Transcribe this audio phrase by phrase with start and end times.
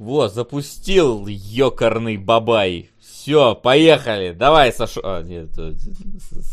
[0.00, 2.90] Вот, запустил ёкарный бабай.
[2.98, 4.32] Все, поехали.
[4.32, 5.04] Давай, Сашок.
[5.04, 5.50] А, нет,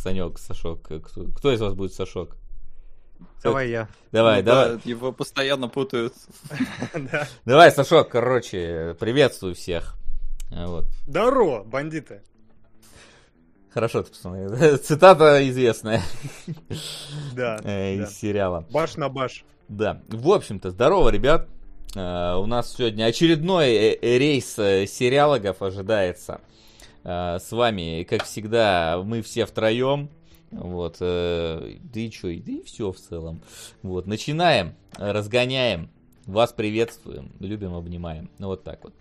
[0.03, 0.81] Санек, Сашок.
[0.81, 2.35] Кто, кто из вас будет Сашок?
[3.41, 3.87] Давай я.
[4.11, 4.69] Давай, Ну давай.
[4.73, 6.13] да, его постоянно путают.
[6.93, 7.25] Да.
[7.45, 9.95] Давай, Сашок, короче, приветствую всех.
[10.51, 10.85] А, Вот.
[11.07, 12.23] Здорово, бандиты.
[13.73, 14.77] Хорошо, ты пацаны.
[14.77, 16.01] Цитата известная
[16.69, 16.75] э,
[17.33, 17.55] да.
[17.93, 18.65] из сериала.
[18.71, 19.45] Баш на баш.
[19.69, 21.47] Да, в общем-то, здорово, ребят.
[21.97, 26.41] Э, У нас сегодня очередной э, э, рейс сериалогов ожидается.
[27.03, 30.09] С вами, как всегда, мы все втроем.
[30.51, 31.59] Вот, да
[31.93, 33.41] и что, да и все в целом.
[33.81, 35.89] Вот, начинаем, разгоняем,
[36.25, 38.29] вас приветствуем, любим, обнимаем.
[38.39, 38.93] Ну, вот так вот.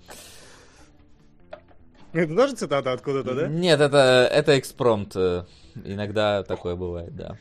[2.12, 3.48] Это тоже цитата откуда-то, да?
[3.48, 5.16] Нет, это, это экспромт.
[5.16, 7.36] Иногда такое бывает, да.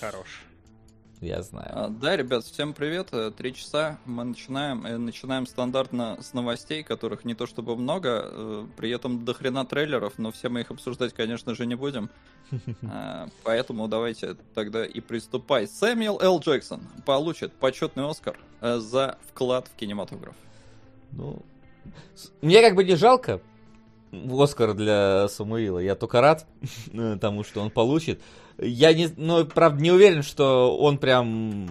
[0.00, 0.43] Хорош.
[1.20, 1.70] Я знаю.
[1.72, 3.08] А, Да, ребят, всем привет.
[3.12, 4.84] Э, Три часа мы начинаем.
[4.84, 9.64] Э, Начинаем стандартно с новостей, которых не то чтобы много, э, при этом до хрена
[9.64, 12.10] трейлеров, но все мы их обсуждать, конечно же, не будем.
[13.42, 15.66] Поэтому давайте тогда и приступай.
[15.66, 16.40] Сэмюэл Л.
[16.40, 20.34] Джексон получит почетный Оскар за вклад в кинематограф.
[21.12, 21.42] Ну,
[22.42, 23.40] мне как бы не жалко
[24.42, 25.78] Оскар для Самуила.
[25.78, 26.46] Я только рад
[27.20, 28.20] тому, что он получит.
[28.58, 31.68] Я не, ну, правда, не уверен, что он прям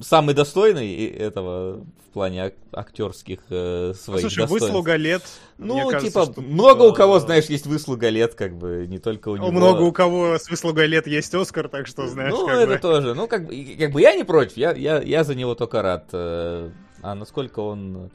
[0.00, 4.68] самый достойный этого в плане ак- актерских э, своих Слушай, достоинств.
[4.68, 5.22] выслуга лет.
[5.58, 8.98] Ну, кажется, типа, что, много у кого, э, знаешь, есть выслуга лет, как бы, не
[8.98, 9.50] только у него.
[9.52, 12.78] Много у кого с выслугой лет есть Оскар, так что, знаешь, ну, как это бы...
[12.78, 13.14] тоже.
[13.14, 16.08] Ну, как бы, как бы я не против, я, я, я за него только рад.
[16.12, 16.70] Э,
[17.02, 18.10] А насколько он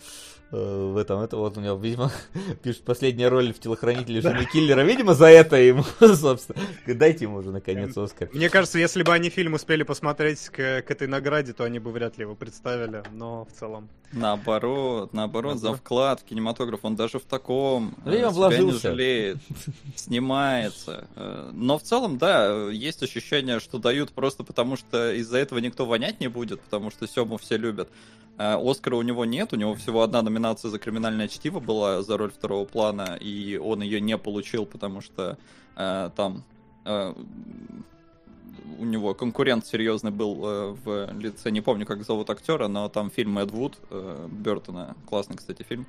[0.52, 2.11] в этом, это вот у него, видимо,
[2.64, 4.81] пишет последняя роль в телохранителе жены киллера.
[4.81, 6.59] Видимо, за это ему, собственно.
[6.88, 8.30] Дайте ему уже наконец Оскар.
[8.33, 11.92] Мне кажется, если бы они фильм успели посмотреть к, к этой награде, то они бы
[11.92, 13.89] вряд ли его представили, но в целом...
[14.11, 19.37] Наоборот, наоборот, за вклад в кинематограф он даже в таком э, себя не жалеет,
[19.95, 21.08] снимается.
[21.15, 25.86] Э, Но в целом, да, есть ощущение, что дают просто потому, что из-за этого никто
[25.86, 27.89] вонять не будет, потому что Сему все любят.
[28.39, 32.17] Э, Оскара у него нет, у него всего одна номинация за криминальное чтиво была за
[32.17, 35.37] роль второго плана, и он ее не получил, потому что
[35.75, 36.43] там
[38.80, 43.10] у него конкурент серьезный был э, в лице, не помню, как зовут актера, но там
[43.10, 45.86] фильм Эд Вуд э, Бертона, классный, кстати, фильм.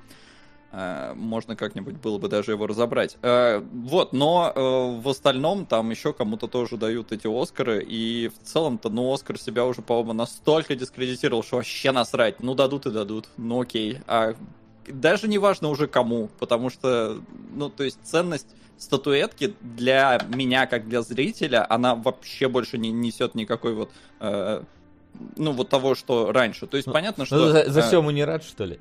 [0.71, 3.17] Э, можно как-нибудь было бы даже его разобрать.
[3.21, 8.47] Э, вот, но э, в остальном там еще кому-то тоже дают эти Оскары, и в
[8.47, 12.41] целом-то, ну, Оскар себя уже, по-моему, настолько дискредитировал, что вообще насрать.
[12.41, 13.99] Ну, дадут и дадут, ну окей.
[14.07, 14.35] А
[14.87, 17.21] даже не важно уже кому, потому что,
[17.53, 18.47] ну, то есть ценность
[18.77, 24.63] статуэтки для меня, как для зрителя, она вообще больше не несет никакой вот, э,
[25.37, 26.67] ну, вот того, что раньше.
[26.67, 27.51] То есть Ну, понятно, Ну, что...
[27.51, 28.79] за, за э, Сему не рад, что ли?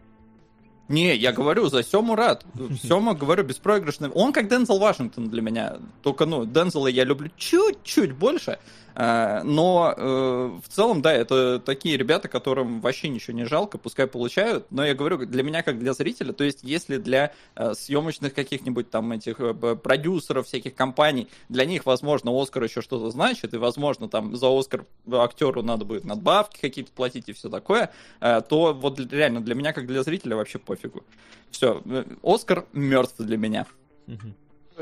[0.90, 2.44] не, я говорю, за Сему рад.
[2.82, 4.10] Сема, говорю, беспроигрышный.
[4.10, 5.76] Он как Дензел Вашингтон для меня.
[6.02, 8.58] Только, ну, Дензела я люблю чуть-чуть больше.
[8.94, 14.06] Э, Но э, в целом, да, это такие ребята, которым вообще ничего не жалко, пускай
[14.06, 14.66] получают.
[14.70, 18.90] Но я говорю, для меня, как для зрителя, то есть если для э, съемочных каких-нибудь
[18.90, 19.38] там этих
[19.82, 24.84] продюсеров, всяких компаний, для них, возможно, Оскар еще что-то значит, и, возможно, там за Оскар
[25.12, 27.90] актеру надо будет надбавки какие-то платить и все такое,
[28.20, 31.04] то вот реально для меня, как для зрителя, вообще пофигу.
[31.50, 31.82] Все,
[32.22, 33.66] Оскар мертв для меня.
[34.06, 34.34] Мгм.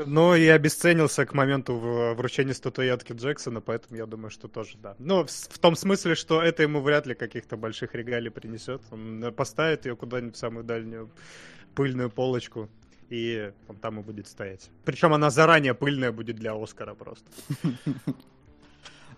[0.05, 1.75] Но и обесценился к моменту
[2.15, 4.95] вручения статуэтки Джексона, поэтому я думаю, что тоже да.
[4.99, 8.81] Ну, в, в том смысле, что это ему вряд ли каких-то больших регалий принесет.
[8.91, 11.09] Он э, поставит ее куда-нибудь в самую дальнюю
[11.75, 12.69] пыльную полочку,
[13.09, 14.69] и он там и будет стоять.
[14.85, 17.25] Причем она заранее пыльная будет для Оскара просто.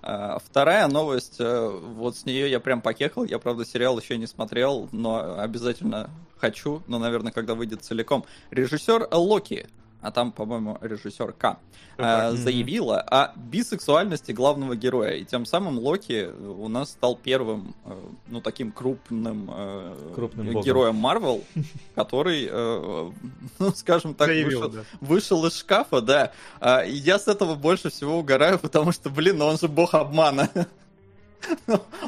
[0.03, 4.25] А, Вторая новость, э, вот с нее я прям покехал, я, правда, сериал еще не
[4.25, 8.25] смотрел, но обязательно хочу, но, наверное, когда выйдет целиком.
[8.49, 9.67] Режиссер Локи,
[10.01, 11.57] а там, по-моему, режиссер К,
[11.97, 17.95] э, заявила о бисексуальности главного героя, и тем самым Локи у нас стал первым, э,
[18.27, 20.61] ну, таким крупным, э, Крупным богом.
[20.61, 21.43] героем Марвел,
[21.95, 23.11] который, э,
[23.59, 24.83] ну, скажем так, Заявил, вышел, да.
[25.01, 26.31] вышел из шкафа, да.
[26.59, 29.93] А, и я с этого больше всего угораю, потому что, блин, ну он же бог
[29.93, 30.49] обмана.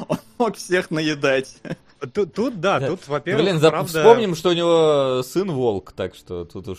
[0.08, 1.56] Он мог всех наедать.
[2.12, 2.88] Тут, тут, да, Да.
[2.88, 3.86] тут, во-первых, Блин, правда...
[3.88, 6.78] вспомним, что у него сын волк, так что тут уж...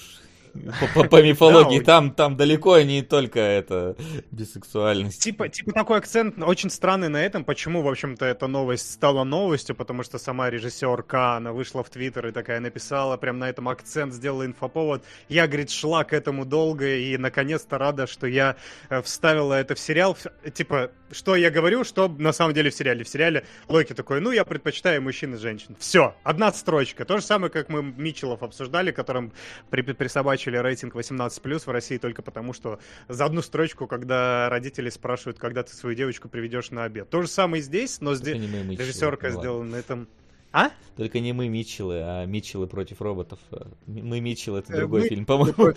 [0.80, 3.96] По, по, по мифологии, там, там далеко не только это
[4.32, 5.22] бисексуальность.
[5.22, 7.44] Типа, типа такой акцент очень странный на этом.
[7.44, 9.76] Почему, в общем-то, эта новость стала новостью?
[9.76, 14.14] Потому что сама режиссерка, она вышла в Твиттер и такая написала, прям на этом акцент
[14.14, 15.04] сделала инфоповод.
[15.30, 18.56] Я, говорит, шла к этому долго и, наконец-то, рада, что я
[18.90, 20.18] э, вставила это в сериал.
[20.54, 23.04] Типа, что я говорю, что на самом деле в сериале.
[23.04, 25.76] В сериале Локи такой, ну, я предпочитаю мужчин и женщин.
[25.80, 27.06] Все, одна строчка.
[27.06, 29.34] То же самое, как мы Митчеллов обсуждали, которым
[29.70, 35.40] при- присобачили рейтинг 18+, в России только потому, что за одну строчку, когда родители спрашивают,
[35.40, 37.10] когда ты свою девочку приведешь на обед.
[37.10, 40.08] То же самое и здесь, но здесь режиссерка сделала на этом...
[40.52, 40.72] А?
[40.96, 43.40] Только не мы Митчеллы, а Митчеллы против роботов.
[43.88, 45.74] Мы Митчеллы это Э, другой фильм, по-моему.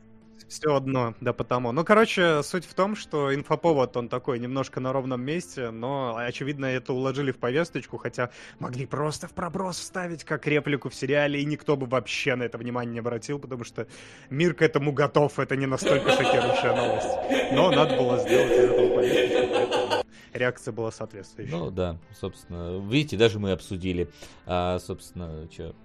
[0.51, 1.71] Все одно, да потому.
[1.71, 6.67] Ну, короче, суть в том, что инфоповод, он такой немножко на ровном месте, но, очевидно,
[6.67, 11.45] это уложили в повесточку, хотя могли просто в проброс вставить как реплику в сериале, и
[11.45, 13.87] никто бы вообще на это внимание не обратил, потому что
[14.29, 17.53] мир к этому готов, это не настолько шокирующая новость.
[17.53, 21.57] Но надо было сделать из этого повесточку, реакция была соответствующая.
[21.57, 24.11] Ну да, собственно, видите, даже мы обсудили.
[24.47, 25.77] А, собственно, что?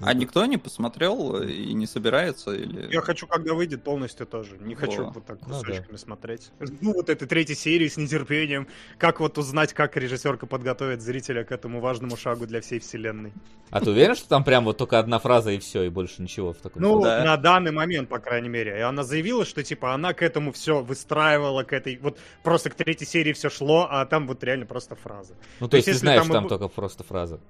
[0.00, 2.52] А никто не посмотрел и не собирается?
[2.52, 2.92] Или...
[2.92, 4.56] Я хочу, когда выйдет, полностью тоже.
[4.60, 5.58] Не хочу О, вот так ну да.
[5.58, 6.50] кусочками смотреть.
[6.80, 8.68] Ну, вот этой третьей серии с нетерпением.
[8.98, 13.32] Как вот узнать, как режиссерка подготовит зрителя к этому важному шагу для всей вселенной.
[13.70, 16.52] А ты уверен, что там прям вот только одна фраза и все, и больше ничего
[16.52, 16.80] в таком?
[16.82, 17.24] Ну, Да.
[17.24, 18.78] на данный момент, по крайней мере.
[18.78, 21.98] И она заявила, что, типа, она к этому все выстраивала, к этой...
[21.98, 25.34] Вот просто к третьей серии все шло, а там вот реально просто фраза.
[25.60, 27.40] Ну, то то есть есть, ты если знаешь, там и там бу- только просто фраза.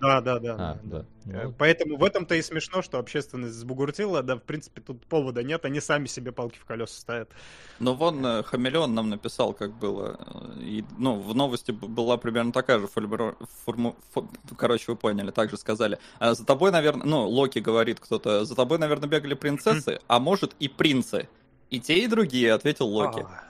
[0.00, 0.54] Да, да, да.
[0.58, 1.32] А, да, да.
[1.40, 5.42] Э, Ну, Поэтому в этом-то и смешно, что общественность сбугуртила, да, в принципе, тут повода
[5.42, 7.30] нет, они сами себе палки в колеса ставят.
[7.78, 10.18] Ну, вон э, Хамелеон нам написал, как было.
[10.58, 13.96] э, И, ну, в новости была примерно такая же фольбро- форму...
[14.14, 15.98] фо- Короче, вы поняли, так же сказали.
[16.18, 17.06] А за тобой, наверное...
[17.06, 18.44] Ну, Локи говорит кто-то.
[18.44, 21.28] За тобой, наверное, бегали принцессы, а может и принцы.
[21.70, 23.20] И те, и другие, ответил Локи.
[23.20, 23.42] А,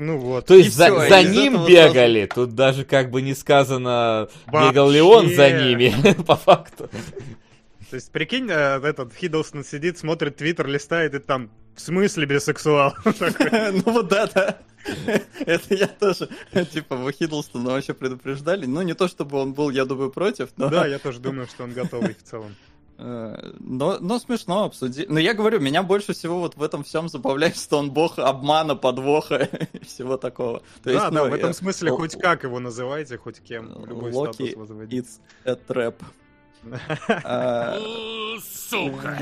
[0.00, 0.46] Ну вот.
[0.46, 2.26] То есть И за, всё, за ним бегали.
[2.26, 5.28] Тут даже как бы не сказано, бегал ли Вообще.
[5.28, 5.94] он за ними,
[6.26, 6.88] по факту.
[7.90, 12.94] То есть, прикинь, э, этот Хиддлстон сидит, смотрит твиттер, листает, и там, в смысле бисексуал?
[13.04, 14.58] Ну вот да, да.
[15.44, 16.28] Это я тоже,
[16.72, 18.64] типа, в Хиддлстона вообще предупреждали.
[18.64, 20.70] Ну, не то чтобы он был, я думаю, против, но...
[20.70, 22.54] Да, я тоже думаю, что он готовый в целом.
[23.02, 25.08] Э, Но, но смешно обсудить.
[25.08, 28.76] Но я говорю, меня больше всего вот в этом всем забавляет, что он бог обмана,
[28.76, 29.36] подвоха
[29.72, 30.58] и всего такого.
[30.58, 33.68] То Да, есть, да, ну, в этом э, смысле хоть как его называйте, хоть кем,
[33.86, 34.78] любой Локи статус.
[34.90, 35.94] It's a trap.
[37.24, 37.78] А,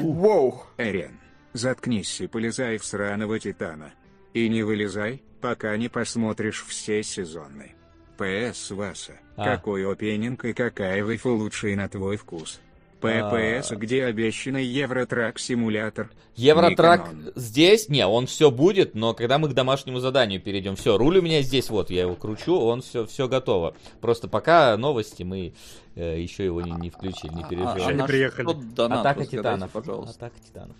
[0.00, 0.62] Воу.
[0.76, 1.20] Эрен,
[1.52, 3.92] заткнись и полезай в сраного Титана.
[4.34, 7.76] И не вылезай, пока не посмотришь все сезоны.
[8.16, 8.72] П.С.
[8.72, 9.44] Васа, А.
[9.44, 12.60] какой опенинг и какая вайфу лучший на твой вкус?
[13.00, 13.76] ППС, А.
[13.76, 16.10] где обещанный Евротрак-симулятор?
[16.34, 17.88] Евротрак здесь?
[17.88, 21.42] Не, он все будет, но когда мы к домашнему заданию перейдем, все, руль у меня
[21.42, 23.74] здесь, вот, я его кручу, он все, все готово.
[24.00, 25.54] Просто пока новости мы
[25.94, 27.78] э, еще его не, не включили, не А, переживаем.
[27.78, 28.48] Еще не приехали.
[28.92, 29.70] Атака титанов.
[29.70, 30.26] пожалуйста.
[30.26, 30.76] Атака титанов.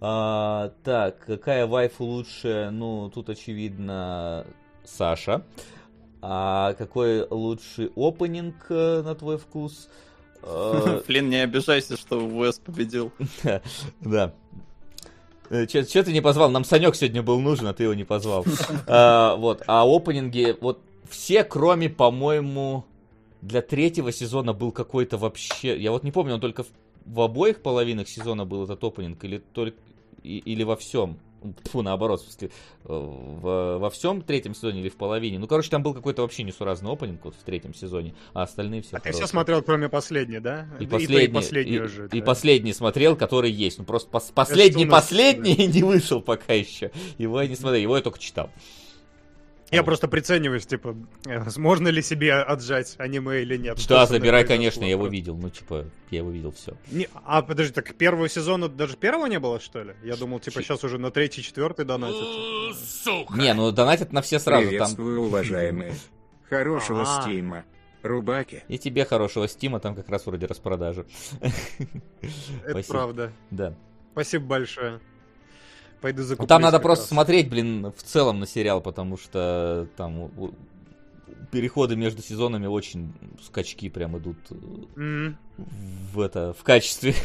[0.00, 2.68] А, так, какая вайфу лучше?
[2.70, 4.46] Ну, тут очевидно
[4.84, 5.42] Саша.
[6.22, 9.88] А какой лучший опенинг э, на твой вкус?
[9.88, 10.05] Э,
[10.46, 13.12] Флин, не обижайся, что Уэс победил.
[14.00, 14.32] Да.
[15.48, 16.50] Че ты не позвал?
[16.50, 18.44] Нам Санек сегодня был нужен, а ты его не позвал.
[18.86, 19.62] А, Вот.
[19.66, 22.84] А опенинги, вот все, кроме, по-моему,
[23.42, 25.78] для третьего сезона был какой-то вообще...
[25.78, 26.68] Я вот не помню, он только в,
[27.04, 29.78] в обоих половинах сезона был этот опенинг или только...
[30.22, 31.18] или во всем.
[31.64, 32.44] Фу, наоборот, в
[32.84, 35.38] э, во всем третьем сезоне или в половине.
[35.38, 38.96] Ну, короче, там был какой-то вообще несуразный опенинг вот в третьем сезоне, а остальные все
[38.96, 40.66] А ты все смотрел, кроме последней, да?
[40.78, 42.08] и Да последний, И, последний и, уже.
[42.12, 42.26] и да.
[42.26, 43.78] последний смотрел, который есть.
[43.78, 46.90] Ну просто пос- последний, что у нас- последний не вышел пока еще.
[47.18, 48.50] Его я не смотрел, его я только читал.
[49.72, 49.86] Я Вот.
[49.86, 50.96] просто прицениваюсь, типа,
[51.26, 53.78] э, можно ли себе отжать аниме или нет.
[53.80, 55.36] Что Да, забирай, конечно, я его видел.
[55.36, 56.76] Ну, типа, я его видел все.
[56.92, 59.94] Не, а подожди, так первого сезона даже первого не было, что ли?
[60.04, 62.16] Я думал, типа, сейчас уже на третий, четвертый донатят.
[63.36, 64.62] Не, ну донатят на все сразу.
[64.62, 65.94] Там Приветствую, уважаемые.
[66.48, 67.22] Хорошего А.
[67.22, 67.64] стима.
[68.02, 68.62] Рубаки.
[68.68, 71.06] и тебе хорошего стима, там как раз вроде распродажи.
[72.64, 73.32] Это правда.
[73.50, 73.74] Да.
[74.12, 75.00] Спасибо большое.
[76.06, 77.08] Пойду Ну, закуплюсь там надо просто раз.
[77.08, 80.30] смотреть, блин, в целом на сериал, потому что там
[81.50, 83.12] переходы между сезонами очень
[83.44, 84.36] скачки прям идут
[84.96, 87.16] М, в это в качестве.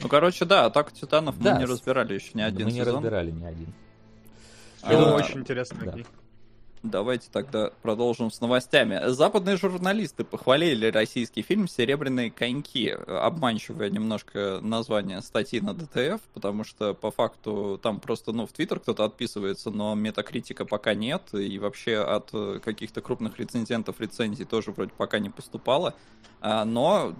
[0.00, 2.94] Ну, короче, да, Атаку Титанов Да, мы не разбирали еще ни один Мы не сезон.
[2.94, 3.74] разбирали ни один.
[4.84, 5.78] Я думаю, А, очень интересно.
[5.84, 5.96] да.
[6.84, 9.00] Давайте тогда продолжим с новостями.
[9.06, 12.90] Западные журналисты похвалили российский фильм «Серебряные коньки».
[12.90, 18.80] Обманчивое немножко название статьи на ДТФ, потому что по факту там просто, ну, в Твиттер
[18.80, 22.30] кто-то отписывается, но метакритика пока нет, и вообще от
[22.62, 25.94] каких-то крупных рецензентов рецензий тоже вроде пока не поступало.
[26.42, 27.14] А, но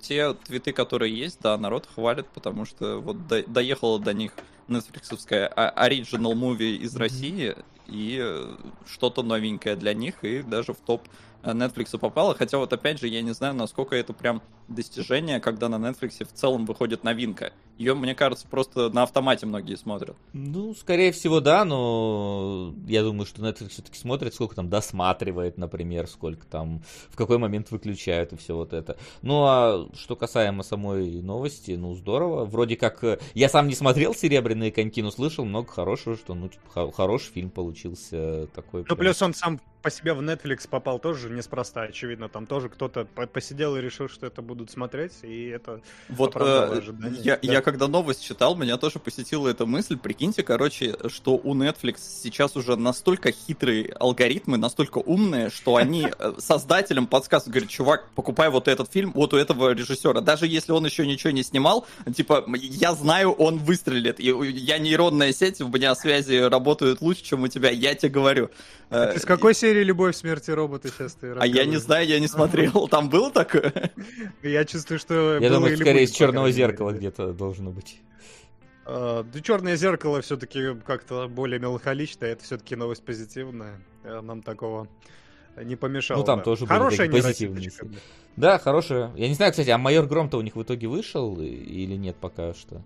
[0.00, 4.32] те твиты, которые есть, да, народ хвалит, потому что вот до, доехала до них
[4.68, 7.54] нетфликсовская оригинал муви из России,
[7.86, 11.02] и э, что-то новенькое для них, и даже в топ
[11.52, 15.76] Netflix попала, хотя вот опять же я не знаю, насколько это прям достижение, когда на
[15.76, 17.52] Netflix в целом выходит новинка.
[17.76, 20.16] Ее, мне кажется, просто на автомате многие смотрят.
[20.32, 26.06] Ну, скорее всего, да, но я думаю, что Netflix все-таки смотрит, сколько там досматривает, например,
[26.06, 28.96] сколько там, в какой момент выключают и все вот это.
[29.22, 32.44] Ну, а что касаемо самой новости, ну, здорово.
[32.44, 36.48] Вроде как, э, я сам не смотрел «Серебряные коньки», но слышал много хорошего, что, ну,
[36.48, 38.84] типа, хороший фильм получился такой.
[38.88, 42.30] Ну, плюс он сам по себе в Netflix попал тоже неспроста, очевидно.
[42.30, 46.80] Там тоже кто-то посидел и решил, что это будут смотреть, и это Вот э,
[47.22, 47.52] я, да.
[47.52, 49.98] я когда новость читал, меня тоже посетила эта мысль.
[49.98, 56.32] Прикиньте, короче, что у Netflix сейчас уже настолько хитрые алгоритмы, настолько умные, что они э,
[56.38, 60.22] создателям подсказывают, говорят, чувак, покупай вот этот фильм вот у этого режиссера.
[60.22, 61.86] Даже если он еще ничего не снимал,
[62.16, 64.18] типа, я знаю, он выстрелит.
[64.18, 68.48] И я нейронная сеть, у меня связи работают лучше, чем у тебя, я тебе говорю.
[68.88, 72.28] Ты с какой серии «Любовь, смерти роботы» сейчас ты А я не знаю, я не
[72.28, 72.88] смотрел.
[72.88, 73.92] Там было такое?
[74.42, 75.38] Я чувствую, что...
[75.38, 78.00] Я думаю, скорее из «Черного зеркала» где-то должно быть.
[78.86, 83.80] А, да черное зеркало все-таки как-то более меланхоличное, это все-таки новость позитивная.
[84.02, 84.88] Э, нам такого
[85.56, 86.18] не помешало.
[86.18, 86.44] Ну там да.
[86.44, 87.70] тоже Хорошая были позитивные.
[88.36, 89.12] Да, хорошая.
[89.16, 92.52] Я не знаю, кстати, а майор Гром-то у них в итоге вышел или нет пока
[92.52, 92.82] что?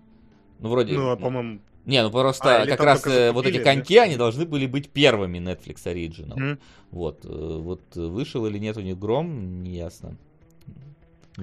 [0.59, 0.93] Ну, вроде...
[0.93, 4.03] Ну, а, по-моему, не, ну просто а, как раз э, вот эти коньки, да?
[4.03, 6.37] они должны были быть первыми Netflix Original.
[6.37, 6.59] Mm-hmm.
[6.91, 10.17] Вот, э, вот вышел или нет у них Гром, не ясно.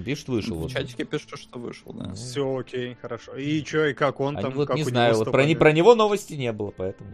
[0.03, 0.55] Пишет, вышел.
[0.55, 0.71] В вот.
[0.71, 2.13] чатике пишут, что вышел, да.
[2.13, 3.35] Все окей, хорошо.
[3.35, 4.53] И что, и как он Они там?
[4.53, 7.09] Вот как не знаю, вот про, не, про него новости не было, поэтому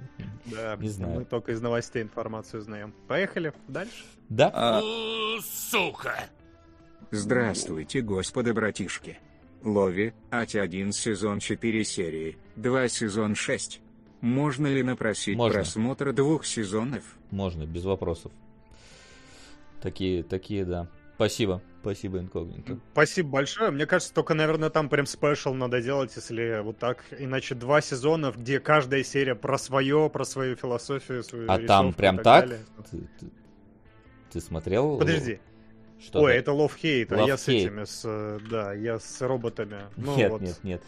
[0.45, 1.19] да, не знаю.
[1.19, 2.93] Мы только из новостей информацию знаем.
[3.07, 4.03] Поехали дальше.
[4.29, 4.51] Да.
[4.53, 4.81] А...
[5.41, 6.25] Сука!
[7.11, 9.19] Здравствуйте, господа братишки.
[9.63, 13.81] Лови, Ати-1 сезон 4 серии, 2 сезон 6.
[14.21, 15.53] Можно ли напросить Можно.
[15.55, 17.03] просмотр двух сезонов?
[17.31, 18.31] Можно, без вопросов.
[19.81, 20.87] Такие, такие, да.
[21.15, 21.61] Спасибо.
[21.81, 22.79] Спасибо, инкогнито.
[22.93, 23.69] Спасибо большое.
[23.69, 27.03] Мне кажется, только, наверное, там прям спешл надо делать, если вот так.
[27.19, 32.17] Иначе два сезона, где каждая серия про свое, про свою философию, свою А там прям
[32.19, 32.49] так?
[32.49, 32.59] так?
[32.89, 33.27] Ты, ты,
[34.31, 34.97] ты смотрел?
[34.97, 35.39] Подожди.
[35.99, 39.77] Что Ой, это Love Hate, а я с этими, с, э, да, я с роботами.
[39.95, 40.41] Ну, нет, вот.
[40.41, 40.81] нет, нет.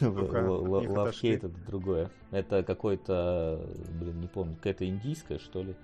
[0.00, 2.10] Love Hate это другое.
[2.30, 3.66] Это какой-то,
[4.00, 5.74] блин, не помню, какая-то индийская, что ли.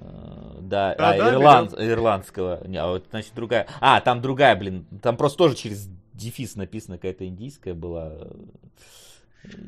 [0.00, 2.66] А, да, а, а да, ирланд, ирландского.
[2.66, 3.66] Не, а вот, значит, другая.
[3.80, 4.86] А, там другая, блин.
[5.02, 8.12] Там просто тоже через дефис написано какая-то индийская была.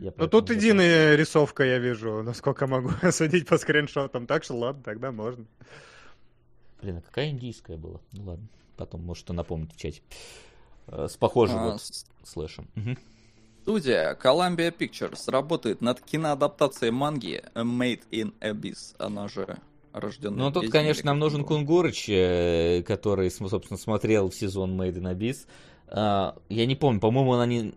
[0.00, 4.26] Я ну тут единая рисовка, я вижу, насколько могу судить по скриншотам.
[4.26, 5.46] Так что ладно, тогда можно.
[6.82, 8.00] Блин, а какая индийская была?
[8.12, 8.46] Ну ладно,
[8.76, 10.02] потом, может, что напомнить в чате.
[10.88, 12.04] Э, с похожим а, вот с...
[12.24, 12.68] слэшем.
[12.76, 12.96] Угу.
[13.62, 19.58] Студия Columbia Pictures работает над киноадаптацией манги Made in Abyss, она же
[19.92, 20.46] рожденная.
[20.46, 25.46] Ну, тут, конечно, нам нужен Кунгурыч, э, который, собственно, смотрел сезон Made in Abyss.
[25.92, 27.74] Uh, я не помню, по-моему, она не,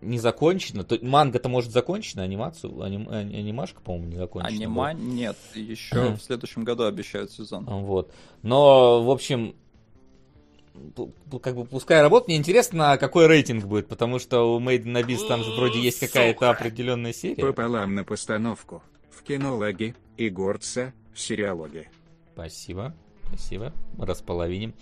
[0.00, 0.82] не закончена.
[0.82, 4.52] То, манга-то может закончена, анимацию, аним, анимашка, по-моему, не закончена.
[4.52, 4.92] Анима была.
[4.94, 7.64] нет, еще в следующем году обещают сезон.
[7.64, 8.12] Вот.
[8.42, 9.54] Но, в общем,
[11.40, 12.26] как бы пускай работает.
[12.26, 16.00] Мне интересно, какой рейтинг будет, потому что у Made in Abyss там же вроде есть
[16.00, 17.40] какая-то определенная серия.
[17.40, 18.82] Пополам на постановку.
[19.10, 21.90] В кинологе и горца в сериалоге.
[22.34, 22.92] Спасибо,
[23.28, 23.72] спасибо.
[23.98, 24.74] Располовиним.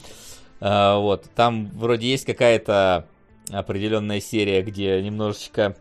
[0.61, 3.07] А, вот, там вроде есть какая-то
[3.51, 5.77] определенная серия, где немножечко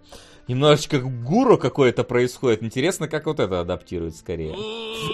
[0.48, 2.64] немножечко гуру какое-то происходит.
[2.64, 4.56] Интересно, как вот это адаптируют скорее.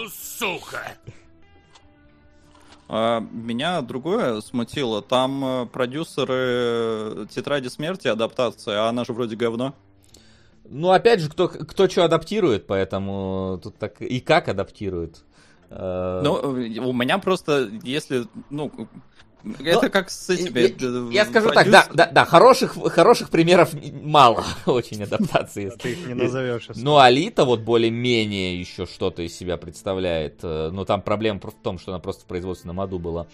[0.09, 0.97] Сука!
[2.87, 5.03] А, меня другое смутило.
[5.03, 9.75] Там э, продюсеры э, Тетради смерти адаптация, а она же вроде говно.
[10.67, 15.23] Ну, опять же, кто, кто что адаптирует, поэтому тут так и как адаптирует.
[15.69, 18.71] Э, ну, у меня просто, если, ну,
[19.43, 21.11] это Но, как с этими...
[21.11, 25.71] Я, я скажу так, да, да, да, хороших, хороших примеров мало очень адаптации.
[25.81, 26.67] Ты их не назовешь.
[26.75, 30.39] Ну, Алита вот более-менее еще что-то из себя представляет.
[30.43, 33.27] Э, но там проблема в том, что она просто в производственном аду была.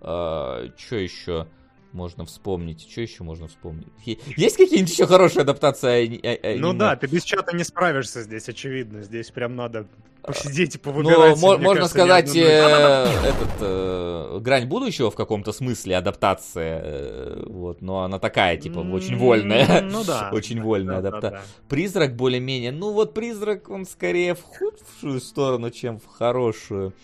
[0.00, 1.46] Э, что еще
[1.92, 2.88] можно вспомнить?
[2.90, 3.88] Что еще можно вспомнить?
[4.04, 6.58] Есть какие-нибудь еще хорошие адаптации?
[6.58, 9.02] Ну да, ты без чата не справишься здесь, очевидно.
[9.02, 9.86] Здесь прям надо
[10.22, 11.36] посидеть и повыбирать.
[11.36, 17.82] мне можно кажется, сказать, э, этот э, грань будущего в каком-то смысле адаптация, э, вот,
[17.82, 19.82] но она такая, типа, очень вольная.
[19.82, 20.30] Ну да.
[20.32, 21.42] Очень да, вольная да, адапта- да, да.
[21.68, 26.94] Призрак более-менее, ну вот призрак, он скорее в худшую сторону, чем в хорошую.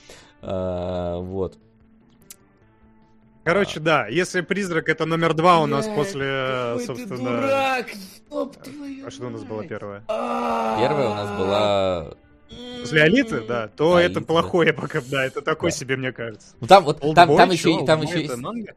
[0.41, 1.59] А, вот.
[3.45, 7.41] Короче, да, если призрак это номер два у нас Блядь, после, э, какой ты собственно...
[7.41, 7.87] дурак,
[8.31, 10.01] ёб твою А что у нас было первое?
[10.07, 12.15] Первая у нас была...
[12.81, 15.77] После Алиты, да, то Алита, это плохое пока, да, это такой Да.
[15.77, 16.49] себе, мне кажется.
[16.61, 18.37] Ну там вот, там, Олдбой, там еще, там еще есть...
[18.37, 18.75] манга?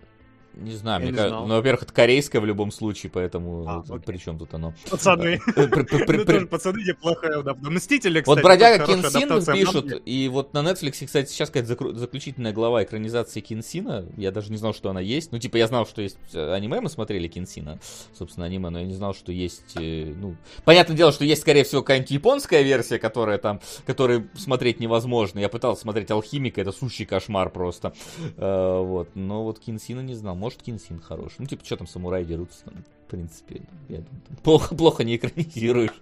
[0.61, 3.79] Не знаю, Я мне не кажется, ну, во-первых, это корейское в любом случае, поэтому А,
[3.79, 3.99] окей.
[4.05, 4.73] при чем тут оно?
[4.89, 5.39] Пацаны.
[5.55, 5.67] Э,
[6.41, 7.71] Ну, пацаны неплохая адаптация.
[7.71, 12.83] Мстители, кстати, Вот бродяга адаптация пишут, и вот на Netflix, кстати, сейчас какая-то заключительная глава
[12.83, 14.05] экранизации Кенсина.
[14.17, 15.31] Я даже не знал, что она есть.
[15.31, 17.79] Ну, типа, я знал, что есть э, аниме, мы смотрели Кенсина,
[18.13, 20.35] собственно, аниме, но я не знал, что есть, э, ну...
[20.63, 25.39] Понятное дело, что есть, скорее всего, какая-нибудь японская версия, которая там, которую смотреть невозможно.
[25.39, 27.93] Я пытался смотреть Алхимика, это сущий кошмар просто.
[28.37, 30.35] Вот, но вот Кенсина не знал.
[30.51, 31.35] Может, Кенсин хороший.
[31.39, 32.73] Ну, типа, что там самураи дерутся, там,
[33.05, 35.93] в принципе, я думаю, плохо, плохо не экранизируешь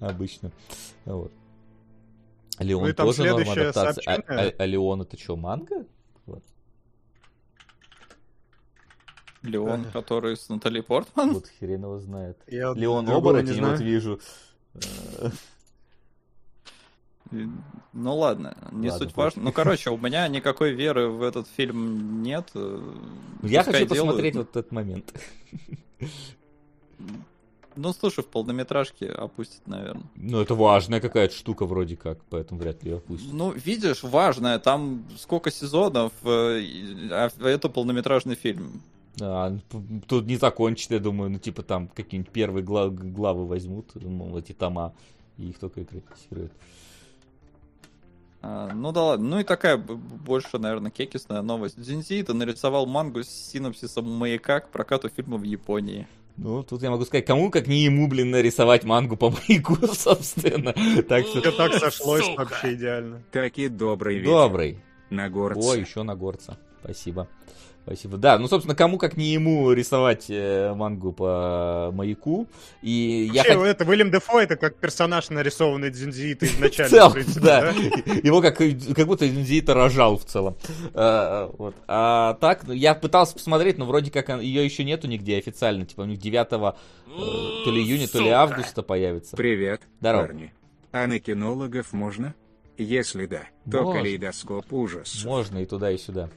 [0.00, 0.52] обычно.
[1.06, 1.32] Вот.
[2.58, 4.04] Леон Ну тоже норм следующее адаптация.
[4.06, 5.86] А, а- а Леон это что, манга?
[6.26, 6.42] Вот.
[9.42, 11.32] Леон, который с Натали Портман.
[11.32, 12.38] Вот хрен его знает.
[12.46, 14.20] Я Леон оборотень, вот вижу.
[17.30, 19.42] Ну ладно, не Ладно, суть важно.
[19.42, 22.50] Ну, короче, у меня никакой веры в этот фильм нет.
[22.54, 22.80] э,
[23.42, 24.10] Я пускай хочу делают.
[24.16, 25.12] посмотреть вот этот момент.
[27.80, 30.02] Ну, слушай, в полнометражке опустят, наверное.
[30.16, 33.32] Ну, это важная какая-то штука вроде как, поэтому вряд ли ее опустят.
[33.32, 38.82] Ну, видишь, важное, там сколько сезонов, э, и- а это полнометражный фильм.
[39.20, 39.56] А,
[40.08, 44.52] тут не закончат, я думаю, ну, типа там какие-нибудь первые гла- главы возьмут, ну, эти
[44.52, 44.92] тома,
[45.36, 46.52] и их только экранизируют.
[48.40, 51.80] А, ну да ладно, ну и такая больше, наверное, кекисная новость.
[51.80, 56.06] Дзинзиита нарисовал мангу с синопсисом маяка к прокату фильма в Японии.
[56.36, 60.72] Ну, тут я могу сказать, кому как не ему, блин, нарисовать мангу по маяку, собственно.
[61.02, 61.50] Так что...
[61.50, 62.44] Так сошлось Сука.
[62.44, 63.22] вообще идеально.
[63.32, 64.30] Таки добрый вечер.
[64.30, 64.78] Добрый.
[65.10, 65.68] На горце.
[65.68, 66.56] О, еще на горца.
[66.80, 67.26] Спасибо.
[67.88, 68.18] Спасибо.
[68.18, 72.46] Да, ну, собственно, кому как не ему рисовать э, мангу по маяку.
[72.82, 76.90] И я Вообще, хот- это Уильям Дефо, это как персонаж, нарисованный Дзинзиита В изначально, в
[76.90, 77.70] целом, принципе, да.
[78.22, 80.54] Его как, как будто Зита рожал в целом.
[80.92, 81.74] А, вот.
[81.86, 85.86] А так, ну, я пытался посмотреть, но вроде как ее еще нету нигде официально.
[85.86, 88.40] Типа у них 9 э, то ли июня, то ли Сука.
[88.42, 89.34] августа появится.
[89.34, 90.26] Привет, Здорово.
[90.26, 90.52] парни.
[90.92, 92.34] А на кинологов можно?
[92.76, 94.02] Если да, то Можно.
[94.02, 95.24] калейдоскоп ужас.
[95.24, 96.28] Можно и туда, и сюда.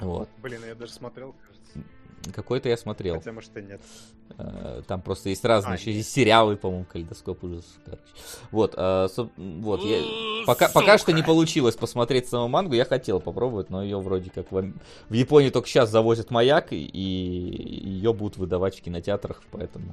[0.00, 0.28] Вот.
[0.42, 2.32] Блин, я даже смотрел, кажется.
[2.34, 3.16] Какой-то я смотрел.
[3.16, 3.80] Хотя, может, и нет.
[4.36, 8.02] Э, Там просто есть разные, А, еще есть сериалы, по-моему, калейдоскоп ужасов, короче.
[8.50, 9.98] Вот, со- вот, я...
[10.46, 14.50] Пока, пока что не получилось посмотреть саму мангу, я хотел попробовать, но ее вроде как
[14.50, 14.72] в,
[15.08, 19.86] в Японии только сейчас завозят маяк, и ее будут выдавать в кинотеатрах, поэтому,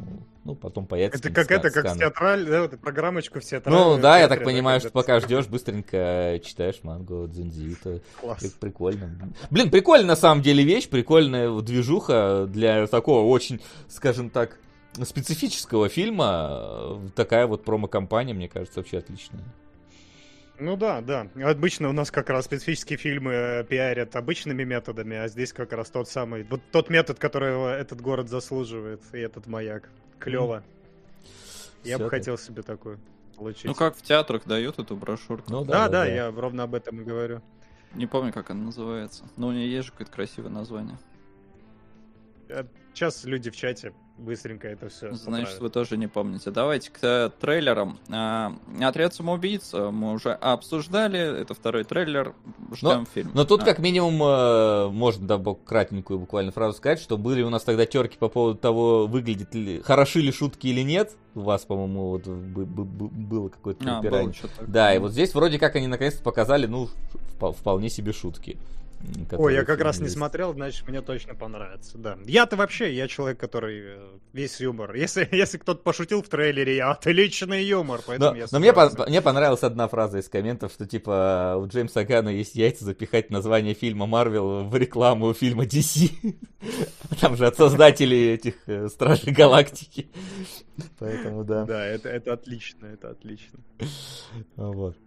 [0.43, 1.97] ну, потом появится Это как это, как в сканер.
[2.07, 3.77] театраль, да, вот эта программочка в театрале.
[3.77, 8.43] Ну, да, я так понимаю, что пока ждешь, быстренько читаешь мангу Дзинзи, это Класс.
[8.59, 9.33] Прикольно.
[9.49, 14.59] Блин, прикольно на самом деле вещь, прикольная движуха для такого очень, скажем так,
[15.03, 16.47] специфического фильма.
[16.51, 19.43] Э, Такая вот промо-компания, мне кажется, вообще отличная.
[20.57, 21.27] Ну да, да.
[21.43, 25.89] Обычно у нас как раз специфические фильмы э, пиарят обычными методами, а здесь как раз
[25.89, 29.89] тот самый, вот тот метод, которого этот город заслуживает, и этот маяк.
[30.19, 30.63] Клево.
[31.83, 32.19] Я Всё бы так.
[32.19, 32.97] хотел себе такой
[33.35, 33.65] получить.
[33.65, 35.51] Ну, как в театрах дают эту брошюрку.
[35.51, 37.41] Ну Да, да, я ровно об этом и говорю.
[37.93, 39.25] Не помню, как она называется.
[39.37, 40.97] Но у нее есть же какое-то красивое название.
[42.93, 45.13] Сейчас люди в чате быстренько это все.
[45.13, 46.51] Значит, вы тоже не помните.
[46.51, 47.99] Давайте к э, трейлерам.
[48.09, 51.19] А, Отряд самоубийц э, мы уже обсуждали.
[51.41, 52.33] Это второй трейлер.
[52.73, 53.31] Ждем фильм.
[53.33, 57.49] Но тут А, как минимум э, можно да, кратенькую буквально фразу сказать, что были у
[57.49, 61.15] нас тогда терки по поводу того, выглядит ли, хороши ли шутки или нет.
[61.33, 64.31] У вас, по-моему, вот б- б- б- было какое-то а, было.
[64.67, 66.89] Да, и вот здесь вроде как они наконец-то показали, ну,
[67.37, 68.57] впо- вполне себе шутки.
[69.31, 70.15] Ой, я как раз не есть.
[70.15, 72.17] смотрел, значит, мне точно понравится, да.
[72.25, 74.95] Я-то вообще, я человек, который э, весь юмор.
[74.95, 79.05] Если, если кто-то пошутил в трейлере, я отличный юмор, поэтому Но, я но мне, по-
[79.07, 83.73] мне понравилась одна фраза из комментов, что типа у Джеймса Гана есть яйца запихать название
[83.73, 86.35] фильма Марвел в рекламу фильма DC.
[87.21, 90.09] Там же от создателей этих э, Стражей Галактики.
[90.99, 91.65] Поэтому да.
[91.65, 93.59] Да, это, это отлично, это отлично.
[94.55, 94.97] Вот.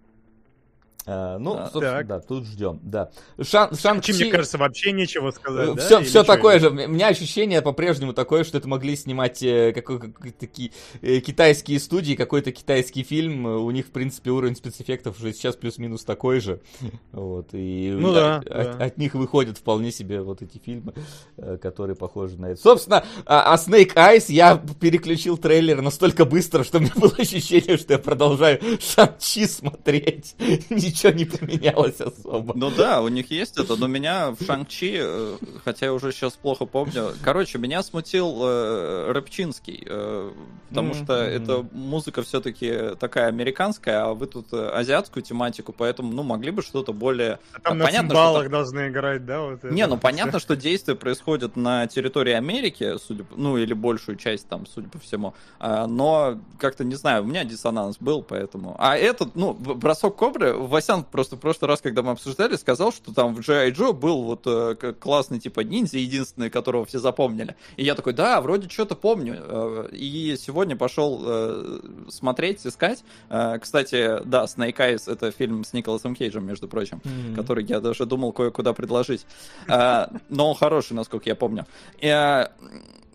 [1.07, 1.63] А, ну, Да.
[1.71, 2.07] собственно, Так.
[2.07, 3.11] да, тут ждем, да.
[3.41, 4.13] Шан, Шанг-Чи...
[4.13, 5.81] Чем, мне кажется, вообще нечего сказать, да?
[5.83, 6.69] Все, Или все такое же.
[6.69, 11.81] У меня ощущение по-прежнему такое, что это могли снимать э, какой, какой- такие э, китайские
[11.81, 13.47] студии, какой-то китайский фильм.
[13.47, 16.61] Э, У них, в принципе, уровень спецэффектов уже сейчас плюс-минус такой же.
[17.13, 18.85] Вот, и Ну от, да, от- да.
[18.85, 20.93] от них выходят вполне себе вот эти фильмы,
[21.39, 22.61] э, которые похожи на это.
[22.61, 27.79] Собственно, а, а Snake Eyes я переключил трейлер настолько быстро, что у меня было ощущение,
[27.79, 30.35] что я продолжаю Шан-Чи смотреть.
[30.89, 32.53] Ничего не поменялось особо.
[32.57, 36.35] Ну да, у них есть это, но меня в Шанг-Чи, э, хотя я уже сейчас
[36.35, 40.31] плохо помню, короче, меня смутил э, Рыбчинский, э,
[40.69, 46.13] потому Мгм, что эта музыка все-таки такая американская, а вы тут э, азиатскую тематику, поэтому,
[46.13, 47.39] ну, могли бы что-то более...
[47.55, 49.41] А Там А, на понятно, цимбалах там- должны играть, да?
[49.43, 53.37] Вот это Не, ну понятно, что действие происходит на территории Америки, судя по...
[53.37, 55.35] ну или большую часть там, судя по всему.
[55.59, 58.77] А, но как-то не знаю, у меня диссонанс был, поэтому.
[58.79, 63.13] А этот, ну, бросок кобры, Васян просто в прошлый раз, когда мы обсуждали, сказал, что
[63.13, 63.73] там в G.I.
[63.73, 67.57] Joe был вот э, классный типа ниндзя, единственный, которого все запомнили.
[67.77, 69.35] И я такой, да, вроде что-то помню.
[69.39, 73.03] Э, И сегодня пошел э, смотреть, искать.
[73.29, 77.35] Э, Кстати, да, Snake Eyes это фильм с Николасом Кейджем, между прочим Мгм.
[77.35, 79.27] который я даже думал кое-куда предложить.
[79.67, 81.67] А, Но он хороший, насколько я помню.
[81.99, 82.53] И, а,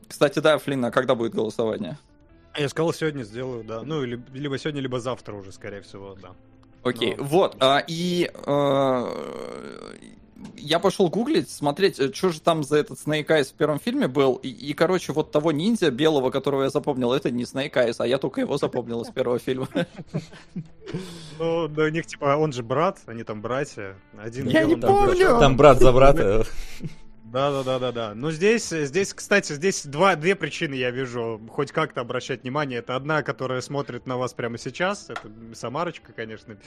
[0.10, 1.98] Кстати, да, Флин, а когда будет голосование?
[2.58, 3.82] Я сказал, сегодня сделаю, да.
[3.84, 6.32] Ну, либо сегодня, либо завтра уже, скорее всего, да.
[6.84, 7.24] Окей, Ну.
[7.24, 7.56] вот.
[7.60, 9.06] а, И э,
[10.58, 14.36] я пошел гуглить, смотреть, что же там за этот Snake Eyes в первом фильме был.
[14.36, 18.08] И, и, короче, вот того ниндзя белого, которого я запомнил, это не Snake Eyes, а
[18.08, 19.68] я только его запомнил из первого фильма.
[21.40, 23.96] Ну, да у них, типа, он же брат, они там братья.
[24.18, 25.40] Один Я не помню.
[25.40, 26.46] Там брат за брата.
[27.34, 28.14] Да, да, да, да, да.
[28.14, 32.78] Ну здесь, здесь, кстати, здесь два, две причины я вижу, хоть как-то обращать внимание.
[32.78, 35.22] Это одна, которая смотрит на вас прямо сейчас, это
[35.56, 36.58] Самарочка, конечно,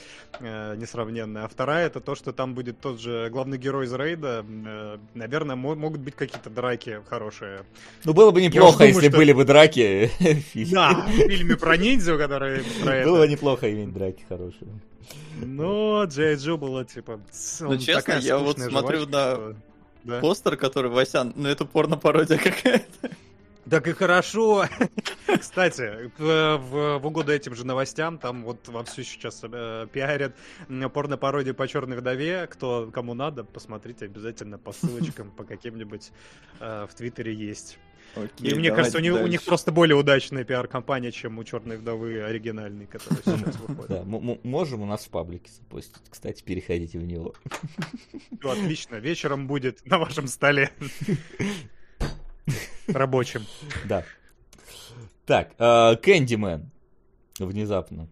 [0.41, 1.45] э, несравненная.
[1.45, 4.45] А вторая это то, что там будет тот же главный герой из рейда.
[4.45, 7.61] Э, наверное, мо- могут быть какие-то драки хорошие.
[8.03, 10.11] Ну, было бы неплохо, думаю, если что- были бы драки.
[10.19, 10.73] в фильме.
[10.73, 14.69] Да, в фильме про ниндзю, который про Было бы неплохо иметь драки хорошие.
[15.37, 17.21] Но Джей Джо было типа.
[17.61, 19.55] Ну, честно, я вот смотрю на
[20.07, 20.19] Да.
[20.21, 23.09] Постер, который Васян, ну это порно-пародия какая-то.
[23.69, 24.65] Так и хорошо.
[25.39, 30.33] Кстати, в, в- в угоду этим же новостям, там вот вовсю сейчас э, пиарят
[30.93, 32.47] порно-пародию по черной вдове.
[32.47, 36.11] Кто кому надо, посмотрите обязательно по ссылочкам, по каким-нибудь
[36.61, 37.77] э, в Твиттере есть.
[38.15, 41.43] Окей, И мне давайте кажется, у, них- у них просто более удачная пиар-компания, чем у
[41.43, 43.87] черной вдовы оригинальной, которая сейчас выходит.
[43.89, 45.95] Да, можем у нас в паблике запостить.
[46.09, 47.33] Кстати, переходите в него.
[48.43, 50.71] Отлично, вечером будет на вашем столе.
[52.87, 53.45] Рабочим.
[53.85, 54.03] Да.
[55.25, 56.71] Так, э, Кэндимен.
[57.39, 58.07] Внезапно.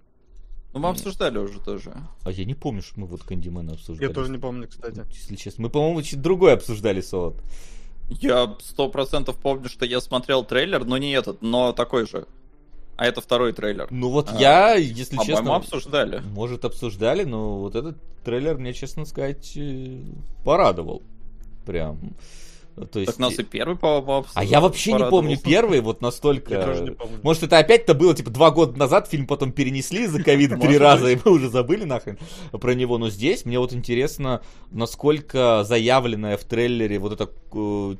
[0.74, 1.94] Ну, мы обсуждали уже тоже.
[2.24, 4.10] А я не помню, что мы вот Кэндимена обсуждали.
[4.10, 5.02] Я тоже не помню, кстати.
[5.10, 5.64] Если честно.
[5.64, 7.42] Мы, по-моему, чуть другое обсуждали, Солод.
[8.10, 12.28] Я сто процентов помню, что я смотрел трейлер, но не этот, но такой же.
[12.98, 13.88] А это второй трейлер.
[13.92, 15.56] Ну вот А, я, если По-моему, честно...
[15.56, 16.20] обсуждали.
[16.20, 20.02] Может, обсуждали, но вот этот трейлер мне, честно сказать, э,
[20.46, 21.02] порадовал.
[21.66, 22.14] Прям.
[22.76, 23.12] То есть...
[23.12, 26.54] Так нас и первый по, по А я вообще не помню первый, вот настолько...
[26.54, 27.20] Я тоже не помню.
[27.24, 31.10] Может, это опять-то было, типа, два года назад, фильм потом перенесли из-за ковида три раза,
[31.10, 32.18] и мы уже забыли нахрен
[32.52, 32.98] про него.
[32.98, 37.96] Но здесь мне вот интересно, насколько заявленная в трейлере вот эта, э,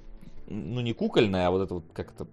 [0.50, 2.28] ну, не кукольная, а вот это вот как-то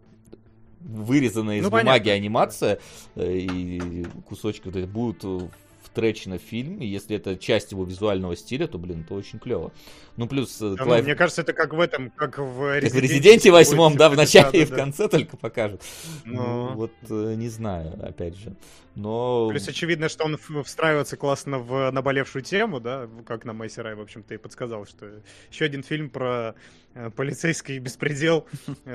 [0.80, 2.12] вырезанная из Ну, бумаги понятно.
[2.12, 2.78] анимация
[3.14, 5.48] э, и кусочки вот эти будут э,
[5.82, 9.72] втречены в фильм, и если это часть его визуального стиля, то, блин, это очень клево.
[10.16, 12.92] Ну, плюс э, Да, ну, Клайв- мне кажется, это как в этом, как в как
[12.92, 14.76] в Резиденте восьмом, да, в типа, начале и в да.
[14.76, 15.82] конце только покажут.
[16.24, 16.42] Ну.
[16.42, 18.54] Ну, вот э, не знаю, опять же.
[18.94, 19.48] Но...
[19.48, 24.00] Плюс очевидно, что он встраивается классно в наболевшую тему, да, как нам Майси Рай, в
[24.00, 25.06] общем-то, и подсказал, что
[25.50, 26.54] еще один фильм про
[26.94, 28.46] э, полицейский беспредел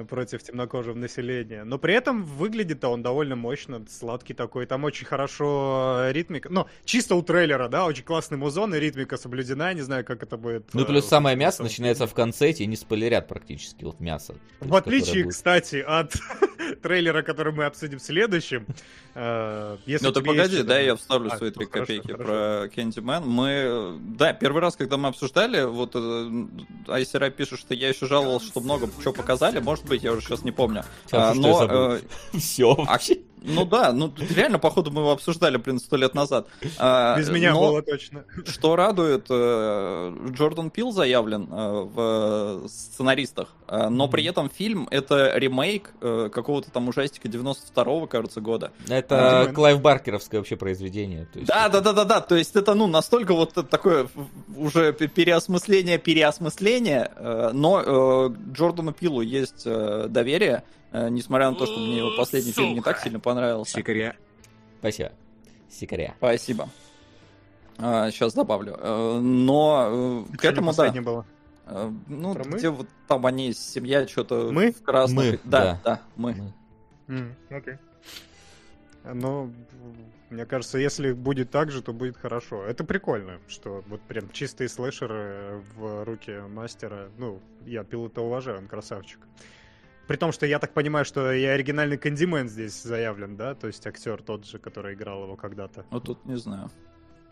[0.09, 1.63] против темнокожего населения.
[1.63, 4.67] Но при этом выглядит-то он довольно мощно, сладкий такой.
[4.67, 6.49] Там очень хорошо ритмика.
[6.51, 9.73] Ну, чисто у трейлера, да, очень классный музон, и ритмика соблюдена.
[9.73, 10.69] Не знаю, как это будет.
[10.73, 14.35] Ну, плюс самое мясо начинается в конце, тебе не спойлерят практически, вот мясо.
[14.59, 15.33] В отличие, будет.
[15.35, 16.13] кстати, от
[16.81, 18.65] трейлера, который мы обсудим следующим.
[19.15, 22.23] э, если Ну ты погоди, да, я вставлю А, свои три копейки хорошо.
[22.23, 22.33] про
[22.67, 23.25] Candyman.
[23.25, 26.45] Мы, э, да, первый раз, когда мы обсуждали, вот э,
[26.87, 30.43] Айсера пишет, что я еще жаловался, что много чего показали, может быть, я уже сейчас
[30.43, 30.83] не помню.
[31.05, 32.01] Сейчас А, но э,
[32.37, 32.97] Все а
[33.41, 36.47] Ну да, ну реально, походу, мы его обсуждали, блин, сто лет назад.
[36.79, 38.25] А, Без меня но было точно.
[38.45, 45.37] Что радует, э, Джордан Пил заявлен э, в сценаристах, э, но при этом фильм это
[45.37, 48.71] ремейк какого-то там ужастика 92-го, кажется, года.
[48.89, 51.25] Это А, Клайв Баркеровское вообще произведение.
[51.31, 52.21] то есть Да, да, да, да, да.
[52.21, 54.07] То есть это, ну, настолько вот такое
[54.55, 57.11] уже пе- переосмысление, переосмысление.
[57.53, 62.97] Но Джордану Пилу есть доверие, несмотря на то, что мне его последний фильм не так
[62.97, 63.03] Сука.
[63.05, 63.73] сильно понравился.
[63.77, 64.15] Сикаря.
[64.79, 65.11] Спасибо.
[65.69, 66.13] Сикаря.
[66.17, 66.69] Спасибо.
[67.77, 68.75] Сейчас добавлю.
[68.79, 70.91] Э, Но э, к этому, да.
[71.01, 71.25] было?
[71.67, 72.57] Э, Ну, Про мы?
[72.57, 74.71] где вот там они, семья, что-то Мы?
[74.71, 75.25] в красном.
[75.25, 75.79] Мы, да, да.
[75.83, 76.53] да, мы.
[77.07, 77.35] Мы.
[77.49, 77.75] Окей.
[79.03, 79.53] Ну,
[80.29, 82.63] мне кажется, если будет так же, то будет хорошо.
[82.65, 87.09] Это прикольно, что вот прям чистые слэшеры в руки мастера.
[87.17, 89.19] Ну, я пилота уважаю, он красавчик.
[90.07, 93.55] При том, что я так понимаю, что и оригинальный Кандимен здесь заявлен, да?
[93.55, 95.85] То есть актер тот же, который играл его когда-то.
[95.91, 96.71] Ну, тут не знаю.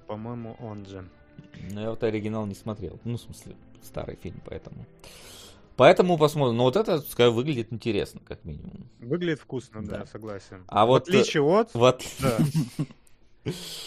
[0.07, 1.07] По-моему, он же.
[1.71, 2.99] Ну, я вот оригинал не смотрел.
[3.05, 4.85] Ну, в смысле, старый фильм, поэтому.
[5.77, 6.57] Поэтому посмотрим.
[6.57, 8.89] Но вот это, скажу, выглядит интересно, как минимум.
[8.99, 10.05] Выглядит вкусно, да, Да.
[10.05, 10.63] согласен.
[10.67, 11.73] А в вот, отличие от...
[11.73, 12.03] Вот.
[12.21, 12.37] Да.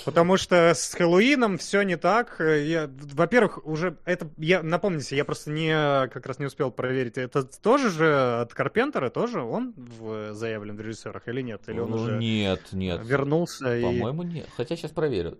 [0.04, 2.36] Потому что с Хэллоуином все не так.
[2.40, 5.72] Я, во-первых, уже это я напомните, я просто не
[6.08, 7.18] как раз не успел проверить.
[7.18, 11.62] Это тоже же от Карпентера тоже он в, заявлен в режиссерах или нет?
[11.66, 13.00] Или он Ну, уже Нет, нет.
[13.04, 14.48] вернулся и По-моему, нет.
[14.56, 15.38] Хотя сейчас проверю.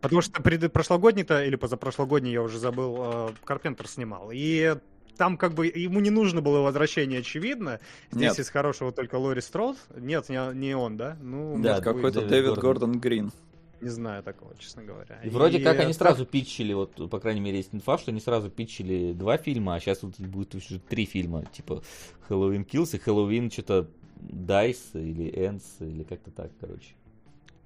[0.00, 0.70] потому что пред...
[0.72, 4.76] прошлогодний-то или позапрошлогодний я уже забыл э, Карпентер снимал и
[5.18, 7.80] там как бы ему не нужно было возвращение, очевидно.
[8.10, 8.38] Здесь Нет.
[8.38, 9.76] из хорошего только Лори Строуд.
[9.94, 11.18] Нет, не, не он, да?
[11.20, 12.62] Ну, Да, Какой-то Дэвид Дэвид Гордон.
[12.62, 13.32] Гордон Грин.
[13.80, 15.20] не знаю такого, честно говоря.
[15.22, 18.48] И вроде как они сразу питчили, вот, по крайней мере, есть инфа, что они сразу
[18.48, 21.82] питчили два фильма, а сейчас вот будет уже три фильма, типа
[22.28, 23.88] Хэллоуин Kills и Хэллоуин что-то
[24.20, 26.94] Dice или Ends, или как-то так, короче.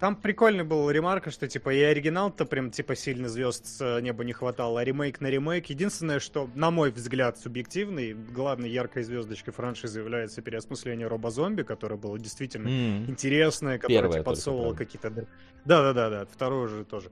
[0.03, 4.33] Там прикольный был ремарка, что типа и оригинал-то прям типа сильно звезд с неба не
[4.33, 5.67] хватало, а ремейк на ремейк.
[5.67, 11.95] Единственное, что, на мой взгляд, субъективный, главной яркой звездочкой франшизы является переосмысление Роба Зомби, которое
[11.95, 13.11] было действительно М.
[13.11, 15.13] интересное, которое Первое только, подсовывало какие-то...
[15.65, 17.09] Да-да-да, второе уже тоже.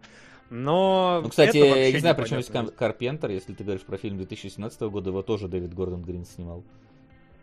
[0.49, 4.81] Но Ну, кстати, я не знаю, причем есть Карпентер, если ты говоришь про фильм 2017
[4.81, 6.65] года, его тоже Дэвид Гордон Грин снимал.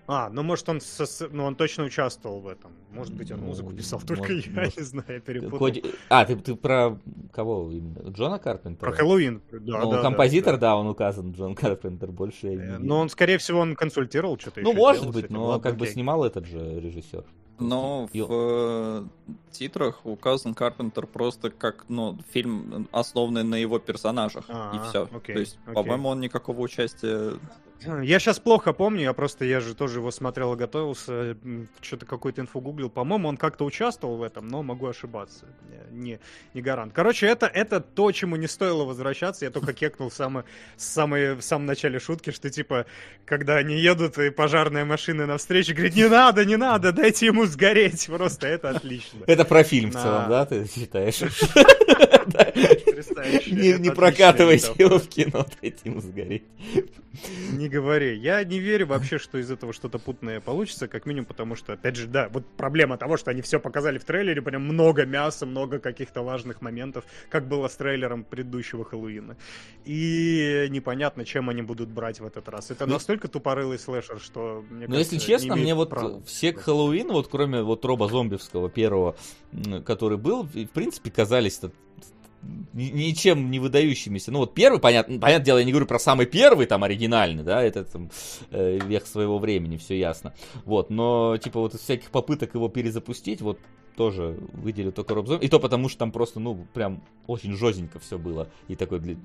[0.09, 2.71] А, ну может он, со- ну, он точно участвовал в этом.
[2.91, 4.77] Может быть, он Ну, музыку писал, только может- я может.
[4.77, 5.59] не знаю, я перепутал.
[5.59, 6.97] Коди- А, ты, ты про
[7.33, 8.09] кого именно?
[8.11, 8.89] Джона Карпентера?
[8.89, 9.41] Про Хэллоуин.
[9.51, 10.59] Да, ну, да, да, композитор, да.
[10.61, 12.77] да, он указан, Джон Карпентер, больше я не Э.
[12.79, 14.61] Но он, скорее всего, он консультировал что-то.
[14.61, 17.25] Ну, еще может быть, но Ладно, как бы снимал этот же режиссер.
[17.59, 19.03] Но И- в э,
[19.51, 24.45] титрах указан Карпентер просто как, ну, фильм, основанный на его персонажах.
[24.47, 25.09] А, и все.
[25.13, 25.73] окей, То есть, окей.
[25.73, 27.33] по-моему, он никакого участия...
[27.85, 31.37] Я сейчас плохо помню, я просто, я же тоже его смотрел и готовился,
[31.81, 32.89] что-то какую-то инфу гуглил.
[32.89, 35.45] По-моему, он как-то участвовал в этом, но могу ошибаться.
[35.91, 36.19] Не,
[36.53, 36.93] не гарант.
[36.93, 39.45] Короче, это, это то, чему не стоило возвращаться.
[39.45, 42.87] Я только кекнул в, самое, самое, в самом начале шутки, что типа,
[43.25, 48.07] когда они едут, и пожарная машина навстречу говорит, не надо, не надо, дайте ему сгореть.
[48.07, 49.19] Просто это отлично.
[49.27, 51.21] Это про фильм в целом, да, ты считаешь?
[52.97, 53.51] Потрясающе.
[53.51, 56.43] Не не прокатывайте его в кино, дайте ему сгореть.
[57.51, 58.17] Не говори.
[58.17, 61.95] Я не верю вообще, что из этого что-то путное получится, как минимум, потому что, опять
[61.95, 65.79] же, да, вот проблема того, что они все показали в трейлере, прям много мяса, много
[65.79, 69.37] каких-то важных моментов, как было с трейлером предыдущего Хэллоуина.
[69.85, 72.71] И непонятно, чем они будут брать в этот раз.
[72.71, 76.21] Это Ну, настолько тупорылый слэшер, что, мне Но кажется, если честно, мне вот права.
[76.23, 79.15] все к Хэллоуину, вот кроме вот Роба Зомбевского первого,
[79.85, 81.59] который был, в принципе, казались
[82.73, 84.31] ничем не выдающимися.
[84.31, 87.63] Ну вот первый, понятно, понятное дело, я не говорю про самый первый, там, оригинальный, да,
[87.63, 88.09] это там
[88.51, 90.33] э, век своего времени, все ясно.
[90.65, 93.59] Вот, но, типа, вот из всяких попыток его перезапустить, вот
[93.97, 95.43] тоже выделю только Роб Зомби.
[95.45, 98.47] И то потому, что там просто, ну, прям очень жестенько все было.
[98.67, 99.17] И такой, для-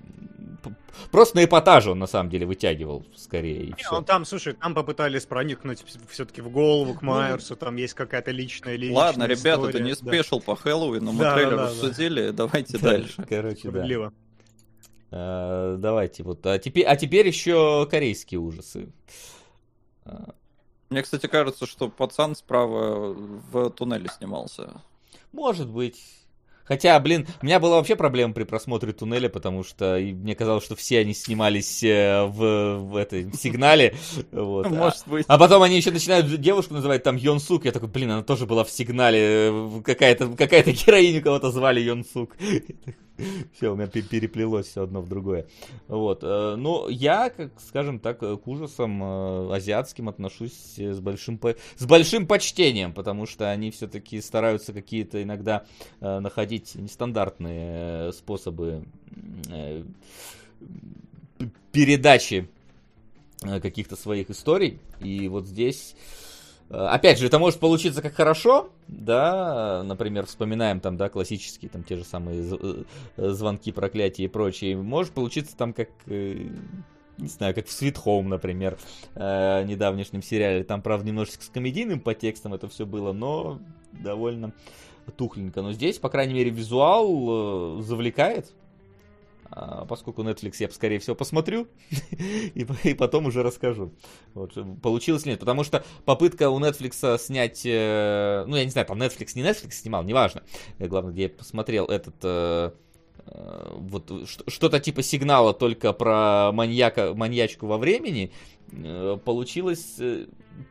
[1.11, 5.27] просто на эпатаже он, на самом деле, вытягивал скорее, Не, ну там, слушай, там попытались
[5.27, 9.69] проникнуть все-таки в голову Ну, к Майерсу, там есть какая-то личная личная Ладно, ребята, это
[9.69, 9.97] история, не да.
[9.97, 11.71] спешл по Хэллоуину, мы Да, да, трейлер да, да.
[11.71, 13.25] обсудили, давайте Да, дальше.
[13.29, 14.11] Короче, да.
[15.15, 16.47] Э, Давайте вот.
[16.47, 18.89] А теперь, а теперь еще корейские ужасы.
[20.93, 24.81] Мне, кстати, кажется, что пацан справа в туннеле снимался.
[25.33, 26.01] Может быть.
[26.65, 30.77] Хотя, блин, у меня была вообще проблема при просмотре туннеля, потому что мне казалось, что
[30.77, 33.97] все они снимались э, в, в этой сигнале.
[34.31, 34.67] Вот.
[34.67, 35.25] А- Может быть.
[35.29, 37.65] А потом они еще начинают девушку называть там Йон Сук.
[37.65, 39.19] Я такой, блин, она тоже была в сигнале.
[39.51, 42.37] э, Какая-то какая героиня кого-то звали Йон Сук.
[43.55, 45.47] Все, у меня переплелось все одно в другое.
[45.89, 46.21] Вот.
[46.23, 51.41] Э, ну, я, как, скажем так, к ужасам э, азиатским отношусь с большим,
[51.77, 55.65] с большим почтением, потому что они все-таки стараются какие-то иногда
[56.01, 58.85] э, находить нестандартные способы
[61.73, 62.49] передачи
[63.41, 64.79] каких-то своих историй.
[65.01, 66.32] И вот здесь Э,
[66.73, 71.97] опять же, это может получиться как хорошо, да, например, вспоминаем там, да, классические, там, те
[71.97, 72.43] же самые
[73.17, 74.77] э, звонки, проклятия и прочее.
[74.77, 76.49] Может получиться там как, э,
[77.19, 78.79] не знаю, как в Sweet Home, например,
[79.15, 80.65] недавнешнем сериале.
[80.65, 83.61] Там, правда, немножечко с комедийным подтекстом это все было, но
[83.93, 84.53] довольно
[85.17, 85.61] тухленько.
[85.63, 88.53] Но здесь, по крайней мере, визуал завлекает,
[89.89, 91.69] поскольку Netflix я, скорее всего, посмотрю
[92.11, 93.93] и, и потом уже расскажу.
[94.35, 95.41] Вот, получилось ли нет.
[95.41, 99.73] Потому что попытка у Netflix снять, э, ну, я не знаю, там Netflix, не Netflix
[99.73, 100.43] снимал, неважно.
[100.79, 102.71] Главное, где я посмотрел этот э,
[103.27, 108.33] э, вот что-то типа сигнала только про маньяка, маньячку во времени,
[109.25, 110.01] получилось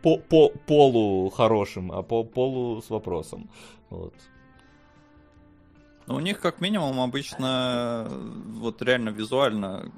[0.01, 3.49] по, по полу хорошим, а по полу с вопросом.
[3.89, 4.13] Вот.
[6.07, 9.91] Ну, у них как минимум обычно вот реально визуально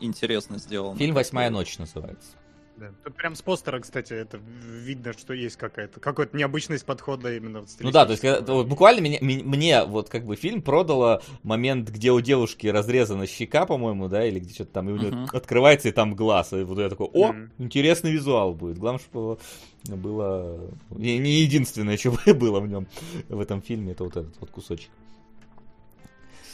[0.00, 0.98] интересно сделано.
[0.98, 2.36] Фильм «Восьмая ночь» называется.
[2.76, 2.90] Да.
[3.04, 7.68] Тут прям с постера, кстати, это видно, что есть какая-то какая-то необычность подхода именно в
[7.78, 11.88] Ну да, то есть когда, вот, буквально мне, мне вот как бы фильм продало момент,
[11.90, 15.36] где у девушки разрезана щека, по-моему, да, или где что-то там, и у нее uh-huh.
[15.36, 17.50] открывается и там глаз, и вот я такой, о, uh-huh.
[17.58, 18.78] интересный визуал будет.
[18.78, 19.38] Главное, чтобы
[19.84, 20.58] было
[20.90, 22.88] не единственное, что было в нем
[23.28, 24.90] в этом фильме, это вот этот вот кусочек.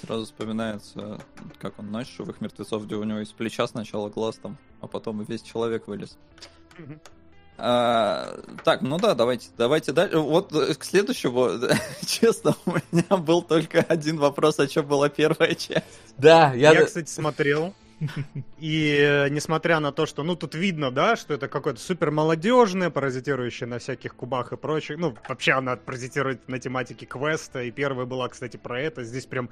[0.00, 1.20] Сразу вспоминается,
[1.58, 5.20] как он ночь живых мертвецов, где у него из плеча сначала глаз там, а потом
[5.22, 6.16] и весь человек вылез.
[7.62, 10.18] А, так, ну да, давайте, давайте дальше.
[10.18, 11.50] Вот к следующему,
[12.06, 15.84] честно, у меня был только один вопрос, о чем была первая часть.
[16.16, 16.72] Да, я...
[16.72, 17.74] Я, кстати, смотрел.
[18.58, 22.90] И э, несмотря на то, что, ну, тут видно, да, что это какое-то супер молодежное,
[22.90, 24.98] паразитирующее на всяких кубах и прочих.
[24.98, 27.62] Ну, вообще она паразитирует на тематике квеста.
[27.62, 29.04] И первая была, кстати, про это.
[29.04, 29.50] Здесь прям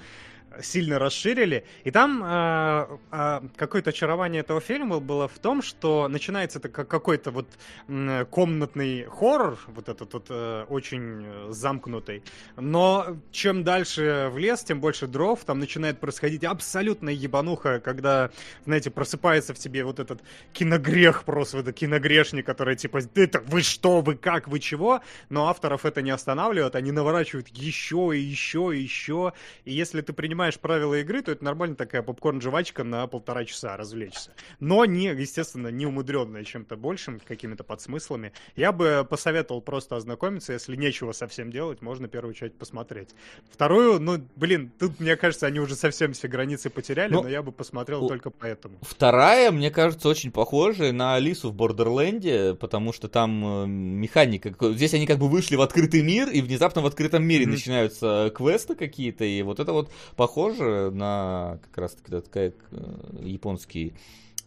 [0.63, 1.65] сильно расширили.
[1.85, 6.89] И там э, э, какое-то очарование этого фильма было в том, что начинается это как
[6.89, 7.49] какой-то вот
[7.89, 12.23] э, комнатный хоррор, вот этот вот э, очень замкнутый.
[12.57, 15.45] Но чем дальше в лес, тем больше дров.
[15.45, 18.31] Там начинает происходить абсолютно ебануха, когда,
[18.64, 20.22] знаете, просыпается в тебе вот этот
[20.53, 25.01] киногрех просто, этот киногрешник, который типа, это вы что, вы как, вы чего?
[25.29, 29.33] Но авторов это не останавливает, они наворачивают еще и еще и еще.
[29.64, 34.33] И если ты принимаешь правила игры, то это нормально такая попкорн-жвачка на полтора часа развлечься.
[34.61, 38.33] Но не, естественно, не умудренная чем-то большим, какими-то подсмыслами.
[38.57, 43.11] Я бы посоветовал просто ознакомиться, если нечего совсем делать, можно первую часть посмотреть.
[43.51, 47.42] Вторую, ну, блин, тут, мне кажется, они уже совсем все границы потеряли, но, но я
[47.42, 48.09] бы посмотрел у...
[48.09, 48.79] только поэтому.
[48.83, 54.55] Вторая, мне кажется, очень похожа на Алису в Бордерленде, потому что там э, механика...
[54.73, 57.51] Здесь они как бы вышли в открытый мир, и внезапно в открытом мире mm-hmm.
[57.51, 62.77] начинаются квесты какие-то, и вот это вот похоже на как раз таки такая э,
[63.23, 63.95] японский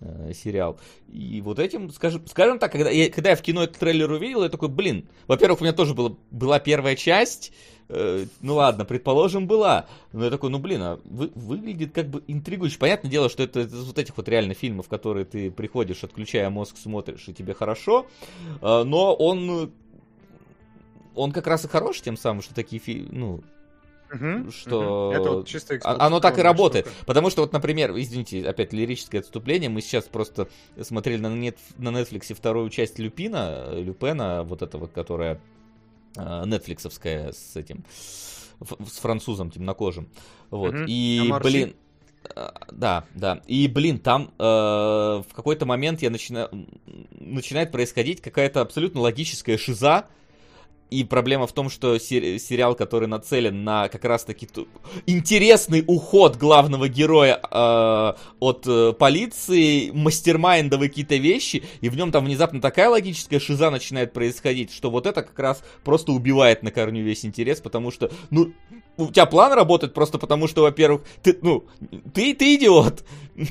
[0.01, 0.79] э, сериал.
[1.07, 4.43] И вот этим, скажем, скажем так, когда я, когда я в кино этот трейлер увидел,
[4.43, 7.53] я такой, блин, во-первых, у меня тоже было, была первая часть,
[7.89, 12.23] э, ну ладно, предположим, была, но я такой, ну блин, а вы, выглядит как бы
[12.27, 12.77] интригующе.
[12.77, 16.77] Понятное дело, что это, это вот этих вот реально фильмов, которые ты приходишь, отключая мозг,
[16.77, 18.07] смотришь, и тебе хорошо,
[18.61, 19.71] э, но он,
[21.15, 23.43] он как раз и хорош тем самым, что такие фильмы, ну,
[24.13, 25.15] Угу, что угу.
[25.15, 26.87] Это вот чисто оно так и работает.
[26.87, 27.05] Штука.
[27.05, 30.49] Потому что вот, например, извините, опять лирическое отступление, мы сейчас просто
[30.81, 35.39] смотрели на, нет, на Netflix вторую часть Люпина, Люпена, вот этого, которая
[36.15, 37.85] нетфликсовская с этим,
[38.59, 40.09] с французом темнокожим.
[40.49, 40.73] Вот.
[40.73, 40.83] Угу.
[40.87, 41.75] И, а блин,
[42.71, 43.41] да, да.
[43.47, 46.49] И, блин, там э, в какой-то момент я начина...
[47.11, 50.07] начинает происходить какая-то абсолютно логическая шиза,
[50.91, 54.47] и проблема в том, что сериал, который нацелен на как раз-таки
[55.07, 62.25] интересный уход главного героя э, от э, полиции, мастермайндовые какие-то вещи, и в нем там
[62.25, 67.03] внезапно такая логическая шиза начинает происходить, что вот это как раз просто убивает на корню
[67.03, 68.51] весь интерес, потому что, ну,
[68.97, 71.65] у тебя план работает просто потому, что, во-первых, ты, ну,
[72.13, 73.03] ты, ты идиот.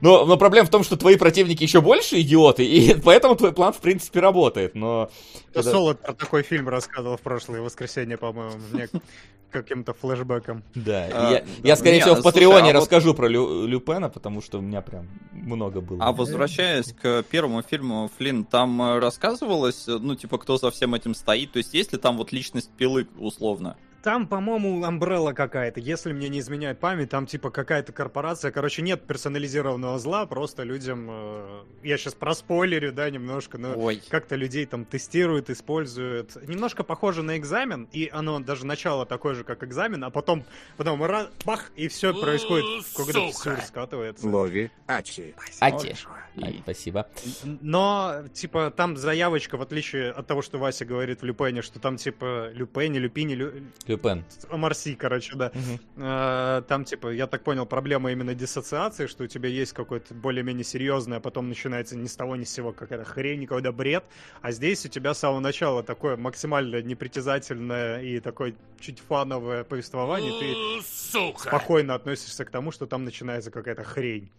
[0.00, 3.72] Но, но проблема в том, что твои противники еще больше идиоты, и поэтому твой план,
[3.72, 4.74] в принципе, работает.
[4.74, 5.10] Но...
[5.52, 5.70] Когда...
[5.70, 8.88] Солод про такой фильм рассказывал в прошлое воскресенье, по-моему, мне
[9.50, 10.64] каким-то флешбеком.
[10.74, 13.16] Да, а, я, да, я, скорее всего, в Патреоне а расскажу вот...
[13.16, 16.04] про Лю, Люпена, потому что у меня прям много было.
[16.04, 21.14] А возвращаясь к первому фильму, Флинн, там э, рассказывалось, ну, типа, кто за всем этим
[21.14, 21.52] стоит?
[21.52, 23.76] То есть есть ли там вот личность пилы, условно?
[24.04, 29.06] Там, по-моему, Umbrella какая-то, если мне не изменяет память, там типа какая-то корпорация, короче, нет
[29.06, 34.02] персонализированного зла, просто людям, э, я сейчас проспойлерю, да, немножко, но Ой.
[34.10, 36.36] как-то людей там тестируют, используют.
[36.46, 40.44] Немножко похоже на экзамен, и оно даже начало такое же, как экзамен, а потом,
[40.76, 44.28] потом раз, бах, и все происходит, когда все скатывается.
[44.28, 45.34] Лови, Ачи.
[45.60, 45.96] Ати.
[46.34, 47.06] И- Ай, Спасибо.
[47.44, 51.96] Но, типа, там заявочка, в отличие от того, что Вася говорит в Люпене, что там,
[51.96, 53.52] типа, Люпене, Люпине, Лю...
[53.94, 54.24] Люпен.
[54.50, 55.52] Марси, короче, да.
[55.96, 60.64] Э, Там, типа, я так понял, проблема именно диссоциации, что у тебя есть какой-то более-менее
[60.64, 64.04] серьезный, а потом начинается ни с того ни с сего какая-то хрень, какой-то бред.
[64.42, 70.32] А здесь у тебя с самого начала такое максимально непритязательное и такое чуть фановое повествование.
[70.40, 71.48] Ты Сука.
[71.48, 74.30] спокойно относишься к тому, что там начинается какая-то хрень.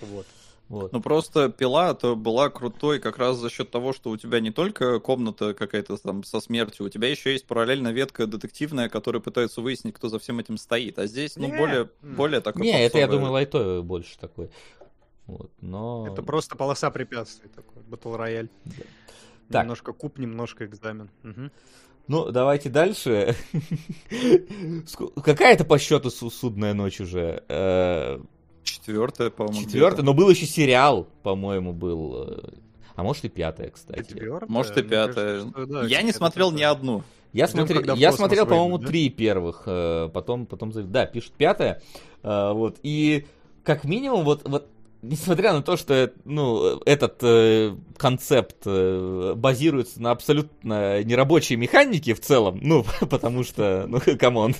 [0.00, 0.26] Вот.
[0.70, 0.92] Вот.
[0.92, 4.52] Ну просто пила то была крутой как раз за счет того, что у тебя не
[4.52, 9.60] только комната какая-то там со смертью, у тебя еще есть параллельно ветка детективная, которая пытается
[9.62, 10.98] выяснить, кто за всем этим стоит.
[11.00, 11.56] А здесь, ну, Не.
[11.58, 13.08] более, более такой Не, это я попсовый.
[13.18, 14.48] думаю лайтовый больше такой.
[15.26, 16.06] Вот, но...
[16.10, 18.48] Это просто полоса препятствий такой, батл рояль.
[19.50, 19.64] Так.
[19.64, 21.10] Немножко куб, немножко экзамен.
[21.24, 21.50] Мгм.
[22.06, 23.34] Ну, давайте дальше.
[25.24, 27.42] Какая-то по счету су- судная ночь уже.
[28.64, 29.60] Четвертая, по-моему.
[29.66, 32.24] Четвертая, но был еще сериал, по-моему, был.
[32.28, 32.38] э,
[32.96, 34.08] А может и пятая, кстати.
[34.08, 34.50] Четвёртая?
[34.50, 35.40] Может и кажется, пятая.
[35.50, 37.02] что да, Я не смотрел ни одну.
[37.32, 38.88] Я, Ждем, я смотрел, по-моему, да?
[38.88, 41.80] три первых, э, потом, потом, да, пишут пятая,
[42.24, 43.24] э, вот, и
[43.62, 44.66] как минимум, вот, вот,
[45.02, 52.14] несмотря на то, что, э, ну, этот э, концепт э, базируется на абсолютно нерабочей механике
[52.14, 54.54] в целом, ну, потому что, ну, come on.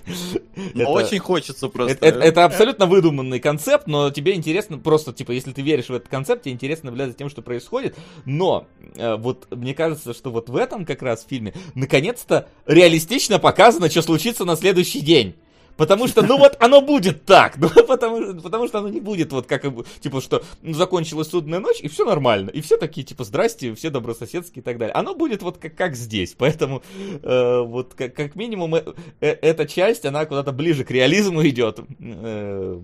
[0.75, 1.95] Но Это- очень хочется просто.
[1.95, 5.95] Это, это- это абсолютно выдуманный концепт, но тебе интересно просто, типа, если ты веришь в
[5.95, 7.97] этот концепт, тебе интересно наблюдать за тем, что происходит.
[8.25, 8.67] Но
[8.97, 14.03] э, вот мне кажется, что вот в этом как раз фильме наконец-то реалистично показано, что
[14.03, 15.35] случится на следующий день.
[15.81, 17.57] Потому что, ну вот, оно будет так.
[17.61, 19.63] Ну, потому, потому что оно не будет вот как,
[20.01, 22.51] типа, что ну, закончилась судная ночь, и все нормально.
[22.51, 24.93] И все такие, типа, здрасте, все добрососедские и так далее.
[24.93, 26.35] Оно будет вот как, как здесь.
[26.37, 26.83] Поэтому,
[27.23, 28.85] э, вот, как, как минимум, э,
[29.21, 31.81] э, эта часть, она куда-то ближе к реализму идет.
[31.99, 32.79] Э,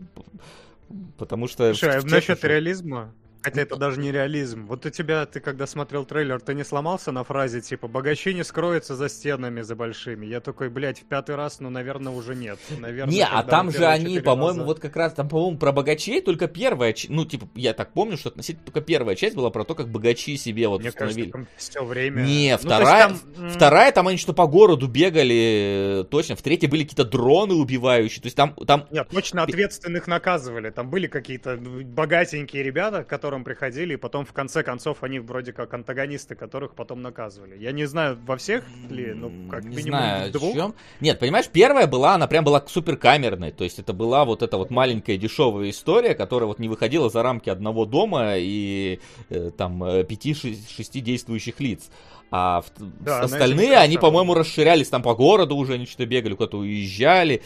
[1.18, 1.74] потому что...
[1.74, 3.12] Слушай, а насчет реализма,
[3.46, 4.66] хотя это даже не реализм.
[4.66, 8.42] Вот у тебя, ты когда смотрел трейлер, ты не сломался на фразе типа «богачи не
[8.42, 10.26] скроются за стенами, за большими».
[10.26, 12.58] Я такой, блядь, в пятый раз, ну, наверное, уже нет.
[12.78, 16.20] Наверное, Не, а там же они, по-моему, раза- вот как раз, там, по-моему, про богачей
[16.20, 19.64] только первая, ч- ну, типа, я так помню, что относительно только первая часть была про
[19.64, 21.30] то, как богачи себе вот Мне установили.
[21.30, 22.22] кажется, все время...
[22.22, 26.34] Не, Ну, вторая, там, м, вторая, там они что по городу бегали, э, точно.
[26.36, 28.20] В третьей были какие-то дроны убивающие.
[28.22, 30.70] То есть там, там Нет, точно ответственных наказывали.
[30.70, 35.52] Там были какие-то богатенькие ребята, к которым приходили, и потом в конце концов они вроде
[35.52, 37.56] как антагонисты, которых потом наказывали.
[37.58, 40.54] Я не знаю, во всех ли, ну, как не минимум знаю, в двух.
[40.54, 40.74] чем.
[41.00, 43.52] Нет, понимаешь, первая была, она прям была супер камерной.
[43.52, 47.22] То есть это была вот эта вот маленькая дешевая история, которая вот не выходила за
[47.22, 51.90] рамки одного дома и э, там э, пяти-шести действующих лиц.
[52.30, 56.58] А в- Да, остальные, они, по-моему, расширялись там по городу уже, они что-то бегали, куда-то
[56.58, 57.42] уезжали.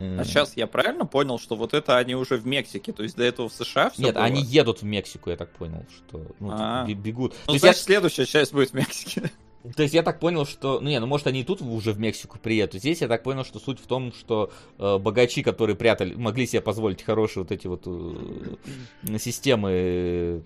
[0.00, 3.24] А сейчас я правильно понял, что вот это они уже в Мексике, то есть до
[3.24, 6.84] этого в США все Нет, они едут в Мексику, я так понял, что ну, А.
[6.86, 7.32] бе- бегут.
[7.32, 9.30] Ну, То есть я- значит, следующая часть будет в Мексике.
[9.76, 10.78] То есть я так понял, что...
[10.80, 12.80] Ну не, ну может они и тут уже в Мексику приедут.
[12.80, 16.60] Здесь я так понял, что суть в том, что э, богачи, которые прятали, могли себе
[16.62, 20.40] позволить хорошие вот эти вот э, системы э,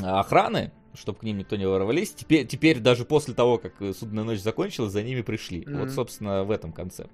[0.00, 4.24] охраны, чтобы к ним никто не ворвались, теперь, теперь даже после того, как э, судная
[4.24, 5.60] ночь закончилась, за ними пришли.
[5.66, 5.80] Мгм.
[5.80, 7.10] Вот, собственно, в этом концепт.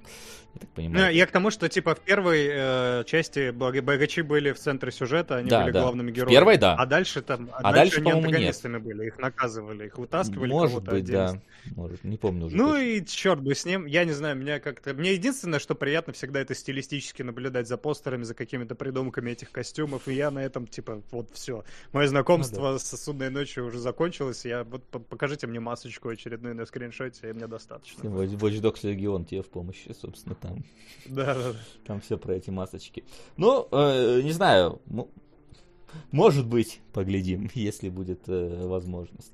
[0.55, 1.15] Я так Ну, понимаю.
[1.15, 5.37] я к тому, что типа в первой э, части бога- богачи были в центре сюжета,
[5.37, 5.83] они Да, были да.
[5.83, 6.35] главными В героями.
[6.35, 6.75] первой, да.
[6.77, 8.35] А дальше там, а, А дальше, дальше, они по-моему, нет.
[8.37, 11.33] антагонистами были, их наказывали, их вытаскивали Может быть, отдельно.
[11.33, 11.73] да.
[11.75, 12.57] Может, не помню уже.
[12.57, 12.83] Ну точно.
[12.85, 14.95] и черт бы с ним, я не знаю, меня как-то...
[14.95, 20.09] Мне единственное, что приятно всегда это стилистически наблюдать за постерами, за какими-то придумками этих костюмов,
[20.09, 21.65] и я на этом, типа, вот все.
[21.93, 26.67] Мое знакомство с «Судной ночью» уже закончилось, я вот по- покажите мне масочку очередную на
[26.67, 28.09] скриншоте, и мне достаточно.
[28.09, 30.65] Watch Watch Dogs Legion тебе в помощи, собственно, там.
[31.07, 31.59] Да, да, да.
[31.87, 33.05] Там все про эти масочки.
[33.37, 34.81] Ну, э, не знаю.
[34.87, 35.11] ну,
[36.13, 39.33] может быть, поглядим, если будет э, возможность.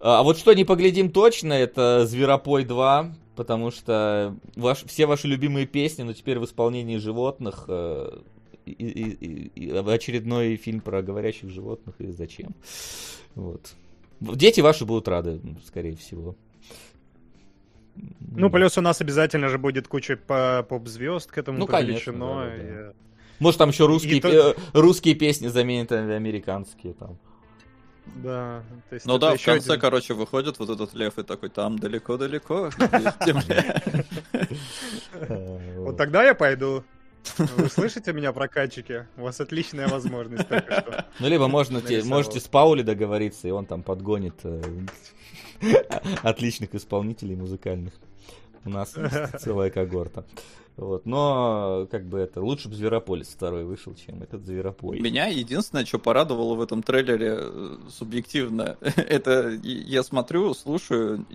[0.00, 5.66] А вот что не поглядим точно, это Зверопой 2, потому что ваш, все ваши любимые
[5.66, 7.64] песни, но теперь в исполнении животных.
[7.68, 8.18] э,
[8.70, 12.54] и, и- и- очередной фильм про говорящих животных и зачем.
[13.34, 13.74] Вот.
[14.20, 16.36] Дети ваши будут рады, скорее всего.
[18.34, 22.44] Ну, плюс у нас обязательно же будет куча по- поп-звезд к этому Ну, конечно, привлечено.
[22.44, 22.94] да, да, и-
[23.38, 27.18] Может, там еще русские, то- пе- русские песни заменят американские там.
[28.16, 28.64] Да.
[28.88, 31.78] То есть Ну да, в конце, один- короче, выходит вот этот лев и такой, там
[31.78, 32.66] далеко-далеко.
[32.78, 33.82] есть земля».
[35.12, 36.84] Э, Вот тогда я пойду.
[37.38, 39.06] Вы слышите меня, прокатчики?
[39.16, 41.06] У вас отличная возможность только что.
[41.20, 44.62] Ну, либо можно, те- можете с Паули договориться, и он там подгонит э,
[46.22, 47.94] отличных исполнителей музыкальных.
[48.64, 50.24] У нас есть целая когорта.
[50.76, 51.04] Вот.
[51.04, 55.00] Но, как бы это, лучше бы Зверополис второй вышел, чем этот Зверопой.
[55.00, 61.26] Меня единственное, что порадовало в этом трейлере э, субъективно, это я смотрю, слушаю,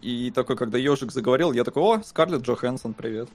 [0.00, 3.28] и такой, когда ежик заговорил, я такой, о, Скарлетт Джоханссон, привет.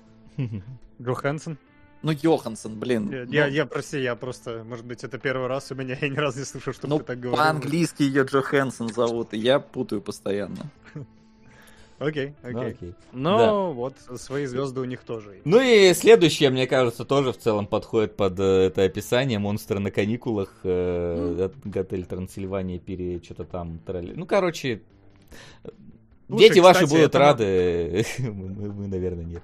[1.02, 1.58] Джо Хэнсон?
[2.02, 3.10] Ну, Йоханссон, блин.
[3.12, 6.08] Я, ну, я, я, прости, я просто, может быть, это первый раз у меня, я
[6.08, 7.38] ни разу не слышал, чтобы ну, ты так говорил.
[7.38, 10.72] по-английски ее Джоханссон зовут, и я путаю постоянно.
[12.00, 12.72] Окей, Ну, окей.
[12.72, 12.96] окей.
[13.12, 15.46] Но вот свои звезды у них тоже есть.
[15.46, 19.38] Ну и следующее, мне кажется, тоже в целом подходит под э, это описание.
[19.38, 23.22] Монстры на каникулах, э, от Готель Трансильвания, пере...
[23.22, 23.80] что-то там.
[23.80, 24.14] тролли.
[24.16, 24.82] Ну, короче,
[26.30, 29.44] Слушай, дети ваши кстати, будут рады, мы, мы- наверное, нет.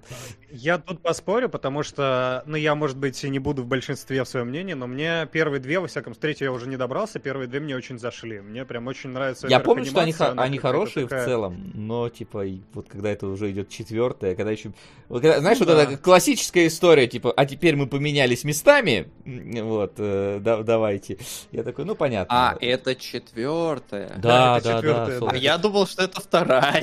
[0.52, 4.28] Я тут поспорю, потому что, ну, я, может быть, и не буду в большинстве в
[4.28, 7.60] своем мнении, но мне первые две, во всяком случае, я уже не добрался, первые две
[7.60, 8.40] мне очень зашли.
[8.40, 9.48] Мне прям очень нравится.
[9.48, 13.26] Я помню, что они, она они хорошие такая- в целом, но типа вот когда это
[13.28, 14.72] уже идет четвертая, когда еще,
[15.10, 15.84] вот когда- знаешь, Ну вот да.
[15.84, 21.18] эта классическая история, типа, а теперь мы поменялись местами, вот, э, да- давайте.
[21.52, 22.52] Я такой, ну понятно.
[22.52, 24.14] А, это четвертая.
[24.18, 25.32] да, это да, да, собственно.
[25.32, 26.75] А я думал, что это вторая.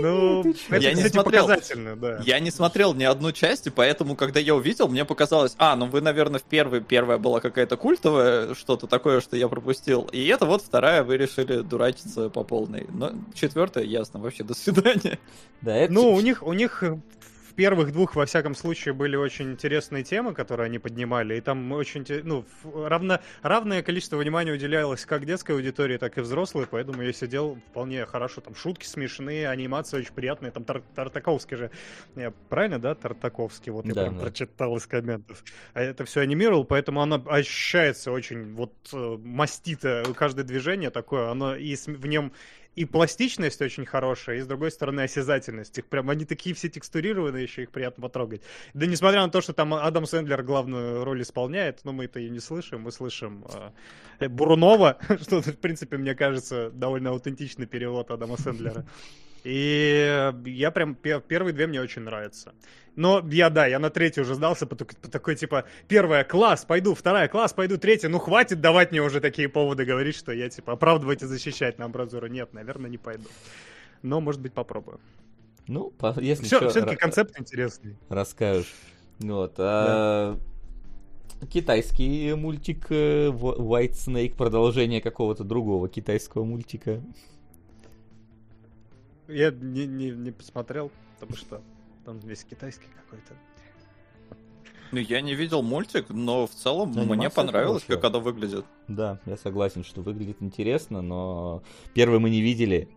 [0.00, 1.46] Ну, это, Я не смотрел.
[1.46, 2.20] показательно, да.
[2.24, 5.86] Я не смотрел ни одну часть, и поэтому, когда я увидел, мне показалось, а, ну
[5.86, 10.02] вы, наверное, в первой, первая была какая-то культовая, что-то такое, что я пропустил.
[10.12, 12.86] И это вот вторая, вы решили дурачиться по полной.
[12.92, 15.18] Но четвертая, ясно, вообще, до свидания.
[15.62, 17.27] Да, это Ну, у них, у них э, в
[17.58, 22.06] первых двух, во всяком случае, были очень интересные темы, которые они поднимали, и там очень,
[22.22, 27.58] ну, равно, равное количество внимания уделялось как детской аудитории, так и взрослой, поэтому я сидел
[27.70, 31.70] вполне хорошо, там шутки смешные, анимация очень приятная, там Тар- Тартаковский же,
[32.14, 34.20] я правильно, да, Тартаковский, вот я Да, прям да.
[34.20, 35.42] прочитал из комментов,
[35.74, 41.56] а это все анимировал, поэтому оно ощущается очень, вот, э, мастито, каждое движение такое, оно
[41.56, 42.32] и в нем
[42.78, 45.76] и пластичность очень хорошая, и с другой стороны осязательность.
[45.78, 48.42] Их прям они такие все текстурированные, еще их приятно потрогать.
[48.74, 52.30] Да несмотря на то, что там Адам Сэндлер главную роль исполняет, но мы это и
[52.30, 53.44] не слышим, мы слышим
[54.20, 58.86] э, Бурунова, что, в принципе, мне кажется, довольно аутентичный перевод Адама Сэндлера.
[59.44, 62.52] И э, я прям пе- первые две мне очень нравятся.
[62.96, 66.64] Но я, да, я на третью уже сдался, по, так- по такой, типа, первая, класс,
[66.64, 68.08] пойду, вторая, класс, пойду, третья.
[68.08, 71.84] Ну, хватит давать мне уже такие поводы говорить, что я, типа, оправдывать и защищать на
[71.84, 72.26] амбразуру.
[72.26, 73.28] Нет, наверное, не пойду.
[74.02, 74.98] Но, может быть, попробую.
[75.68, 77.96] Ну, если Все, чё, все-таки ра- концепт интересный.
[78.08, 78.72] расскажешь.
[79.20, 79.54] Вот.
[79.58, 80.36] а,
[81.52, 87.00] Китайский мультик э, Wh- White Snake, продолжение какого-то другого китайского мультика.
[89.28, 91.60] Я не, не, не посмотрел, потому что
[92.04, 93.34] там весь китайский какой-то.
[94.90, 97.96] Ну, я не видел мультик, но в целом Анимация мне понравилось, хорошая.
[97.96, 98.64] как оно выглядит.
[98.88, 101.62] Да, я согласен, что выглядит интересно, но
[101.92, 102.88] первый мы не видели,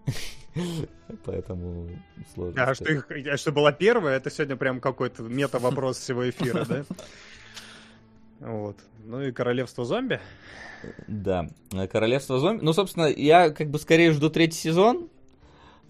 [1.26, 1.90] поэтому
[2.34, 2.64] сложно.
[2.64, 6.86] А что, их, а что была первая, это сегодня прям какой-то мета-вопрос всего эфира, да?
[8.40, 8.78] Вот.
[9.06, 10.20] Ну и королевство зомби.
[11.08, 11.48] Да,
[11.92, 12.64] Королевство зомби.
[12.64, 15.11] Ну, собственно, я как бы скорее жду третий сезон.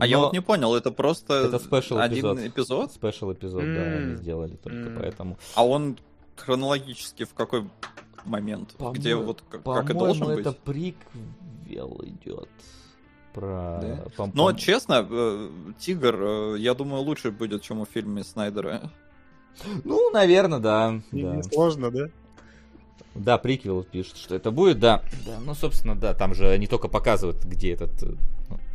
[0.02, 2.40] А я вот не понял, это просто Это спешл один эпизод.
[2.40, 2.92] эпизод?
[2.92, 5.38] Спешл эпизод, да, они сделали только поэтому.
[5.54, 5.98] А он
[6.38, 7.70] хронологически в какой
[8.26, 8.76] момент?
[8.94, 10.40] Где вот как, как и должен быть?
[10.40, 12.50] это приквел идет.
[13.34, 13.80] Про...
[13.82, 14.04] Да?
[14.18, 15.50] пом- Но, честно, э,
[15.80, 18.92] Тигр, э, я думаю, лучше будет, чем у фильме Снайдера.
[19.84, 21.00] Ну, наверное, да.
[21.12, 21.36] Не- да.
[21.36, 22.08] Несложно, да?
[23.14, 25.04] Да, приквел пишет, что это будет, да.
[25.26, 27.92] Да, ну, собственно, да, там же не только показывают, где этот...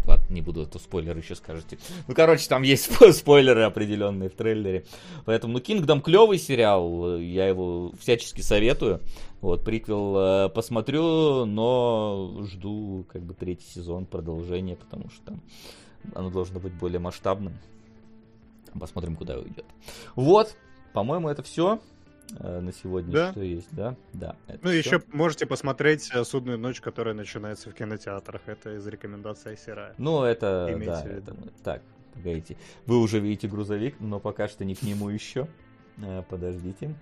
[0.07, 1.79] ладно, не буду, это спойлер еще скажете.
[2.09, 4.85] Ну, короче, там есть спо- спойлеры определенные в трейлере.
[5.25, 9.01] Поэтому, ну, Kingdom клевый сериал, я его всячески советую.
[9.41, 15.43] Вот, приквел э, посмотрю, но жду, как бы, третий сезон, продолжение, потому что там
[16.15, 17.59] оно должно быть более масштабным.
[18.79, 19.65] Посмотрим, куда уйдет.
[20.15, 20.57] Вот,
[20.93, 21.81] по-моему, это все
[22.41, 23.31] на сегодня, Да.
[23.31, 23.97] что есть, да?
[24.13, 24.37] Да.
[24.63, 28.43] Ну, еще можете посмотреть э, «Судную ночь», которая начинается в кинотеатрах.
[28.47, 29.95] Это из рекомендации Айсера.
[29.99, 31.83] Ну, это, Имейте да, это Так,
[32.15, 32.57] погодите.
[32.87, 35.49] Вы уже видите грузовик, но пока что не к нему еще.
[35.99, 36.95] Э, Подождите.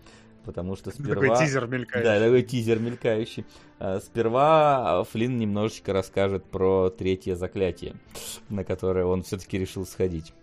[0.45, 1.15] Потому что сперва...
[1.15, 2.05] Такой тизер мелькает.
[2.05, 3.47] Да, такой тизер мелькающий.
[4.03, 7.97] Сперва Флинн немножечко расскажет про третье заклятие,
[8.51, 10.35] на которое он все-таки решил сходить.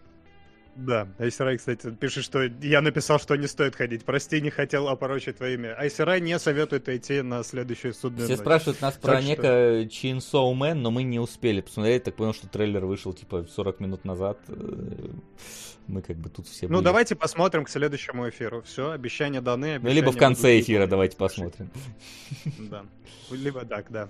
[0.75, 4.05] Да, Айсерай, кстати, пишет, что я написал, что не стоит ходить.
[4.05, 5.75] Прости, не хотел опорочить твое имя.
[5.77, 8.41] Айсерай не советует идти на следующую судную Все ночь.
[8.41, 12.03] спрашивают нас про Так что- некое Chainsaw Man, но мы не успели посмотреть.
[12.05, 14.39] Так понял, что трейлер вышел типа 40 минут назад.
[14.47, 15.09] Э,
[15.87, 16.85] Мы как бы тут все Ну, были.
[16.85, 18.61] давайте посмотрим к следующему эфиру.
[18.61, 19.77] Все, обещания даны.
[19.79, 21.69] Ну, либо в обещания конце эфира давайте посмотрим.
[22.59, 22.85] Да.
[23.31, 24.07] Либо так, да.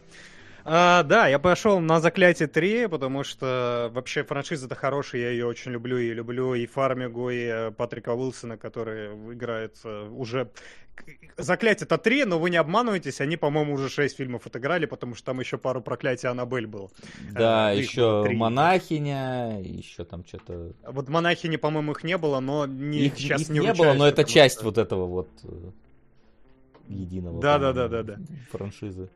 [0.64, 5.72] А, да, я пошел на Заклятие 3, потому что вообще франшиза-то хорошая, я ее очень
[5.72, 10.50] люблю, и люблю и Фармигу, и э, Патрика Уилсона, который играет э, уже...
[11.38, 15.40] Заклятие-то 3, но вы не обманываетесь, они, по-моему, уже 6 фильмов отыграли, потому что там
[15.40, 16.92] еще пару проклятий Аннабель был.
[17.32, 18.36] Да, Э, их еще было три.
[18.38, 20.74] монахиня, еще там что-то.
[20.88, 24.08] Вот монахини, по-моему, их не было, но не, Их, сейчас их не, не было, но
[24.08, 25.72] это часть что- вот этого вот э,
[26.90, 27.42] единого.
[27.42, 28.18] Да, да, да, да, да.
[28.52, 29.10] Франшизы.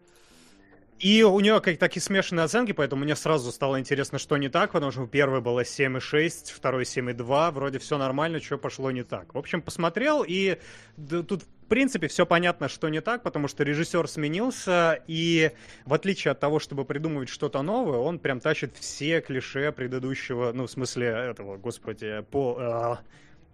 [1.00, 4.72] И у нее как такие смешанные оценки, поэтому мне сразу стало интересно, что не так,
[4.72, 9.36] потому что у первой было 7,6, второй 7,2, вроде все нормально, что пошло не так.
[9.36, 10.58] В общем, посмотрел, и
[10.96, 15.52] тут в принципе все понятно, что не так, потому что режиссер сменился, и
[15.86, 20.66] в отличие от того, чтобы придумывать что-то новое, он прям тащит все клише предыдущего, ну,
[20.66, 22.58] в смысле этого, господи, по...
[22.58, 23.00] а,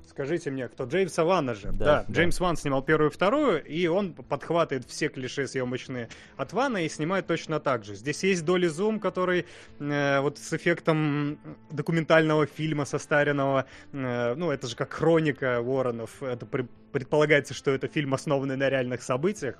[0.09, 0.83] Скажите мне, кто?
[0.83, 1.67] Джеймса Ванна же.
[1.71, 2.13] Да, Да, да.
[2.13, 6.89] Джеймс Ван снимал первую и вторую, и он подхватывает все клише съемочные от Вана и
[6.89, 7.95] снимает точно так же.
[7.95, 9.45] Здесь есть доли зум, который
[9.79, 11.39] э, вот с эффектом
[11.71, 17.87] документального фильма состаренного, э, ну, это же как хроника Воронов, это при- предполагается, что это
[17.87, 19.55] фильм, основанный на реальных событиях,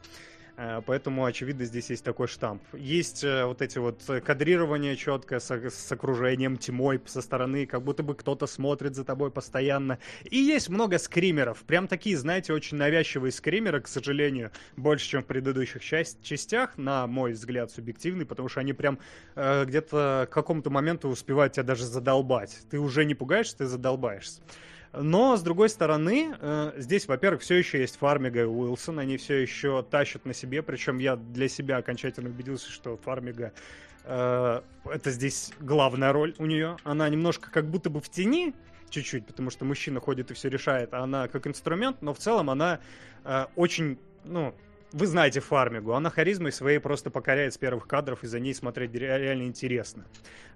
[0.86, 2.62] Поэтому, очевидно, здесь есть такой штамп.
[2.74, 7.84] Есть э, вот эти вот э, кадрирование четкое с, с окружением, тьмой со стороны, как
[7.84, 9.97] будто бы кто-то смотрит за тобой постоянно.
[10.24, 11.64] И есть много скримеров.
[11.64, 17.08] Прям такие, знаете, очень навязчивые скримеры, к сожалению, больше, чем в предыдущих часть- частях, на
[17.08, 18.99] мой взгляд, субъективный, потому что они прям
[19.36, 22.58] э, где-то к какому-то моменту успевают тебя даже задолбать.
[22.70, 24.41] Ты уже не пугаешься, ты задолбаешься.
[24.94, 29.36] Но, с другой стороны, э, здесь, во-первых, все еще есть Фармига и Уилсон, они все
[29.36, 33.54] еще тащат на себе, причем я для себя окончательно убедился, что Фармига
[34.04, 36.76] э, это здесь главная роль у нее.
[36.84, 38.54] Она немножко как будто бы в тени,
[38.89, 42.50] чуть-чуть, потому что мужчина ходит и все решает, а она как инструмент, но в целом
[42.50, 42.82] она
[43.24, 44.54] э, очень, ну,
[44.94, 48.94] вы знаете Фармигу, она харизмой своей просто покоряет с первых кадров, и за ней смотреть
[48.94, 50.06] ре- реально интересно.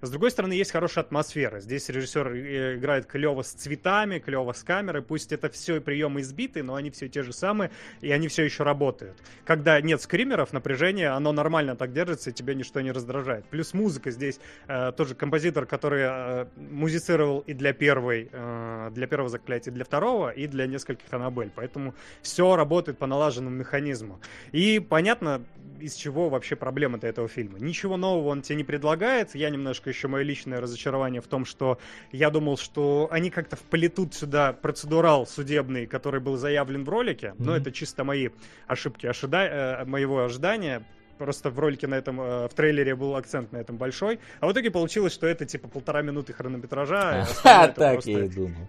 [0.02, 1.60] С другой стороны, есть хорошая атмосфера.
[1.60, 5.02] Здесь режиссер э, играет клево с цветами, клево с камерой.
[5.02, 7.70] Пусть это все приемы избиты, но они все те же самые,
[8.02, 9.16] и они все еще работают.
[9.46, 13.46] Когда нет скримеров, напряжение, оно нормально так держится, и тебя ничто не раздражает.
[13.46, 19.06] Плюс музыка здесь э, тот же композитор, который э, музицировал и для первой, э, для
[19.06, 21.50] первого заклятия, и для второго, и для нескольких Аннабель.
[21.54, 24.20] Поэтому все работает по налаженному механизму.
[24.52, 25.42] И понятно,
[25.80, 27.58] из чего вообще проблема-то этого фильма.
[27.58, 29.34] Ничего нового он тебе не предлагает.
[29.34, 31.78] Я немножко еще мое личное разочарование в том, что
[32.12, 37.34] я думал, что они как-то вплетут сюда процедурал судебный, который был заявлен в ролике.
[37.38, 37.60] Но Мгм.
[37.60, 38.30] это чисто мои
[38.66, 40.82] ошибки ошида- э, моего ожидания.
[41.18, 44.18] Просто в ролике на этом, э, в трейлере был акцент на этом большой.
[44.40, 47.26] А в итоге получилось, что это типа полтора минуты хронометража.
[47.44, 48.68] А, так я и думал.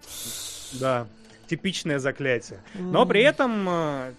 [0.80, 1.06] Да,
[1.48, 2.60] типичное заклятие.
[2.74, 3.68] Но при этом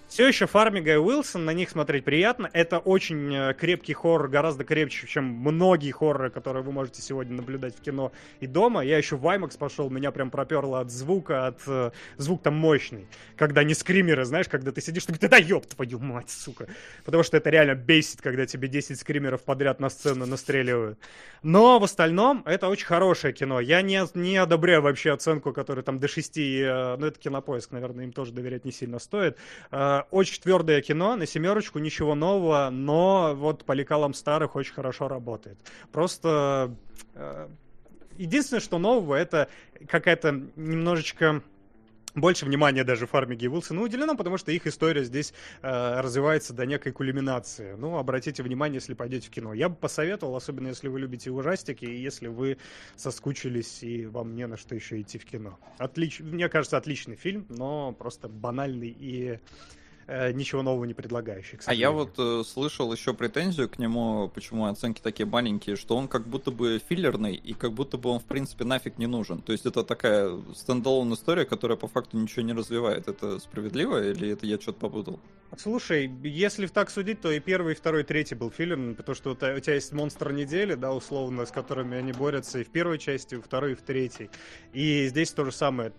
[0.08, 2.50] все еще Фармига и Уилсон, на них смотреть приятно.
[2.54, 7.76] Это очень э, крепкий хоррор, гораздо крепче, чем многие хорроры, которые вы можете сегодня наблюдать
[7.78, 8.82] в кино и дома.
[8.82, 13.08] Я еще в IMAX пошел, меня прям проперло от звука, от э, звук там мощный.
[13.38, 16.68] Когда не скримеры, знаешь, когда ты сидишь, ты да ёб твою мать, сука.
[17.06, 21.00] Потому что это реально бесит, когда тебе 10 скримеров подряд на сцену настреливают.
[21.44, 23.60] Но в остальном это очень хорошее кино.
[23.60, 28.06] Я не, не одобряю вообще оценку, которая там до 6, э, ну это кинопоиск, наверное,
[28.06, 29.38] им тоже доверять не сильно стоит.
[29.72, 35.08] Э, Очень твердое кино, на семерочку, ничего нового, но вот по лекалам старых очень хорошо
[35.08, 35.58] работает.
[35.92, 36.76] Просто
[37.14, 37.48] э,
[38.18, 39.50] единственное, что нового, это
[39.88, 41.42] какая-то немножечко
[42.16, 46.66] больше внимания даже Фармиге и Уилсону уделено, потому что их история здесь э, развивается до
[46.66, 47.76] некой кульминации.
[47.78, 49.54] Ну, обратите внимание, если пойдете в кино.
[49.54, 52.58] Я бы посоветовал, особенно если вы любите ужастики, и если вы
[52.96, 55.60] соскучились, и вам не на что еще идти в кино.
[55.78, 56.20] Отлич...
[56.20, 59.40] Мне кажется, отличный фильм, но просто банальный и
[60.34, 61.60] ничего нового не предлагающий.
[61.66, 66.08] А я вот э, слышал еще претензию к нему, почему оценки такие маленькие, что он
[66.08, 69.42] как будто бы филлерный, и как будто бы он, в принципе, нафиг не нужен.
[69.42, 73.08] То есть это такая стендалон история, которая по факту ничего не развивает.
[73.08, 75.20] Это справедливо или это я что-то попутал?
[75.58, 79.32] Слушай, если так судить, то и первый, и второй, и третий был филлерным, потому что
[79.32, 82.70] у тебя у тебя есть монстр недели, да, условно, с которыми они борются и в
[82.70, 84.30] первой части, и во второй, и в третьей.
[84.74, 85.92] И здесь то же самое.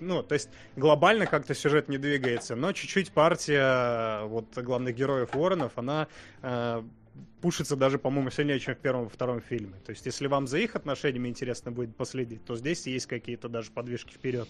[0.00, 5.72] Ну, то есть глобально как-то сюжет не двигается, но чуть-чуть партия вот главных героев Воронов,
[5.76, 6.08] она
[6.42, 6.82] э,
[7.44, 9.74] пушится даже, по-моему, сильнее, чем в первом и втором фильме.
[9.84, 13.70] То есть, если вам за их отношениями интересно будет последить, то здесь есть какие-то даже
[13.70, 14.48] подвижки вперед.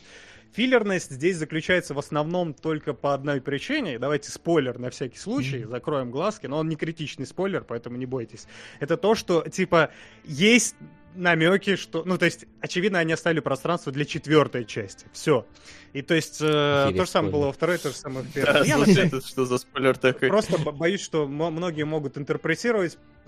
[0.52, 3.98] Филлерность здесь заключается в основном только по одной причине.
[3.98, 5.70] Давайте спойлер на всякий случай, mm-hmm.
[5.70, 8.46] закроем глазки, но он не критичный спойлер, поэтому не бойтесь.
[8.78, 9.90] Это то, что, типа,
[10.22, 10.76] есть
[11.16, 12.04] намеки, что...
[12.04, 15.06] Ну, то есть, очевидно, они оставили пространство для четвертой части.
[15.12, 15.46] Все.
[15.92, 18.52] И то есть, э, то же самое было во второй, то же самое в первой.
[18.52, 20.28] Да, Я, слушай, это что за спойлер такой?
[20.28, 22.83] Просто боюсь, что многие могут интерпретировать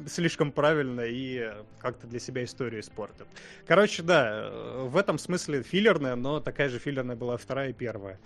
[0.07, 3.27] слишком правильно и как-то для себя историю испортят.
[3.67, 8.19] Короче, да, э, в этом смысле филлерная, но такая же филлерная была вторая и первая.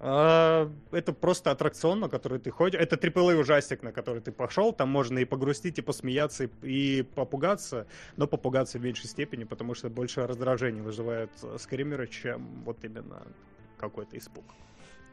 [0.00, 2.78] А, это просто аттракцион, на который ты ходишь.
[2.78, 4.72] Это AAA ужастик, на который ты пошел.
[4.72, 9.88] Там можно и погрустить, и посмеяться, и, попугаться, но попугаться в меньшей степени, потому что
[9.88, 13.22] больше раздражения вызывает скримеры, чем вот именно
[13.78, 14.44] какой-то испуг.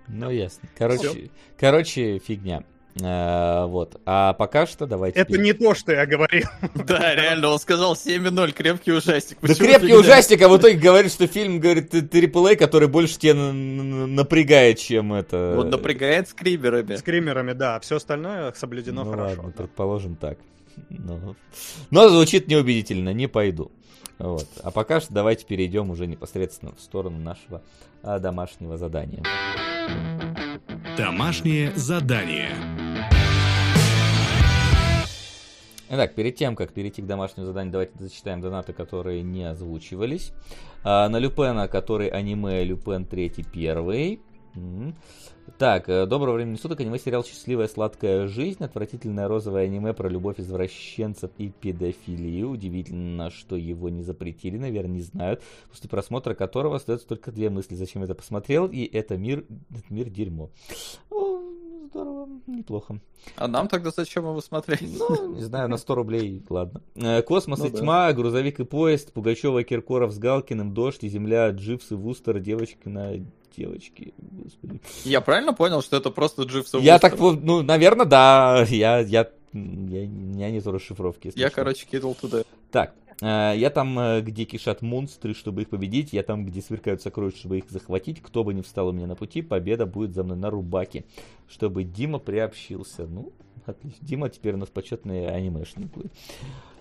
[0.08, 0.32] Ну, да.
[0.32, 0.68] ясно.
[0.78, 2.64] Короче, короче, фигня.
[3.02, 4.02] А, вот.
[4.06, 5.20] А пока что давайте...
[5.20, 6.48] Это не то, что я говорил.
[6.86, 9.38] Да, реально, он сказал 7.0, крепкий ужастик.
[9.42, 14.80] Да крепкий ужастик, а в итоге говорит, что фильм, говорит, AAA, который больше тебя напрягает,
[14.80, 15.54] чем это...
[15.56, 16.96] Вот напрягает скримерами.
[16.96, 19.36] Скримерами, да, все остальное соблюдено ну, хорошо.
[19.38, 20.38] Ладно, предположим так.
[20.90, 21.36] Но...
[21.92, 23.72] Но звучит неубедительно, не пойду.
[24.18, 24.48] Вот.
[24.64, 27.62] А пока что давайте перейдем уже непосредственно в сторону нашего
[28.04, 29.24] а, домашнего задания.
[30.98, 32.52] Домашнее задание.
[35.94, 40.32] Итак, перед тем, как перейти к домашнему заданию, давайте зачитаем донаты, которые не озвучивались.
[40.86, 44.22] А, на Люпена, который аниме Люпен 3 первый.
[45.58, 51.32] Так, э, доброго времени суток, аниме-сериал «Счастливая сладкая жизнь», отвратительное розовое аниме про любовь извращенцев
[51.38, 52.52] и педофилию.
[52.52, 57.76] Удивительно, что его не запретили, наверное, не знают, после просмотра которого остается только две мысли,
[57.76, 60.52] зачем это посмотрел, и это мир, этот мир дерьмо.
[61.92, 63.00] Здорово, неплохо.
[63.36, 64.98] А нам тогда зачем его смотреть?
[64.98, 66.82] Ну, не знаю, на 100 рублей, ладно.
[66.96, 67.78] Э, Космос ну, и да.
[67.78, 72.88] тьма, грузовик и поезд, Пугачева, Киркоров с Галкиным, Дождь и Земля, Дживс и Вустер, девочки
[72.88, 73.18] на
[73.56, 74.14] девочки.
[74.18, 74.82] Господи.
[75.04, 78.66] Я правильно понял, что это просто Дживс и Я так, ну, наверное, да.
[78.70, 81.32] Я, я, я, я нету расшифровки.
[81.36, 81.56] Я, что.
[81.56, 82.44] короче, кидал туда.
[82.72, 86.14] Так, э, я там, э, где кишат монстры, чтобы их победить.
[86.14, 88.22] Я там, где сверкают сокровища, чтобы их захватить.
[88.22, 91.06] Кто бы ни встал у меня на пути, победа будет за мной на рубаке.
[91.50, 93.06] Чтобы Дима приобщился.
[93.08, 93.34] Ну,
[93.66, 94.06] отлично.
[94.06, 96.12] Дима теперь у нас почетный анимешник будет.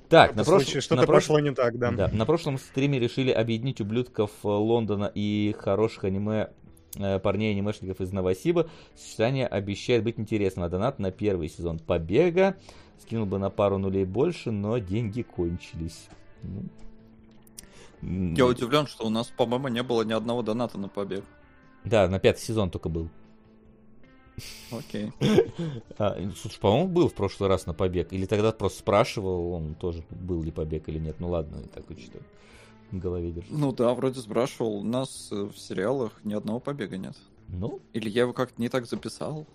[0.08, 0.80] Так, на прошлом...
[0.80, 1.22] Что-то прош...
[1.22, 1.92] пошло не так, да.
[1.92, 2.10] да.
[2.12, 6.50] На прошлом стриме решили объединить ублюдков Лондона и хороших аниме
[6.96, 8.68] э, парней анимешников из Новосиба.
[8.96, 10.64] Сочетание обещает быть интересным.
[10.64, 12.56] А донат на первый сезон Побега
[13.00, 16.08] скинул бы на пару нулей больше, но деньги кончились.
[16.42, 16.62] Ну.
[18.34, 21.24] Я удивлен, что у нас, по-моему, не было ни одного доната на Побег.
[21.84, 23.08] Да, на пятый сезон только был.
[24.70, 25.12] Окей.
[25.98, 28.12] А, слушай, по-моему, был в прошлый раз на побег.
[28.12, 31.16] Или тогда просто спрашивал, он тоже был ли побег или нет.
[31.18, 32.24] Ну ладно, так учитываю.
[32.90, 33.48] В голове держу.
[33.50, 34.76] Ну да, вроде спрашивал.
[34.76, 37.16] У нас э, в сериалах ни одного побега нет.
[37.48, 37.80] Ну?
[37.92, 39.46] Или я его как-то не так записал.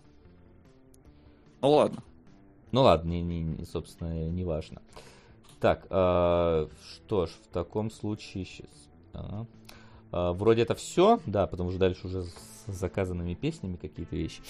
[1.61, 2.03] Ну ладно.
[2.71, 4.81] Ну ладно, не, не, не, собственно, не важно.
[5.59, 8.89] Так, э, что ж, в таком случае сейчас.
[9.13, 9.45] А,
[10.11, 12.25] а, вроде это все, да, потому что дальше уже
[12.67, 14.41] заказанными песнями какие-то вещи.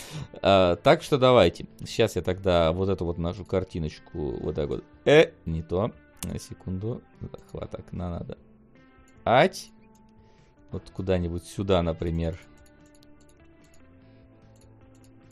[0.41, 1.67] А, так что давайте.
[1.79, 4.83] Сейчас я тогда вот эту вот нашу картиночку вот так вот.
[5.05, 5.91] Э, не то.
[6.23, 7.01] На секунду.
[7.21, 8.37] Захват окна надо.
[9.25, 9.71] Ать.
[10.71, 12.39] Вот куда-нибудь сюда, например.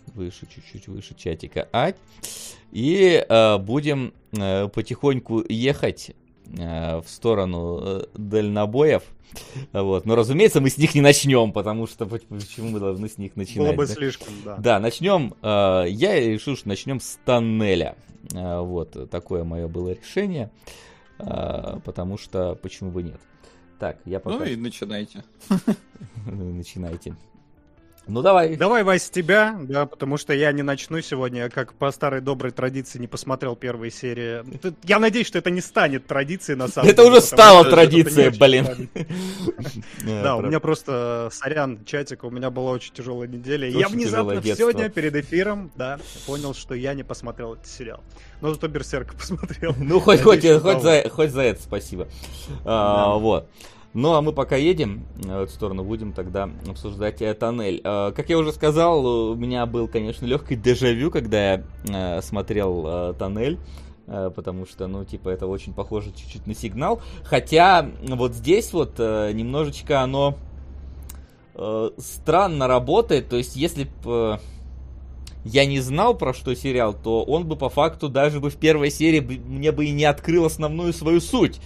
[0.07, 1.69] Выше, чуть-чуть выше чатика.
[1.71, 1.97] Ать.
[2.71, 6.11] И э, будем э, потихоньку ехать
[6.57, 9.03] э, в сторону э, дальнобоев.
[9.73, 10.05] Вот.
[10.05, 13.69] Но, разумеется, мы с них не начнем, потому что почему мы должны с них начинать?
[13.69, 13.93] Было бы да?
[13.93, 14.57] слишком, да.
[14.57, 15.35] Да, начнем.
[15.43, 17.95] Э, я решил, что начнем с тоннеля.
[18.31, 20.49] Вот, такое мое было решение.
[21.17, 23.19] Потому что почему бы нет?
[23.83, 24.37] Так, я пока...
[24.37, 25.25] Ну и начинайте.
[26.25, 27.17] Начинайте.
[28.05, 28.57] Ну давай.
[28.57, 32.51] Давай, Вась, с тебя, да, потому что я не начну сегодня, как по старой доброй
[32.51, 34.43] традиции не посмотрел первые серии.
[34.83, 36.93] Я надеюсь, что это не станет традицией на самом деле.
[36.93, 38.89] Это уже стало традицией, блин.
[40.03, 43.69] Да, у меня просто, сорян, чатик, у меня была очень тяжелая неделя.
[43.69, 48.01] Я внезапно сегодня перед эфиром, да, понял, что я не посмотрел этот сериал.
[48.41, 49.73] Но зато Берсерк посмотрел.
[49.77, 52.07] Ну, хоть хоть за это спасибо.
[52.65, 53.49] А, вот.
[53.93, 57.79] Ну а мы пока едем в эту сторону, будем тогда обсуждать э, тоннель.
[57.83, 63.13] Э, как я уже сказал, у меня был, конечно, легкий дежавю, когда я э, смотрел
[63.15, 63.59] тоннель.
[64.05, 67.01] Потому что, ну, типа, это очень похоже чуть-чуть на сигнал.
[67.23, 70.35] Хотя вот здесь вот немножечко оно
[71.97, 73.29] странно работает.
[73.29, 74.41] То есть, если бы
[75.45, 78.91] я не знал про что сериал, то он бы по факту даже бы в первой
[78.91, 81.61] серии мне бы и не открыл основную свою суть.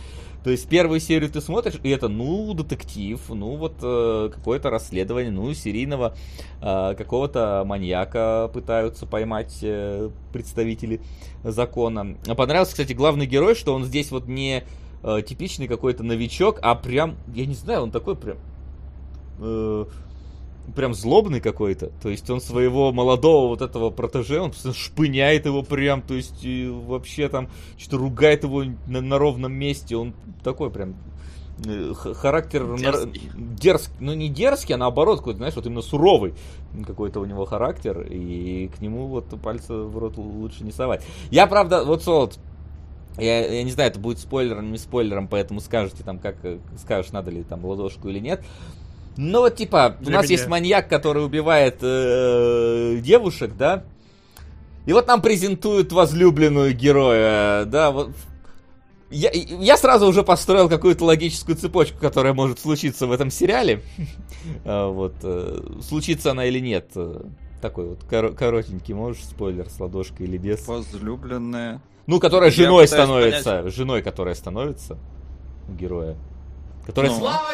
[0.48, 5.30] То есть первую серию ты смотришь, и это, ну, детектив, ну, вот э, какое-то расследование,
[5.30, 6.16] ну, серийного
[6.62, 11.02] э, какого-то маньяка пытаются поймать э, представители
[11.44, 12.16] закона.
[12.38, 14.64] Понравился, кстати, главный герой, что он здесь вот не
[15.04, 18.38] э, типичный какой-то новичок, а прям, я не знаю, он такой прям...
[19.40, 19.84] Э,
[20.76, 21.92] прям злобный какой-то.
[22.02, 27.30] То есть он своего молодого вот этого протеже, он шпыняет его прям, то есть вообще
[27.30, 29.96] там что-то ругает его на, на ровном месте.
[29.96, 30.14] Он
[30.44, 30.96] такой прям
[31.66, 33.32] э, характер дерзкий.
[33.36, 36.34] дерзкий, ну не дерзкий, а наоборот, какой-то, знаешь, вот именно суровый
[36.86, 41.04] какой-то у него характер, и к нему вот пальцы в рот лучше не совать.
[41.32, 42.38] Я, правда, вот Солод,
[43.18, 47.12] я, я не знаю, это будет спойлером, не спойлером, поэтому скажете там, как э, скажешь,
[47.12, 48.44] надо ли там ладошку или нет.
[49.18, 50.38] Ну вот типа, Для у нас меня.
[50.38, 53.84] есть маньяк, который убивает э, девушек, да?
[54.86, 58.12] И вот нам презентуют возлюбленную героя, да, вот.
[59.10, 63.82] Я, я сразу уже построил какую-то логическую цепочку, которая может случиться в этом сериале.
[64.64, 66.92] А, вот, э, случится она или нет.
[66.96, 67.22] Э,
[67.62, 70.66] такой вот коротенький, можешь спойлер с ладошкой или без?
[70.68, 71.82] Возлюбленная.
[72.06, 73.70] Ну, которая женой становится.
[73.70, 74.98] Женой, которая становится
[75.68, 76.16] у героя.
[76.86, 77.12] Которая...
[77.12, 77.18] Ну.
[77.18, 77.52] Слава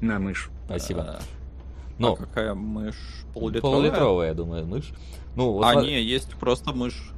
[0.00, 0.50] На мышь.
[0.66, 1.02] Спасибо.
[1.02, 1.20] А,
[1.98, 2.96] ну, а какая мышь?
[3.34, 3.60] Полулитровая?
[3.60, 4.92] Полулитровая, я думаю, мышь.
[5.36, 5.84] Ну, вот а, вот...
[5.84, 7.12] не, есть просто мышь.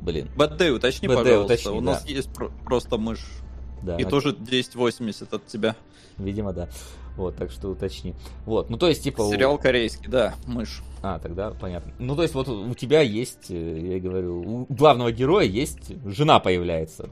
[0.00, 0.28] Блин.
[0.36, 1.44] БД, уточни, БД, пожалуйста.
[1.44, 1.92] Уточни, У да.
[1.92, 3.24] нас есть про- просто мышь.
[3.82, 3.96] Да.
[3.96, 5.76] И тоже 1080 от тебя.
[6.16, 6.68] Видимо, да.
[7.16, 8.14] Вот, так что уточни.
[8.46, 9.28] Вот, ну то есть, типа...
[9.28, 10.82] Сериал корейский, да, мышь.
[11.02, 11.92] А, тогда понятно.
[11.98, 16.40] Ну, то есть, вот у тебя есть, э, я говорю, у главного героя есть жена
[16.40, 17.10] появляется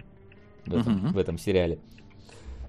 [0.66, 1.12] в этом, uh-huh.
[1.14, 1.78] в этом сериале.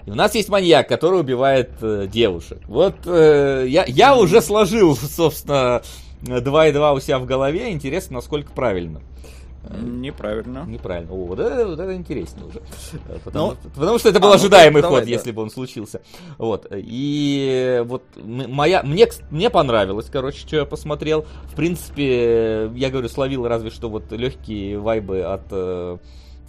[0.05, 2.59] И у нас есть маньяк, который убивает э, девушек.
[2.67, 5.81] Вот э, я, я уже сложил, собственно,
[6.21, 7.71] 2 и 2 у себя в голове.
[7.71, 9.01] Интересно, насколько правильно.
[9.69, 10.63] Неправильно.
[10.65, 11.13] Неправильно.
[11.13, 12.61] О, вот это, вот это интересно уже.
[13.23, 15.35] Потому, ну, потому что это был а, ну, ожидаемый ну, ход, давай, если да.
[15.35, 16.01] бы он случился.
[16.37, 16.65] Вот.
[16.71, 18.81] И вот моя.
[18.83, 21.25] Мне, мне понравилось, короче, что я посмотрел.
[21.51, 25.97] В принципе, я говорю, словил разве что вот легкие вайбы от э,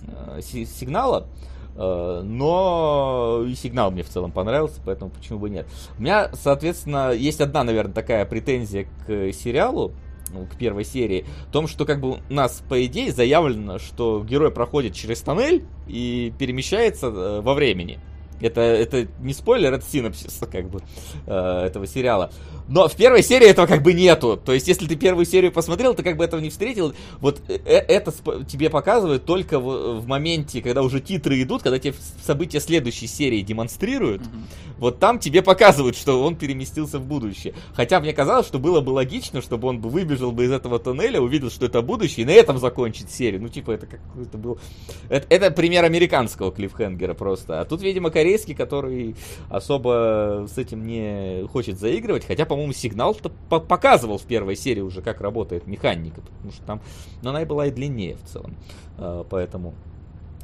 [0.03, 1.27] э сигнала.
[1.27, 1.51] Э,
[1.81, 5.67] но и сигнал мне в целом понравился, поэтому почему бы нет.
[5.99, 9.93] У меня, соответственно, есть одна, наверное, такая претензия к сериалу,
[10.33, 14.25] ну, к первой серии, в том, что как бы у нас, по идее, заявлено, что
[14.25, 17.99] герой проходит через тоннель и перемещается э, во времени.
[18.41, 20.81] Это, это не спойлер, это синапсис как бы
[21.27, 22.31] э, этого сериала.
[22.71, 24.41] Но в первой серии этого как бы нету.
[24.43, 26.95] То есть, если ты первую серию посмотрел, ты как бы этого не встретил.
[27.21, 28.13] Вот э, э, это
[28.45, 33.41] тебе показывают только в, в моменте, когда уже титры идут, когда тебе события следующей серии
[33.41, 34.23] демонстрируют.
[34.23, 34.77] Mm-hmm.
[34.79, 37.55] Вот там тебе показывают, что он переместился в будущее.
[37.75, 41.21] Хотя мне казалось, что было бы логично, чтобы он бы выбежал бы из этого тоннеля,
[41.21, 43.43] увидел, что это будущее, и на этом закончить серию.
[43.43, 44.61] Ну, типа, это какой-то был...
[45.09, 47.61] Это, это пример американского клиффхенгера просто.
[47.61, 49.17] А тут, видимо, корейский, который
[49.49, 52.27] особо с этим не хочет заигрывать.
[52.27, 56.83] Хотя, по по-моему, сигнал-то показывал в первой серии уже, как работает механика, потому что там,
[57.23, 58.55] но она и была и длиннее в целом,
[58.99, 59.75] а, поэтому...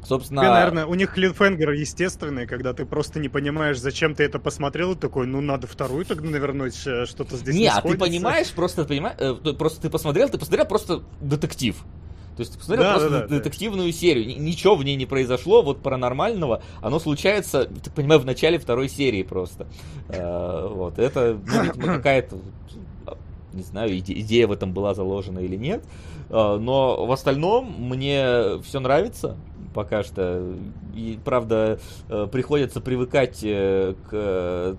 [0.03, 0.41] Собственно...
[0.41, 4.93] Тебе, наверное, у них клинфенгер естественный, когда ты просто не понимаешь, зачем ты это посмотрел,
[4.93, 8.51] и такой, ну, надо вторую тогда навернуть, э, что-то здесь не Не, а ты понимаешь,
[8.53, 11.77] просто, понимаешь, э, просто ты посмотрел, ты посмотрел просто детектив.
[12.37, 13.97] То есть ты посмотрел да, просто да, да, детективную да.
[13.97, 14.27] серию.
[14.41, 16.63] Ничего в ней не произошло, вот паранормального.
[16.83, 19.67] Оно случается, так понимаю, в начале второй серии просто.
[20.09, 22.37] А, вот, это, ну, видимо, какая-то
[23.53, 25.83] не знаю, идея в этом была заложена или нет.
[26.29, 29.37] А, но в остальном мне все нравится
[29.77, 30.55] пока что.
[30.95, 31.79] И, правда,
[32.09, 34.77] э, приходится привыкать э, к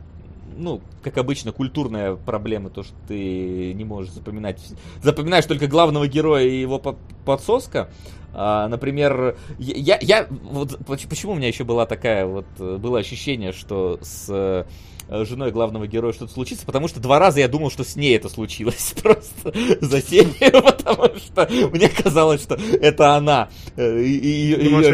[0.57, 4.61] ну, как обычно, культурная проблема, то, что ты не можешь запоминать.
[5.03, 6.79] Запоминаешь только главного героя и его
[7.25, 7.89] подсоска.
[8.33, 13.99] А, например, я, я вот почему у меня еще была такая вот было ощущение, что
[14.01, 14.65] с Э,
[15.09, 18.29] женой главного героя что-то случится, потому что два раза я думал, что с ней это
[18.29, 23.49] случилось просто за серию, потому что мне казалось, что это она.
[23.75, 24.85] Э, и, ее, на...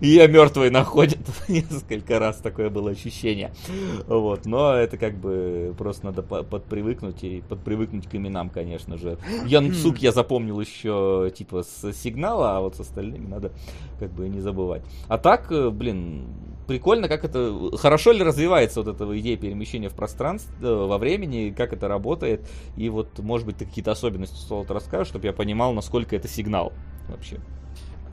[0.00, 3.52] ее мертвой находят несколько раз, такое было ощущение.
[4.06, 9.18] Вот, но это как бы просто надо подпривыкнуть и подпривыкнуть к именам, конечно же.
[9.46, 13.52] Ян Цук я запомнил еще типа с сигнала, а вот с остальными надо
[13.98, 14.82] как бы не забывать.
[15.08, 16.26] А так, э, блин,
[16.66, 17.76] прикольно, как это...
[17.76, 22.48] Хорошо ли развивается вот эта идея перемещения в пространстве, э, во времени, как это работает,
[22.76, 26.72] и вот, может быть, ты какие-то особенности Солод расскажешь, чтобы я понимал, насколько это сигнал
[27.08, 27.40] вообще.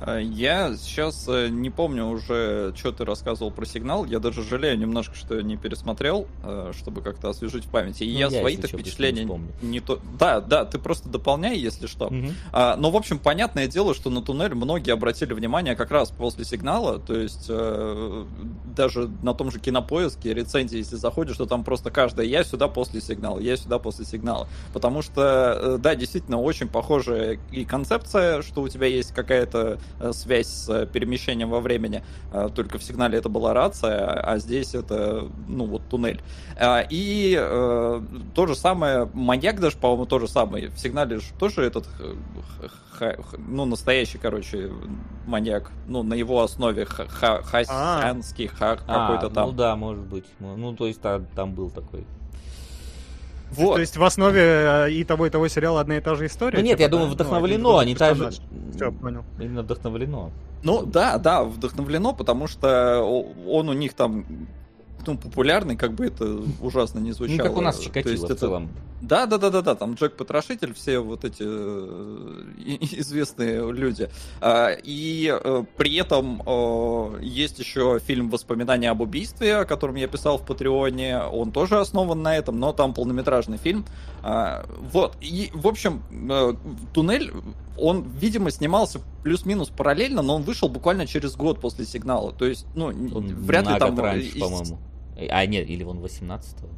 [0.02, 4.06] Э, я сейчас э, не помню уже, что ты рассказывал про сигнал.
[4.06, 8.04] Я даже жалею немножко, что не пересмотрел, э, чтобы как-то освежить в памяти.
[8.04, 9.52] И Ну, я, я, свои-то впечатления вспомню.
[9.62, 10.00] не то.
[10.18, 12.10] Да, да, ты просто дополняй, если что.
[12.10, 12.34] Мгм.
[12.52, 16.45] А, но, в общем, понятное дело, что на туннель многие обратили внимание как раз после
[16.45, 17.00] сигнала.
[17.00, 18.26] То есть э,
[18.76, 23.02] даже на том же кинопоиске рецензии, если заходишь, что там просто каждая я сюда после
[23.02, 24.47] сигнала, я сюда после сигнала.
[24.74, 29.80] Потому что, э, да, действительно, очень похожая и концепция, что у тебя есть какая-то
[30.14, 32.04] связь с э, перемещением во времени.
[32.34, 36.22] Э, Только в сигнале это была рация, а здесь это, ну, вот туннель.
[36.58, 38.02] А, И э,
[38.36, 40.70] то же самое, маньяк даже, по-моему, то же самое.
[40.70, 42.16] В сигнале же тоже этот, э,
[43.38, 44.72] ну, настоящий, короче,
[45.26, 45.72] маньяк.
[45.88, 49.48] Ну, на его основе ха- хасянский, ха- какой-то А, там.
[49.50, 50.26] Ну да, может быть.
[50.40, 52.06] Ну, то есть та- там был такой.
[53.52, 53.76] Вот.
[53.76, 56.58] То есть в основе э, и того, и того сериала одна и та же история?
[56.60, 56.91] Ну нет, типа, я да?
[56.91, 58.30] думаю, Ну, вдохновлено, они та же...
[58.76, 59.24] Все, понял.
[59.39, 60.32] Именно вдохновлено.
[60.64, 64.26] Ну да, да, вдохновлено, потому что о- он у них там
[65.06, 67.47] ну, популярный, как бы это ужасно не Ну, звучало.
[67.47, 68.70] как у нас То Чикатило есть в это- целом.
[69.02, 74.10] Да, да, да, да, да, там Джек Потрошитель, все вот эти э, известные люди.
[74.41, 80.08] А, И э, при этом э, есть еще фильм «Воспоминания об убийстве», о котором я
[80.10, 81.20] писал в Патреоне.
[81.20, 83.86] Он тоже основан на этом, но там полнометражный фильм.
[84.22, 85.16] А, Вот.
[85.22, 86.02] И, в общем,
[86.93, 87.32] «Туннель»,
[87.78, 92.34] он, видимо, снимался плюс-минус параллельно, но он вышел буквально через год после «Сигнала».
[92.34, 93.97] То есть, ну, Он вряд ли там...
[93.97, 94.78] раньше, по-моему.
[95.28, 96.70] А, нет, или он 18-го.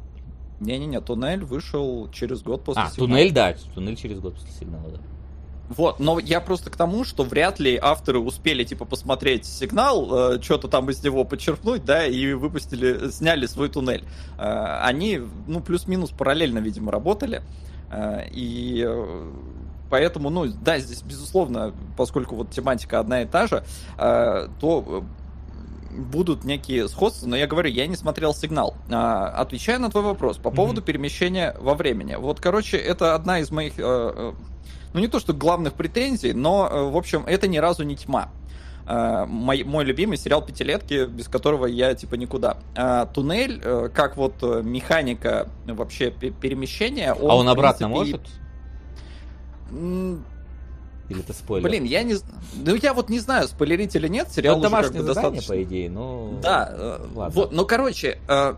[0.60, 3.08] Не-не-не, «Туннель» вышел через год после А, «Сигнала».
[3.08, 4.98] туннель, да, туннель через год после сигнала, да.
[5.68, 10.68] Вот, но я просто к тому, что вряд ли авторы успели, типа, посмотреть сигнал, что-то
[10.68, 14.04] там из него подчеркнуть, да, и выпустили, сняли свой туннель.
[14.38, 17.42] Э, они, ну, плюс-минус параллельно, видимо, работали.
[17.90, 19.32] Э, и э,
[19.88, 23.64] поэтому, ну, да, здесь, безусловно, поскольку вот тематика одна и та же,
[23.98, 25.02] э, то э,
[25.92, 28.74] будут некие сходства, но я говорю, я не смотрел сигнал.
[28.90, 30.86] А, отвечая на твой вопрос по поводу Мгм.
[30.86, 32.14] перемещения во времени.
[32.16, 34.32] Вот, короче, это одна из моих, э, э,
[34.94, 38.30] ну не то что главных претензий, но, э, в общем, это ни разу не тьма.
[38.86, 42.56] Э, Мой, мой любимый сериал «Пятилетки», без которого я, типа, никуда.
[42.76, 47.12] А «Туннель», э, как вот механика вообще пе- перемещения...
[47.12, 48.28] а он обратно принципе, может?
[51.12, 51.68] Или это спойлер?
[51.68, 52.16] Блин, я не...
[52.54, 55.08] Ну, я вот не знаю, спойлерить или нет, Ну, сериал это уже как домашнее бы
[55.08, 55.54] задание, достаточно...
[55.54, 56.38] по идее, но...
[56.42, 57.34] Да, э, Ладно.
[57.34, 58.54] вот, ну, короче, э,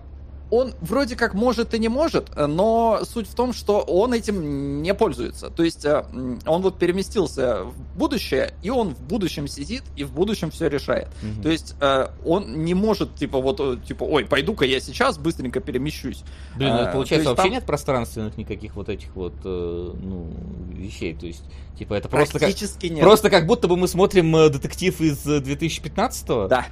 [0.55, 4.83] он вроде как может и не может, э, но суть в том, что он этим
[4.83, 5.51] не пользуется.
[5.51, 6.05] То есть э,
[6.47, 11.09] он вот переместился в будущее, и он в будущем сидит, и в будущем все решает.
[11.23, 11.43] Мгм.
[11.43, 16.23] То есть э, он не может, типа, вот, типа, ой, пойду-ка я сейчас быстренько перемещусь.
[16.57, 20.33] Блин, А, получается вообще там- нет пространственных никаких вот этих вот, ну,
[20.71, 21.15] вещей.
[21.15, 21.45] То есть,
[21.79, 22.51] типа, это просто как,
[22.83, 23.01] нет.
[23.01, 26.49] просто как будто бы мы смотрим детектив из э, 2015-го.
[26.49, 26.67] Да,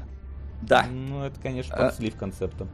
[0.62, 0.86] да.
[0.90, 1.88] Ну, это, конечно, А.
[1.88, 2.68] подслив концепта.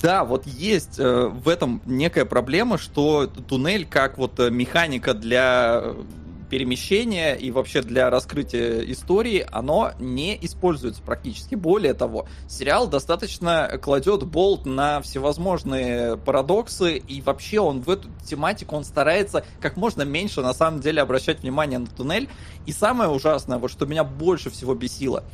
[0.00, 5.80] Да, вот есть э, в этом некая проблема, что туннель как вот э, механика для
[5.82, 6.04] э,
[6.50, 11.54] перемещения и вообще для раскрытия истории, оно не используется практически.
[11.54, 18.76] Более того, сериал достаточно кладет болт на всевозможные парадоксы, и вообще он в эту тематику,
[18.76, 22.28] он старается как можно меньше на самом деле обращать внимание на туннель.
[22.66, 25.24] И самое ужасное, вот что меня больше всего бесило,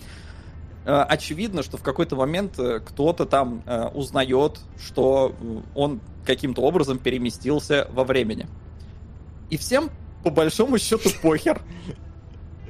[0.84, 6.98] очевидно, что в какой-то момент э, кто-то там э, узнает, что э, он каким-то образом
[6.98, 8.48] переместился во времени.
[9.50, 9.90] И всем,
[10.24, 11.60] по большому счету, похер.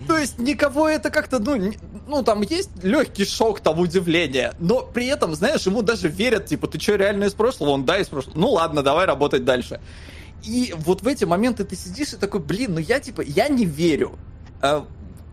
[0.06, 1.72] То есть никого это как-то, ну,
[2.08, 6.66] ну, там есть легкий шок, там, удивление, но при этом, знаешь, ему даже верят, типа,
[6.66, 7.70] ты что, реально из прошлого?
[7.70, 8.36] Он, да, из прошлого.
[8.36, 9.80] Ну, ладно, давай работать дальше.
[10.42, 13.64] И вот в эти моменты ты сидишь и такой, блин, ну я, типа, я не
[13.64, 14.18] верю.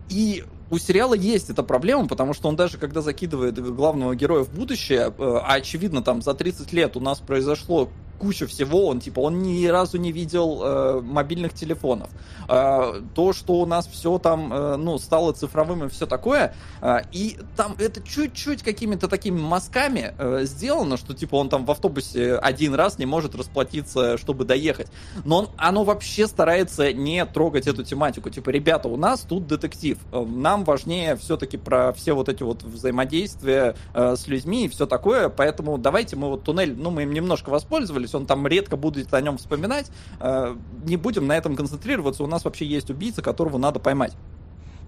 [0.08, 4.52] И у сериала есть эта проблема, потому что он даже когда закидывает главного героя в
[4.52, 7.90] будущее, э, а очевидно там за 30 лет у нас произошло
[8.20, 12.10] куча всего, он типа он ни разу не видел э, мобильных телефонов.
[12.48, 16.98] Э, то, что у нас все там, э, ну, стало цифровым и все такое, э,
[17.12, 22.36] и там это чуть-чуть какими-то такими мазками э, сделано, что типа он там в автобусе
[22.36, 24.88] один раз не может расплатиться, чтобы доехать.
[25.24, 28.30] Но он, оно вообще старается не трогать эту тематику.
[28.30, 29.98] Типа, ребята, у нас тут детектив.
[30.12, 34.86] Э, Нам важнее все-таки про все вот эти вот взаимодействия э, с людьми и все
[34.86, 35.28] такое.
[35.28, 39.20] Поэтому давайте мы вот туннель, ну, мы им немножко воспользовались, он там редко будет о
[39.20, 39.90] нем вспоминать.
[40.20, 42.22] Э, не будем на этом концентрироваться.
[42.24, 44.12] У нас вообще есть убийца, которого надо поймать.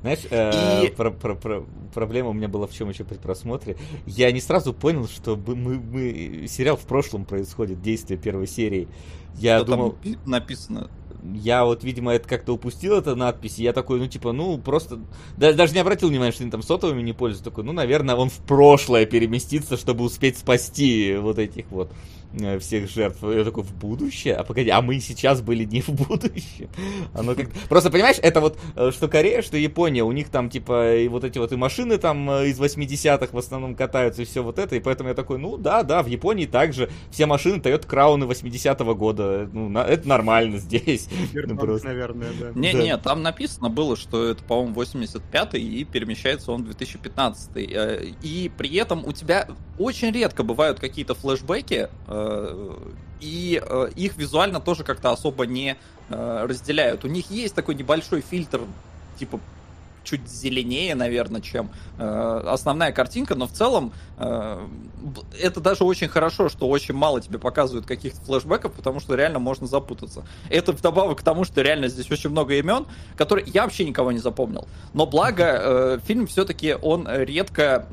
[0.03, 1.64] Знаешь, э, И- про- про- про-
[1.95, 3.77] проблема у меня была в чем еще при просмотре.
[4.05, 8.89] Я не сразу понял, что мы, мы- сериал в прошлом происходит, действие первой серии.
[9.37, 10.91] Я Что думал, там написано.
[11.35, 14.99] я вот, видимо, это как-то упустил, эту надпись, и я такой, ну, типа, ну, просто...
[15.37, 17.49] да- даже не обратил внимания, что они там сотовыми не пользуются.
[17.49, 21.93] Такой, ну, наверное, он в прошлое переместится, чтобы успеть спасти вот этих вот
[22.61, 23.22] всех жертв.
[23.22, 24.35] Я такой, в будущее?
[24.37, 26.68] А погоди, а мы сейчас были не в будущем?
[27.14, 30.97] Оно как Просто, понимаешь, это вот, э, что Корея, что Япония, у них там, типа,
[30.97, 34.43] и вот эти вот и машины там э, из 80-х в основном катаются, и все
[34.43, 37.87] вот это, и поэтому я такой, ну, да, да, в Японии также все машины Toyota
[37.87, 41.09] Крауны 80-го года, ну, на- это нормально здесь.
[41.35, 41.89] Ну, просто.
[41.89, 42.51] наверное, да.
[42.55, 48.51] Не-не, там написано было, что это, по-моему, 85-й, и перемещается он в 2015 Э, И
[48.57, 52.22] при этом у тебя очень редко бывают какие-то флешбеки, э,
[53.23, 55.77] и э, их визуально тоже как-то особо не
[56.11, 57.05] э, разделяют.
[57.05, 58.62] У них есть такой небольшой фильтр,
[59.18, 59.41] типа
[60.05, 66.68] чуть зеленее, наверное, чем э, основная картинка, но в целом это даже очень хорошо, что
[66.68, 70.25] очень мало тебе показывают каких-то флешбеков, потому что реально можно запутаться.
[70.49, 74.18] Это вдобавок к тому, что реально здесь очень много имен, которые я вообще никого не
[74.18, 74.66] запомнил.
[74.93, 77.87] Но благо фильм все-таки он редко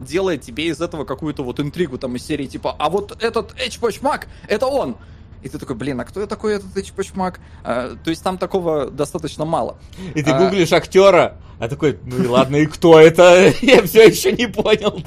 [0.00, 4.28] делает тебе из этого какую-то вот интригу там из серии типа, а вот этот Эчпочмак,
[4.48, 4.96] это он!
[5.40, 7.38] И ты такой, блин, а кто такой этот Эчпочмак?
[7.62, 9.78] А, то есть там такого достаточно мало.
[10.14, 13.52] И ты А- гуглишь актера, а такой, ну и ладно, и кто это?
[13.62, 15.00] Я все еще не понял.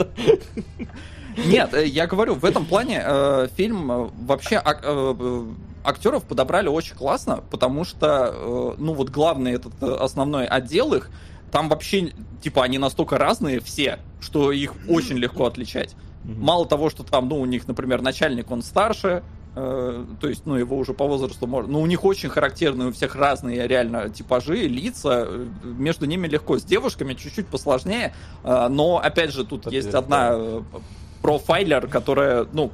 [1.37, 5.43] Нет, э, я говорю, в этом плане э, фильм э, вообще ак- э, э,
[5.83, 11.09] актеров подобрали очень классно, потому что, э, ну вот главный этот э, основной отдел их,
[11.51, 15.95] там вообще, типа, они настолько разные все, что их очень легко отличать.
[16.23, 19.23] Мало того, что там, ну, у них, например, начальник, он старше,
[19.55, 21.71] э, то есть, ну, его уже по возрасту можно...
[21.71, 26.59] Ну, у них очень характерные у всех разные реально типажи, лица, э, между ними легко.
[26.59, 30.61] С девушками чуть-чуть посложнее, э, но, опять же, тут есть одна э,
[31.23, 32.71] профайлер, которая, ну,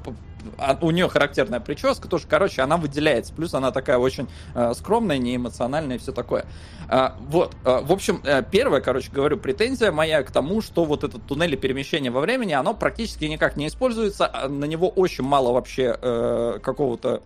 [0.81, 3.33] у нее характерная прическа тоже, короче, она выделяется.
[3.33, 6.45] Плюс она такая очень э, скромная, неэмоциональная и все такое.
[6.89, 11.03] А, вот, э, в общем, э, первая, короче, говорю, претензия моя к тому, что вот
[11.03, 15.51] этот туннель перемещения во времени, оно практически никак не используется, а на него очень мало
[15.51, 17.21] вообще какого-то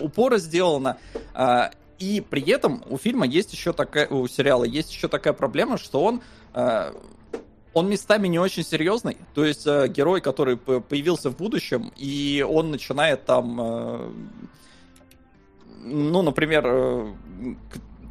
[0.00, 0.98] упора сделано.
[1.34, 5.78] А, И при этом у фильма есть еще такая, у сериала есть еще такая проблема,
[5.78, 6.20] что он
[7.76, 9.18] он местами не очень серьезный.
[9.34, 14.10] То есть э, герой, который появился в будущем, и он начинает там, э,
[15.84, 17.14] ну, например, э,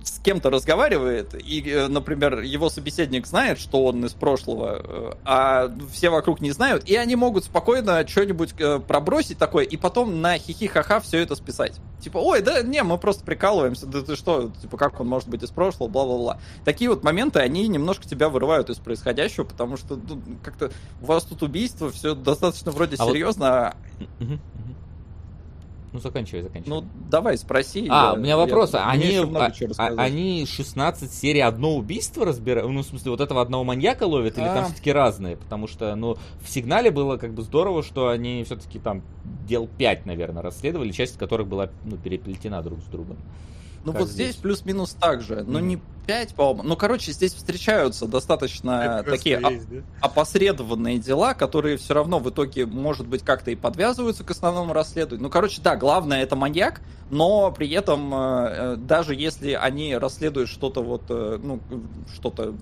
[0.06, 5.72] с кем-то разговаривает, и, э, например, его собеседник знает, что он из прошлого, э, а
[5.92, 10.38] все вокруг не знают, и они могут спокойно что-нибудь э, пробросить такое, и потом на
[10.38, 11.74] хихи-ха-ха все это списать.
[12.02, 15.42] Типа, ой, да не, мы просто прикалываемся, да ты что, типа, как он может быть
[15.42, 16.40] из прошлого, бла-бла-бла.
[16.64, 21.24] Такие вот моменты, они немножко тебя вырывают из происходящего, потому что ну, как-то у вас
[21.24, 23.70] тут убийство, все достаточно вроде А вот- серьезно.
[23.70, 23.76] а-
[24.20, 24.76] Мгм, мгм.
[25.96, 26.82] Ну, заканчивай, заканчивай.
[26.82, 27.88] Ну, давай, спроси.
[27.90, 28.74] А, я- у меня я- вопрос.
[28.74, 32.70] мне Они, а- а- они 16 серий одно убийство разбирают?
[32.70, 34.66] Ну, в смысле, вот этого одного маньяка ловят, или там А.
[34.66, 35.38] все-таки разные?
[35.38, 39.04] Потому что, ну, в сигнале было как бы здорово, что они все-таки там
[39.48, 43.16] дел 5, наверное, расследовали, часть которых была, ну, переплетена друг с другом.
[43.86, 44.42] Ну вот здесь, здесь.
[44.42, 45.68] плюс-минус так же, но Мгм.
[45.68, 46.64] не 5, по-моему.
[46.64, 49.82] Ну, короче, здесь встречаются достаточно Это такие есть, да?
[50.02, 55.24] опосредованные дела, которые все равно в итоге, может быть, как-то и подвязываются к основному расследованию.
[55.24, 60.50] Ну, короче, да, главное это маньяк, но при этом э, э, даже если они расследуют
[60.50, 61.60] что-то вот, э, ну,
[62.14, 62.56] что-то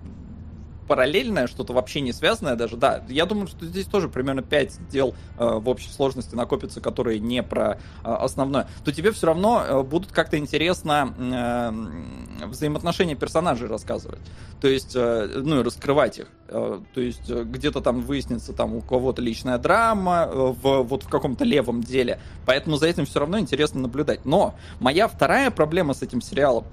[0.88, 5.15] параллельное, что-то вообще не связанное даже, да, я думаю, что здесь тоже примерно 5 дел
[5.38, 9.84] э, в общей сложности накопится, которые не про э, основное, то тебе все равно э,
[9.84, 14.19] будут как-то интересно э, взаимоотношения персонажей рассказывать.
[14.61, 16.27] То есть, э, ну и раскрывать их.
[16.47, 21.03] Э, То есть, э, где-то там выяснится там у кого-то личная драма э, в вот
[21.03, 22.19] в каком-то левом деле.
[22.45, 24.25] Поэтому за этим все равно интересно наблюдать.
[24.25, 26.65] Но моя вторая проблема с этим сериалом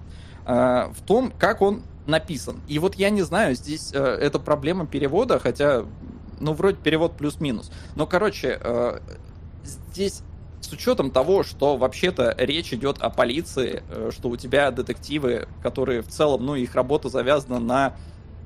[0.44, 2.60] в том, как он написан.
[2.68, 5.84] И вот я не знаю, здесь э, это проблема перевода, хотя,
[6.38, 7.70] ну, вроде перевод плюс-минус.
[7.96, 8.98] Но, короче, э,
[9.64, 10.22] здесь
[10.60, 16.02] с учетом того, что вообще-то речь идет о полиции, э, что у тебя детективы, которые
[16.02, 17.96] в целом, ну, их работа завязана на,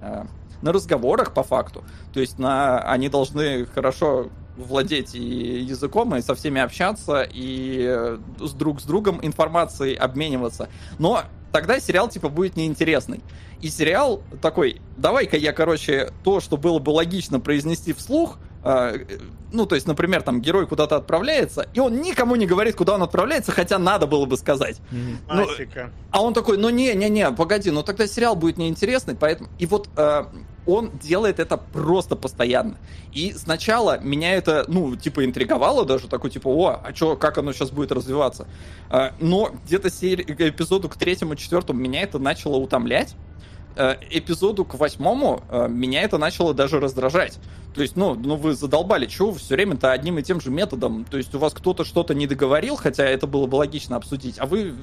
[0.00, 0.24] э,
[0.62, 1.84] на разговорах по факту.
[2.12, 8.18] То есть на, они должны хорошо владеть и языком, и со всеми общаться, и э,
[8.38, 10.68] с друг с другом информацией обмениваться.
[10.98, 11.24] Но
[11.54, 13.20] тогда сериал, типа, будет неинтересный.
[13.62, 19.06] И сериал такой, давай-ка я, короче, то, что было бы логично произнести вслух, э,
[19.54, 23.02] ну, то есть, например, там герой куда-то отправляется, и он никому не говорит, куда он
[23.02, 24.80] отправляется, хотя надо было бы сказать.
[24.90, 25.90] Ну, Классика.
[26.10, 29.48] А он такой, ну не, не, не, погоди, ну тогда сериал будет неинтересный, поэтому...
[29.58, 30.24] И вот э,
[30.66, 32.76] он делает это просто постоянно.
[33.12, 37.52] И сначала меня это, ну, типа, интриговало даже, такой, типа, о, а чё, как оно
[37.52, 38.46] сейчас будет развиваться?
[38.90, 44.74] А, но где-то серии, эпизоду к третьему, четвертому меня это начало утомлять, Э, эпизоду к
[44.74, 47.38] восьмому э, меня это начало даже раздражать.
[47.74, 51.04] То есть, ну, ну вы задолбали, чего вы все время-то одним и тем же методом?
[51.04, 54.46] То есть у вас кто-то что-то не договорил, хотя это было бы логично обсудить, а
[54.46, 54.74] вы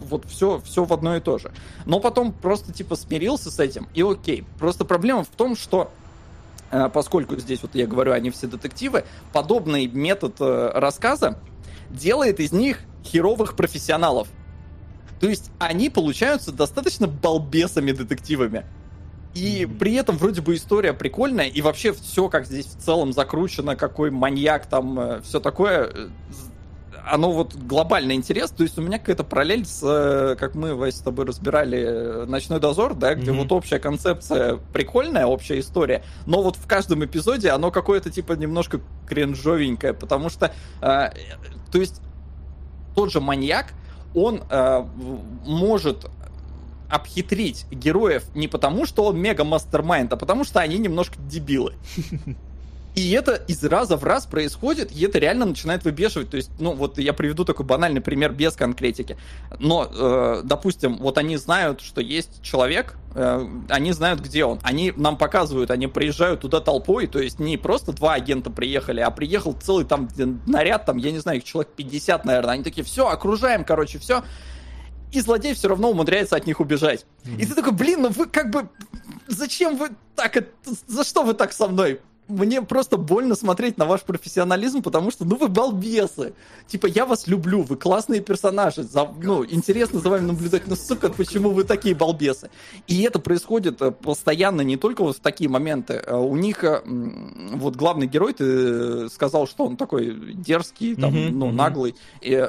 [0.00, 1.52] вот все, все в одно и то же.
[1.84, 4.44] Но потом просто типа смирился с этим, и окей.
[4.58, 5.90] Просто проблема в том, что
[6.70, 11.38] э, поскольку здесь вот я говорю, они все детективы, подобный метод рассказа
[11.90, 14.28] делает из них херовых профессионалов.
[15.20, 18.64] То есть они получаются достаточно балбесами-детективами.
[19.34, 23.74] И при этом вроде бы история прикольная, и вообще все, как здесь в целом закручено,
[23.74, 26.08] какой маньяк там, э, все такое, э,
[27.06, 28.58] оно вот глобально интересно.
[28.58, 32.60] То есть у меня какая-то параллель с, э, как мы, Вась, с тобой разбирали «Ночной
[32.60, 33.38] дозор», да, где mm-hmm.
[33.38, 38.80] вот общая концепция прикольная, общая история, но вот в каждом эпизоде оно какое-то типа немножко
[39.08, 41.10] кринжовенькое, потому что, э,
[41.72, 42.00] то есть
[42.94, 43.72] тот же маньяк,
[44.14, 44.86] он э,
[45.44, 46.06] может
[46.88, 51.74] обхитрить героев не потому, что он мега мастермайнд, а потому что они немножко дебилы.
[52.94, 56.30] И это из раза в раз происходит, и это реально начинает выбешивать.
[56.30, 59.16] То есть, ну, вот я приведу такой банальный пример без конкретики.
[59.58, 64.60] Но, э, допустим, вот они знают, что есть человек, э, они знают, где он.
[64.62, 69.10] Они нам показывают, они приезжают туда толпой, то есть не просто два агента приехали, а
[69.10, 70.08] приехал целый там
[70.46, 72.54] наряд, там, я не знаю, их человек 50, наверное.
[72.54, 74.22] Они такие, все, окружаем, короче, все
[75.10, 77.06] и злодей все равно умудряется от них убежать.
[77.24, 77.40] Mm-hmm.
[77.40, 78.68] И ты такой, блин, ну вы как бы...
[79.28, 80.36] Зачем вы так...
[80.88, 82.00] За что вы так со мной?
[82.28, 86.34] Мне просто больно смотреть на ваш профессионализм, потому что, ну, вы балбесы.
[86.66, 91.10] Типа, я вас люблю, вы классные персонажи, за, ну, интересно за вами наблюдать, но, сука,
[91.10, 92.50] почему вы такие балбесы?
[92.86, 95.94] И это происходит э, постоянно, не только вот в такие моменты.
[95.94, 101.30] Э, у них, э, вот главный герой, ты сказал, что он такой дерзкий, там, mm-hmm,
[101.30, 101.52] ну, mm-hmm.
[101.52, 101.94] наглый.
[102.22, 102.48] И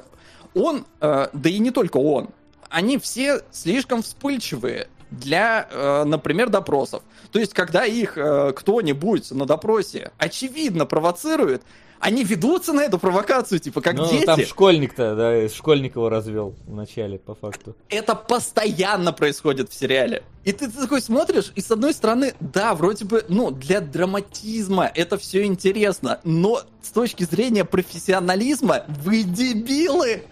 [0.53, 2.30] он, да и не только он,
[2.69, 4.88] они все слишком вспыльчивые
[5.19, 7.03] для, э, например, допросов.
[7.31, 11.61] То есть, когда их э, кто-нибудь на допросе очевидно провоцирует,
[11.99, 14.25] они ведутся на эту провокацию, типа, как ну, дети.
[14.25, 17.75] там школьник-то, да, школьник его развел вначале, по факту.
[17.89, 20.23] Это постоянно происходит в сериале.
[20.43, 24.91] И ты, ты такой смотришь, и с одной стороны, да, вроде бы, ну, для драматизма
[24.93, 30.23] это все интересно, но с точки зрения профессионализма, вы дебилы!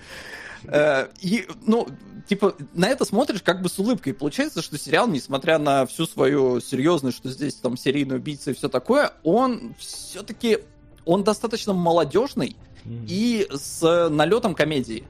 [0.65, 1.87] Э, и, ну,
[2.27, 4.13] типа, на это смотришь как бы с улыбкой.
[4.13, 8.69] Получается, что сериал, несмотря на всю свою серьезность, что здесь там серийный убийца и все
[8.69, 10.59] такое, он все-таки,
[11.05, 12.55] он достаточно молодежный
[12.85, 13.05] mm.
[13.07, 15.03] и с налетом комедии.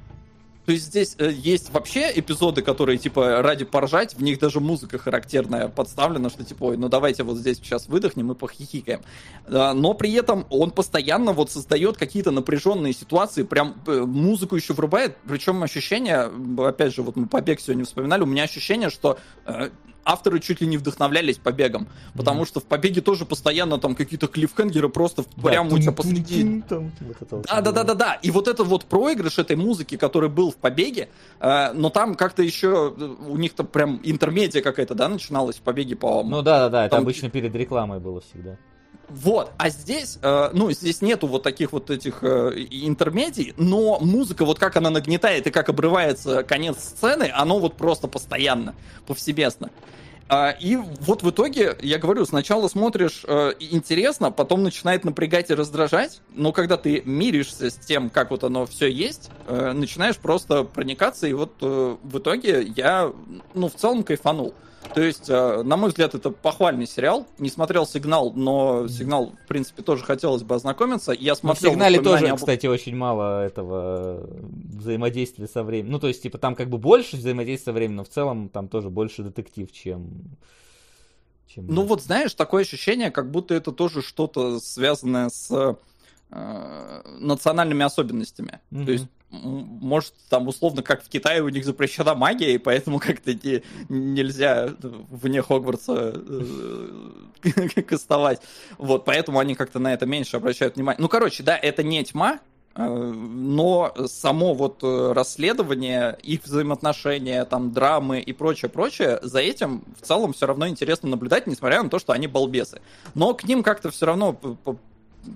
[0.65, 4.97] То есть здесь э, есть вообще эпизоды, которые, типа, ради поржать, в них даже музыка
[4.97, 9.01] характерная подставлена, что, типа, ой, ну давайте вот здесь сейчас выдохнем и похихикаем.
[9.45, 14.73] Э, но при этом он постоянно вот создает какие-то напряженные ситуации, прям э, музыку еще
[14.73, 16.31] врубает, причем ощущение,
[16.65, 19.69] опять же, вот мы «Побег» сегодня вспоминали, у меня ощущение, что э,
[20.05, 22.47] авторы чуть ли не вдохновлялись побегом, потому mm-hmm.
[22.47, 26.63] что в побеге тоже постоянно там какие-то клиффхенгеры просто да, прямо у тебя посреди.
[26.69, 28.13] да, да, да, да, да.
[28.15, 31.09] И вот этот вот проигрыш этой музыки, который был в побеге,
[31.39, 36.29] э, но там как-то еще у них-то прям интермедия какая-то, да, начиналась в побеге, по-моему.
[36.29, 38.57] Ну да, да, да, это обычно перед рекламой было всегда.
[39.09, 44.43] Вот, а здесь, э, ну, здесь нету вот таких вот этих э, интермедий, но музыка,
[44.43, 48.73] вот как она нагнетает и как обрывается конец сцены, оно вот просто постоянно,
[49.05, 49.69] повсеместно.
[50.29, 55.53] А, и вот в итоге, я говорю, сначала смотришь э, интересно, потом начинает напрягать и
[55.53, 60.63] раздражать, но когда ты миришься с тем, как вот оно все есть, э, начинаешь просто
[60.63, 63.11] проникаться, и вот э, в итоге я,
[63.53, 64.55] ну, в целом кайфанул.
[64.93, 67.25] То есть, э, на мой взгляд, это похвальный сериал.
[67.39, 71.11] Не смотрел «Сигнал», но «Сигнал», в принципе, тоже хотелось бы ознакомиться.
[71.11, 71.71] Я смотрел...
[71.71, 72.37] в «Сигнале» тоже, об...
[72.37, 75.93] кстати, очень мало этого взаимодействия со временем.
[75.93, 78.67] Ну, то есть, типа, там как бы больше взаимодействия со временем, но в целом там
[78.67, 80.37] тоже больше детектив, чем...
[81.47, 81.67] чем...
[81.67, 85.77] Ну, вот, знаешь, такое ощущение, как будто это тоже что-то связанное с
[86.29, 88.59] э, национальными особенностями.
[88.71, 88.85] Mm-hmm.
[88.85, 93.33] То есть может, там, условно, как в Китае у них запрещена магия, и поэтому как-то
[93.33, 98.41] не, нельзя вне Хогвартса э, кастовать.
[98.77, 101.01] Вот, поэтому они как-то на это меньше обращают внимание.
[101.01, 102.39] Ну, короче, да, это не тьма,
[102.75, 110.05] э, но само вот э, расследование, их взаимоотношения, там, драмы и прочее-прочее, за этим в
[110.05, 112.81] целом все равно интересно наблюдать, несмотря на то, что они балбесы.
[113.15, 114.37] Но к ним как-то все равно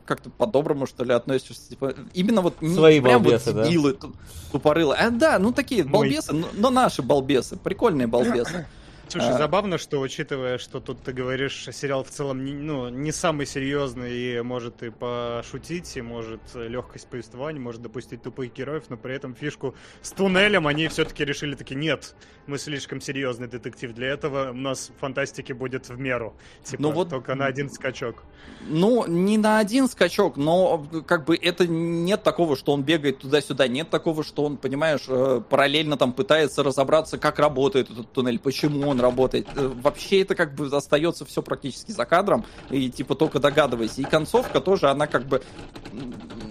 [0.06, 1.70] как-то по-доброму, что ли, относишься.
[1.70, 4.08] Типа, именно вот не Свои прям балбесы, вот дебилы, да?
[4.52, 4.96] тупорылы.
[4.96, 8.68] А, да, ну такие балбесы, но, но наши балбесы, прикольные балбесы.
[9.10, 9.38] Слушай, А.
[9.38, 14.12] забавно, что учитывая, что тут ты говоришь, сериал в целом не, ну, не самый серьезный
[14.12, 19.16] и может и пошутить, и может э, легкость повествования, может допустить тупых героев, но при
[19.16, 22.16] этом фишку с туннелем они все-таки решили таки нет,
[22.48, 26.34] мы слишком серьезный детектив для этого, у нас фантастики будет в меру.
[26.66, 28.24] Типа, Ну вот- только на один скачок.
[28.68, 33.70] Ну, не на один скачок, но как бы это нет такого, что он бегает туда-сюда,
[33.70, 38.90] нет такого, что он, понимаешь, э, параллельно там пытается разобраться, как работает этот туннель, почему
[38.90, 39.48] он работает.
[39.56, 44.02] Э, Вообще это как бы остается все практически за кадром, и типа только догадывайся.
[44.02, 45.42] И концовка тоже, она как бы,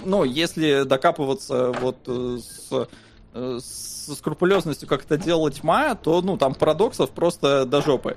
[0.05, 2.89] ну, если докапываться вот э, с
[3.32, 3.59] э,
[4.06, 8.16] со скрупулезностью, как это делала тьма, то, ну, там парадоксов просто до жопы.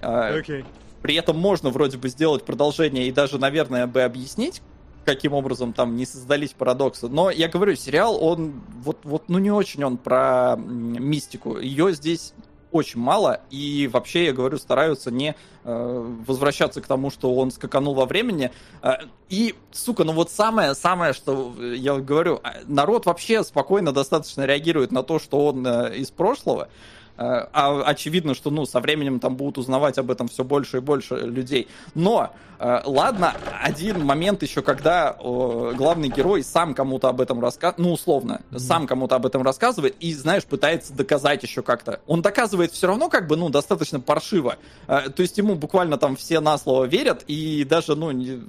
[0.00, 0.64] А, Окей.
[1.02, 4.62] при этом можно вроде бы сделать продолжение и даже, наверное, бы объяснить,
[5.04, 7.08] каким образом там не создались парадоксы.
[7.08, 11.58] Но я говорю, сериал, он вот, вот ну не очень он про мистику.
[11.58, 12.32] Ее здесь
[12.72, 15.34] очень мало, и вообще, я говорю, стараются не
[15.64, 18.50] э, возвращаться к тому, что он скаканул во времени.
[18.82, 18.92] Э,
[19.28, 25.02] и, сука, ну вот самое-самое, что я говорю, э, народ вообще спокойно достаточно реагирует на
[25.02, 26.64] то, что он э, из прошлого.
[26.64, 30.80] Э, А очевидно, что ну, со временем там будут узнавать об этом все больше и
[30.80, 31.66] больше людей.
[31.94, 32.30] Но,
[32.60, 37.92] э, ладно, один момент еще, когда э, главный герой сам кому-то об этом рассказывает, ну,
[37.92, 42.00] условно, сам кому-то об этом рассказывает и, знаешь, пытается доказать еще как-то.
[42.06, 44.56] Он доказывает все равно как бы, ну, достаточно паршиво.
[44.86, 48.42] Э, То есть ему буквально там все на слово верят и даже, ну, не-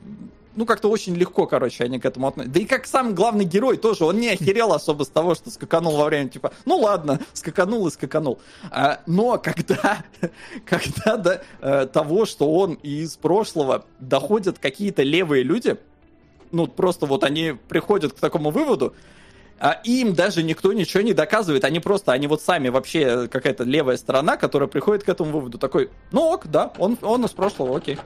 [0.56, 2.54] ну, как-то очень легко, короче, они к этому относятся.
[2.54, 5.98] Да и как сам главный герой тоже, он не охерел особо с того, что скаканул
[5.98, 8.40] во время, типа, ну ладно, скаканул и скаканул.
[8.72, 10.04] А, но когда,
[10.66, 15.78] когда до э, того, что он из прошлого доходят какие-то левые люди,
[16.52, 18.96] ну, просто вот они приходят к такому выводу,
[19.60, 23.98] а им даже никто ничего не доказывает, они просто, они вот сами вообще какая-то левая
[23.98, 27.98] сторона, которая приходит к этому выводу, такой, ну ок, да, он, он из прошлого, окей.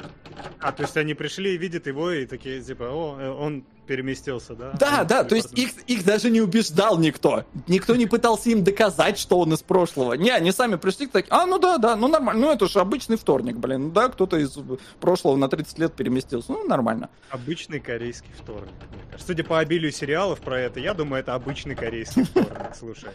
[0.60, 4.56] А, то есть они пришли и видят его, и такие, типа, о, э, он переместился,
[4.56, 4.74] да?
[4.80, 7.46] Да, да, то есть их, их даже не убеждал никто.
[7.68, 10.14] Никто не пытался им доказать, что он из прошлого.
[10.14, 13.18] Не, они сами пришли так, а, ну да, да, ну нормально, ну это же обычный
[13.18, 14.58] вторник, блин, да, кто-то из
[15.00, 17.10] прошлого на 30 лет переместился, ну нормально.
[17.30, 18.74] Обычный корейский вторник.
[19.18, 23.10] Судя по обилию сериалов про это, я думаю, это обычный корейский вторник, слушай.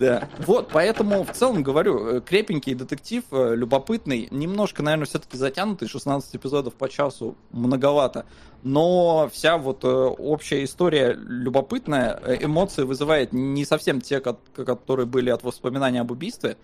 [0.00, 0.28] Да.
[0.38, 6.36] Вот, поэтому в целом говорю, э, крепенький детектив, э, любопытный, немножко, наверное, все-таки затянутый, 16
[6.36, 8.24] эпизодов по часу многовато,
[8.62, 15.28] но вся вот э, общая история любопытная, эмоции вызывает не совсем те, ко- которые были
[15.28, 16.56] от воспоминаний об убийстве,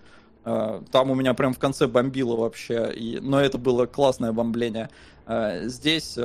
[0.43, 3.19] там у меня прям в конце бомбило вообще, и...
[3.19, 4.89] но это было классное бомбление.
[5.63, 6.17] Здесь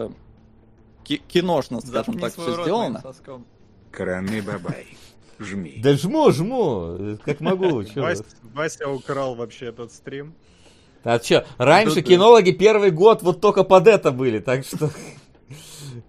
[1.02, 3.01] ки- киношно, скажем так, все сделано.
[3.90, 4.97] Краны бабай.
[5.43, 5.81] Жми.
[5.82, 7.85] Да жму, жму, как могу.
[7.94, 8.14] чё.
[8.55, 10.35] Вася, украл вообще этот стрим.
[11.05, 14.90] А что, раньше кинологи первый год вот только под это были, так что...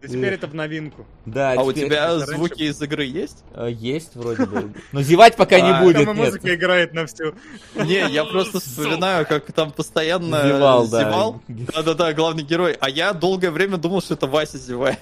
[0.01, 1.05] И теперь это в новинку.
[1.26, 3.43] Да, А у тебя это раньше звуки из игры есть?
[3.53, 4.73] э, есть вроде бы.
[4.91, 6.26] Но зевать пока не А, будет, Там нет.
[6.26, 7.34] музыка играет на всю.
[7.76, 10.99] Не, я просто вспоминаю, как там постоянно Зевал, да.
[10.99, 11.41] зевал.
[11.47, 12.76] Да-да-да, главный герой.
[12.80, 14.99] А я долгое время думал, что это Вася зевает.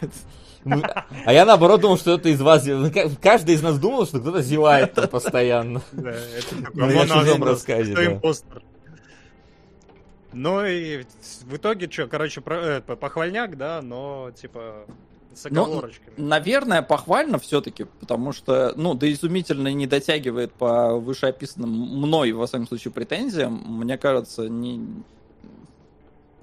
[0.64, 2.64] А я наоборот думал, что это из вас...
[2.66, 5.82] ка- Каждый из нас думал, что кто-то зевает там постоянно.
[5.92, 8.62] Да, это Ну, такой рассказе, кто импостер.
[10.34, 11.04] Ну и
[11.46, 14.86] в итоге что, короче, э, похвальняк, да, но типа
[15.34, 16.14] с Ну, оговорочками.
[16.18, 22.68] Наверное, похвально все-таки, потому что, ну, да изумительно не дотягивает по вышеописанным мной, во всяком
[22.68, 23.62] случае, претензиям.
[23.66, 24.82] Мне кажется, не...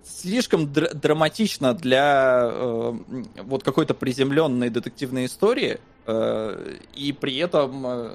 [0.09, 2.93] слишком др- драматично для э,
[3.44, 8.10] вот какой-то приземленной детективной истории, э, и при этом э,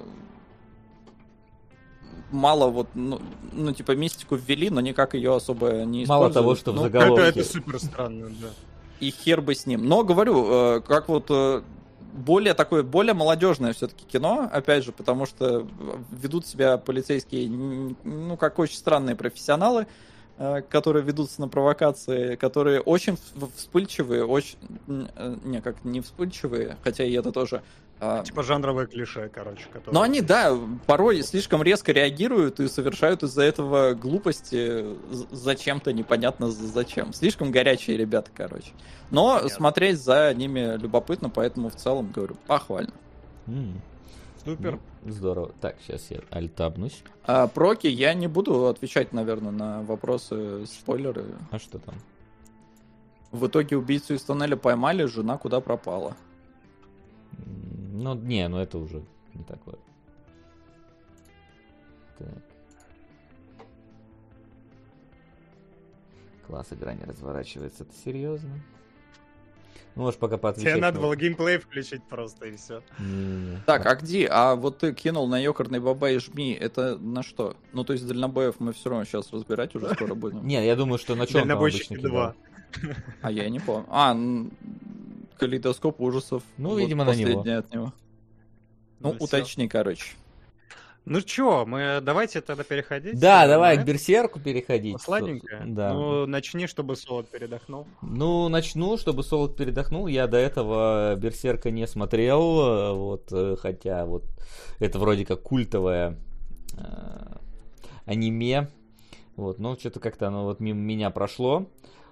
[2.32, 3.22] мало вот, ну,
[3.52, 6.34] ну, типа, мистику ввели, но никак ее особо не Мало используют.
[6.34, 7.26] того, что в Ну, это, заголовке.
[7.40, 8.48] это супер странно, да.
[8.99, 9.86] и хер бы с ним.
[9.88, 11.61] Но говорю, э, как вот э,
[12.14, 15.68] более такое, более молодежное все-таки кино, опять же, потому что
[16.11, 19.86] ведут себя полицейские, ну, как очень странные профессионалы,
[20.70, 23.18] которые ведутся на провокации, которые очень
[23.56, 24.58] вспыльчивые, очень,
[24.88, 27.62] э, не, как не вспыльчивые, хотя и это тоже.
[28.00, 29.66] а, Типа жанровое клише, короче.
[29.72, 30.58] которое- но они, да,
[30.88, 34.84] порой слишком резко реагируют и совершают из-за этого глупости
[35.32, 37.14] зачем-то, непонятно зачем.
[37.14, 38.72] Слишком горячие ребята, короче.
[39.12, 39.50] Но Понятно.
[39.50, 42.92] смотреть за ними любопытно, поэтому в целом, говорю, похвально.
[43.48, 43.80] М,
[44.44, 44.72] Супер.
[44.74, 45.52] ну, Здорово.
[45.60, 47.04] Так, сейчас я альтабнусь.
[47.26, 51.26] А проки я не буду отвечать, наверное, на вопросы, спойлеры.
[51.52, 51.96] А что там?
[53.32, 56.16] В итоге убийцу из тоннеля поймали, жена куда пропала.
[57.92, 59.04] Ну, не, ну это уже
[59.34, 59.78] не такое.
[62.18, 62.28] Так.
[66.48, 68.52] Класс, игра не разворачивается, это серьезно?
[69.95, 70.82] Ну, можешь пока Тебе поотвечать.
[70.82, 72.82] надо на- было геймплей включить просто и все.
[73.65, 74.28] Так, а где?
[74.28, 77.56] А вот ты кинул на ёкарный бабай жми, это на что?
[77.74, 80.45] Ну, то есть дальнобоев мы все равно сейчас разбирать уже скоро будем.
[80.48, 82.36] Не, я думаю, что на чем там Дальнобойщики обычно 2.
[82.72, 82.95] кидал.
[83.22, 83.86] А я не помню.
[83.90, 84.18] А,
[85.38, 86.41] калейдоскоп ужасов.
[86.57, 87.41] Ну, видимо, на него.
[87.41, 87.94] от него.
[88.99, 89.24] Ну, всё.
[89.26, 90.15] уточни, короче.
[91.06, 93.20] Ну чё, мы давайте тогда переходить.
[93.20, 94.96] Да, э, давай к Берсерку переходить.
[94.96, 95.04] это.
[95.04, 95.62] Сладенько.
[95.66, 95.94] Да.
[95.94, 97.88] Ну, начни, чтобы Солод передохнул.
[98.02, 100.08] Ну, начну, чтобы Солод передохнул.
[100.08, 104.24] Я до этого Берсерка не смотрел, э, вот, э, хотя вот
[104.80, 106.18] это вроде как культовое
[106.78, 107.36] э,
[108.06, 108.70] аниме.
[109.36, 111.68] Вот, но что-то как-то оно вот мимо меня прошло.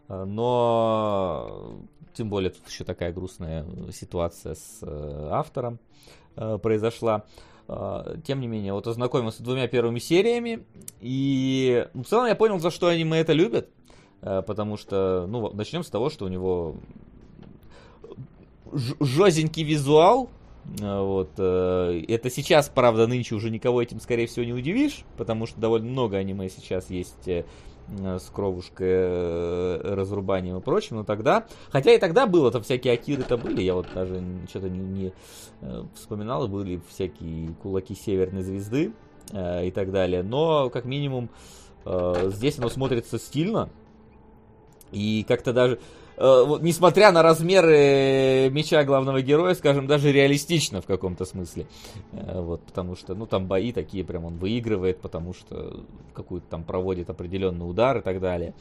[0.10, 1.80] Но
[2.14, 5.80] тем более тут еще такая грустная ситуация с автором
[6.36, 7.24] произошла.
[7.74, 10.66] Э, Тем не менее, вот ознакомился с двумя первыми сериями,
[11.00, 13.70] и ну, в целом я понял, за что аниме это любят,
[14.22, 16.76] Э, потому что, ну, начнем с того, что у него
[18.72, 20.30] ж- жёзенький визуал,
[20.80, 21.32] Э, Вот.
[21.40, 25.90] э, Это сейчас, правда, нынче уже никого этим, скорее всего, не удивишь, потому что довольно
[25.90, 27.28] много аниме сейчас есть
[27.88, 31.46] с кровушкой, э, разрубанием и прочим, но тогда...
[31.70, 35.14] Хотя и тогда было, там всякие акиры-то были, я вот даже что-то не, не,
[35.62, 38.94] э, вспоминал, были всякие кулаки Северной Звезды
[39.32, 41.30] э, и так далее, но, как минимум,
[41.86, 43.70] э, здесь оно смотрится стильно,
[44.92, 45.80] и как-то даже...
[46.22, 51.66] э, вот, несмотря на размеры меча главного героя, скажем, даже реалистично в каком-то смысле.
[52.14, 55.84] Э, Вот, потому что, ну, там бои такие, прям он выигрывает, потому что
[56.14, 58.54] какую-то там проводит определенный удар и так далее.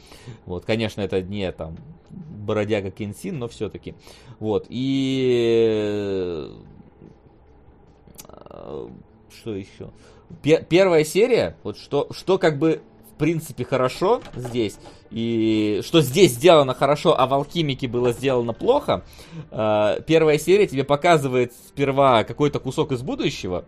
[0.47, 1.77] Вот, конечно, это не там
[2.11, 3.95] бродяга Кенсин, но все-таки.
[4.39, 6.49] Вот, и...
[8.29, 8.89] э,
[9.31, 9.91] Что еще?
[10.43, 12.83] Пе- Первая серия, вот что, что как бы
[13.21, 14.77] принципе хорошо здесь,
[15.11, 19.05] и что здесь сделано хорошо, а в Алхимике было сделано плохо,
[19.51, 23.67] э, первая серия тебе показывает сперва какой-то кусок из будущего,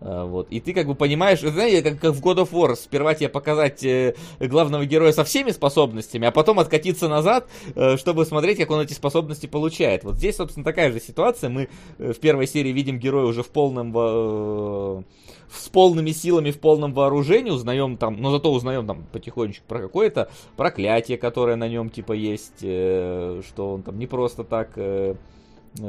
[0.00, 3.14] э, вот, и ты как бы понимаешь, знаете, как, как в God of War, сперва
[3.14, 8.56] тебе показать э, главного героя со всеми способностями, а потом откатиться назад, э, чтобы смотреть,
[8.56, 10.02] как он эти способности получает.
[10.02, 11.50] Вот здесь, собственно, такая же ситуация.
[11.50, 15.02] Мы э, в первой серии видим героя уже в полном э,
[15.50, 20.30] с полными силами, в полном вооружении, узнаем там, но зато узнаем там потихонечку про какое-то
[20.56, 25.14] проклятие, которое на нем типа есть, э, что он там не просто так э,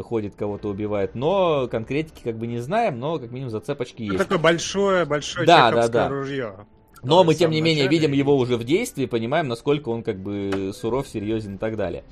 [0.03, 4.17] ходит, кого-то убивает, но конкретики как бы не знаем, но как минимум зацепочки Ну, есть.
[4.23, 6.09] такое большое, большое Да, да, да.
[6.09, 6.53] ружье.
[7.03, 10.19] Но мы, тем не менее, начале видим его уже в действии, понимаем, насколько он как
[10.19, 12.03] бы суров, серьезен и так далее.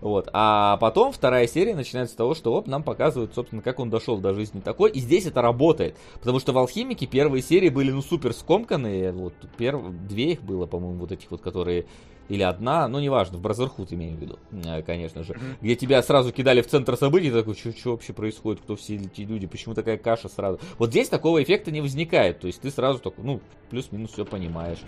[0.00, 0.28] Вот.
[0.32, 4.18] А потом вторая серия начинается с того, что оп, нам показывают, собственно, как он дошел
[4.18, 4.90] до жизни такой.
[4.90, 5.96] И здесь это работает.
[6.20, 9.12] Потому что в Алхимике первые серии были, ну, супер скомканные.
[9.12, 9.82] Вот перв...
[10.08, 11.86] две их было, по-моему, вот этих вот, которые...
[12.30, 15.36] Или одна, ну, неважно, в Бразерхуд имею в виду, э, конечно же.
[15.60, 19.46] Где тебя сразу кидали в центр событий, такой, что вообще происходит, кто все эти люди,
[19.46, 20.60] почему такая каша сразу.
[20.78, 22.38] Вот здесь такого эффекта не возникает.
[22.40, 24.78] То есть ты сразу такой, ну, плюс-минус все понимаешь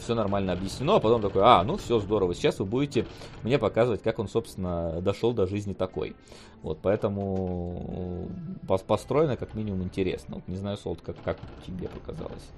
[0.00, 3.06] все нормально объяснено, а потом такой, а, ну все здорово, сейчас вы будете
[3.42, 6.16] мне показывать, как он, собственно, дошел до жизни такой.
[6.62, 8.28] Вот, поэтому
[8.66, 10.36] пос- построено как минимум интересно.
[10.36, 12.48] Вот, не знаю, Солт, как, как тебе показалось.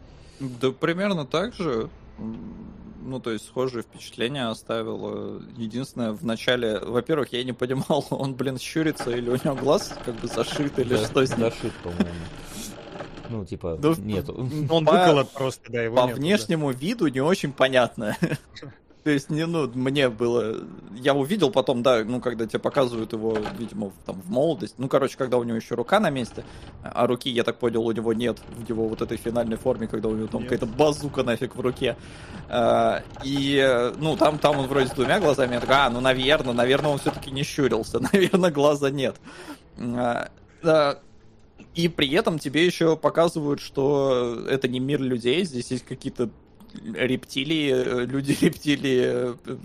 [0.41, 1.89] Да примерно так же.
[3.05, 5.41] Ну, то есть, схожие впечатления оставил.
[5.57, 10.15] Единственное, в начале, во-первых, я не понимал, он, блин, щурится или у него глаз как
[10.17, 11.41] бы зашит или Да- что с ним.
[11.41, 12.09] Зашит, по-моему.
[13.29, 14.35] Ну, типа, Ну, нету.
[14.71, 16.21] Он По- выколот просто, да, его По нету, да.
[16.21, 18.17] внешнему виду не очень понятно.
[19.05, 20.59] То есть, не, ну, мне было...
[20.95, 24.77] Я увидел потом, да, ну, когда тебе показывают его, видимо, в- там, в молодости.
[24.79, 26.45] Ну, короче, когда у него еще рука на месте,
[26.85, 30.09] а руки, я так понял, у него нет в его вот этой финальной форме, когда
[30.09, 31.97] у него там какая-то базука нафиг в руке.
[32.49, 35.55] А, И, ну, там, там он вроде с двумя глазами.
[35.55, 37.99] Я такой, а, ну, наверное, наверное, он все-таки не щурился.
[38.13, 39.17] Наверное, глаза нет.
[39.79, 40.29] А,
[40.63, 41.01] да,
[41.75, 46.31] и при этом тебе еще показывают, что это не мир людей, здесь есть какие-то
[46.95, 49.03] рептилии, э, люди-рептилии,
[49.47, 49.57] э,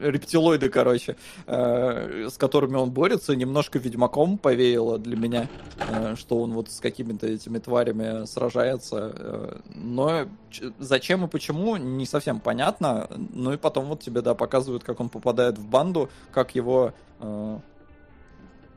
[0.00, 1.16] рептилоиды, короче,
[1.46, 5.48] э, с которыми он борется, немножко Ведьмаком повеяло для меня,
[6.16, 9.60] что он вот с какими-то этими тварями сражается.
[9.74, 10.26] Но
[10.78, 13.08] зачем и почему, не совсем понятно.
[13.32, 16.92] Ну и потом вот тебе, да, показывают, как он попадает в банду, как его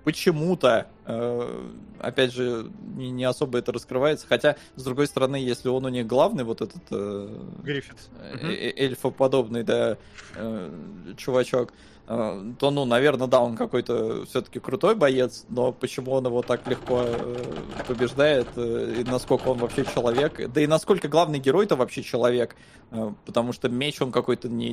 [0.07, 1.69] почему-то Э,
[1.99, 4.27] опять же, не, не особо это раскрывается.
[4.27, 6.83] Хотя, с другой стороны, если он у них главный, вот этот...
[6.91, 7.29] Э,
[7.63, 7.95] Гриффит.
[8.19, 9.97] Э, э, эльфоподобный, да,
[10.35, 10.69] э,
[11.15, 11.73] чувачок, э,
[12.07, 17.01] то, ну, наверное, да, он какой-то все-таки крутой боец, но почему он его так легко
[17.03, 17.43] э,
[17.85, 22.55] побеждает, э, и насколько он вообще человек, да и насколько главный герой-то вообще человек,
[22.91, 24.71] э, потому что меч он какой-то не,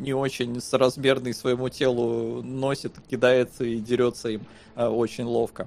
[0.00, 4.42] не очень соразмерный своему телу носит, кидается и дерется им
[4.76, 5.66] э, очень ловко.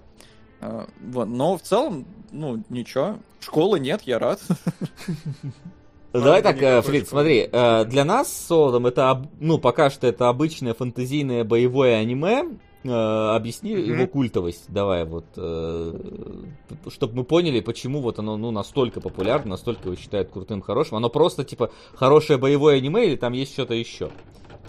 [0.61, 1.25] Э, вот.
[1.25, 3.17] Но в целом, ну, ничего.
[3.39, 4.39] Школы нет, я рад.
[6.13, 10.29] Давай так, э, Флит, смотри, э, для нас с Солодом это, ну, пока что это
[10.29, 13.95] обычное фантазийное боевое аниме, объясни mm-hmm.
[13.95, 19.95] его культовость, давай вот, чтобы мы поняли, почему вот оно ну настолько популярно, настолько его
[19.95, 20.97] считают крутым, хорошим.
[20.97, 24.11] Оно просто типа хорошее боевое аниме или там есть что-то еще?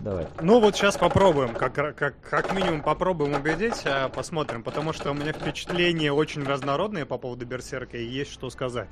[0.01, 0.27] Давай.
[0.41, 5.15] Ну вот сейчас попробуем, как, как, как минимум попробуем убедить, а посмотрим, потому что у
[5.15, 8.89] меня впечатления очень разнородные по поводу Берсерка и есть что сказать.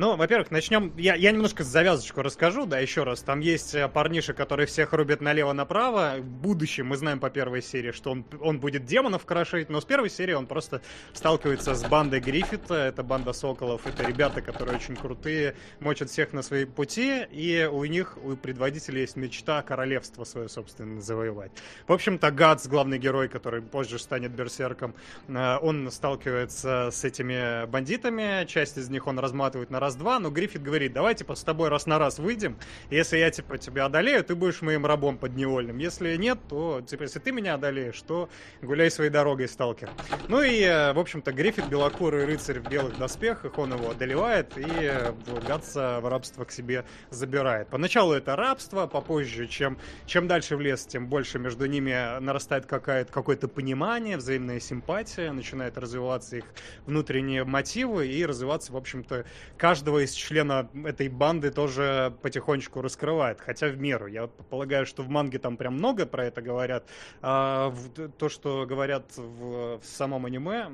[0.00, 0.94] Ну, во-первых, начнем.
[0.96, 3.20] Я, я немножко завязочку расскажу, да, еще раз.
[3.20, 6.14] Там есть э, парниша, который всех рубит налево-направо.
[6.20, 9.84] В будущем мы знаем по первой серии, что он, он будет демонов крошить, но с
[9.84, 10.80] первой серии он просто
[11.12, 12.76] сталкивается с бандой Гриффита.
[12.76, 13.86] Это банда соколов.
[13.86, 17.26] Это ребята, которые очень крутые, мочат всех на свои пути.
[17.30, 21.52] И у них, у предводителя есть мечта королевство свое, собственно, завоевать.
[21.86, 24.94] В общем-то, Гадс, главный герой, который позже станет берсерком,
[25.28, 28.46] э, он сталкивается с этими бандитами.
[28.46, 31.68] Часть из них он разматывает на раз раз-два, но Гриффит говорит, давай, типа, с тобой
[31.68, 32.56] раз на раз выйдем,
[32.90, 35.78] если я, типа, тебя одолею, ты будешь моим рабом подневольным.
[35.78, 38.28] Если нет, то, типа, если ты меня одолеешь, то
[38.62, 39.90] гуляй своей дорогой, сталкер.
[40.28, 44.64] Ну и, э, в общем-то, Гриффит, белокурый рыцарь в белых доспехах, он его одолевает и
[44.68, 45.12] э,
[45.46, 47.68] Гатса в рабство к себе забирает.
[47.68, 49.76] Поначалу это рабство, попозже, чем,
[50.06, 55.76] чем дальше в лес, тем больше между ними нарастает какая-то, какое-то понимание, взаимная симпатия, начинает
[55.76, 56.44] развиваться их
[56.86, 59.24] внутренние мотивы и развиваться, в общем-то,
[59.56, 64.08] каждый каждого из члена этой банды тоже потихонечку раскрывает, хотя в меру.
[64.08, 66.88] Я полагаю, что в манге там прям много про это говорят.
[67.22, 67.72] А
[68.18, 70.70] то, что говорят в, в самом аниме,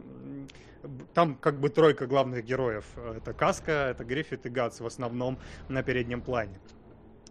[1.12, 2.86] там как бы тройка главных героев.
[2.97, 6.59] Это Каска, это Гриффит и Гац в основном на переднем плане.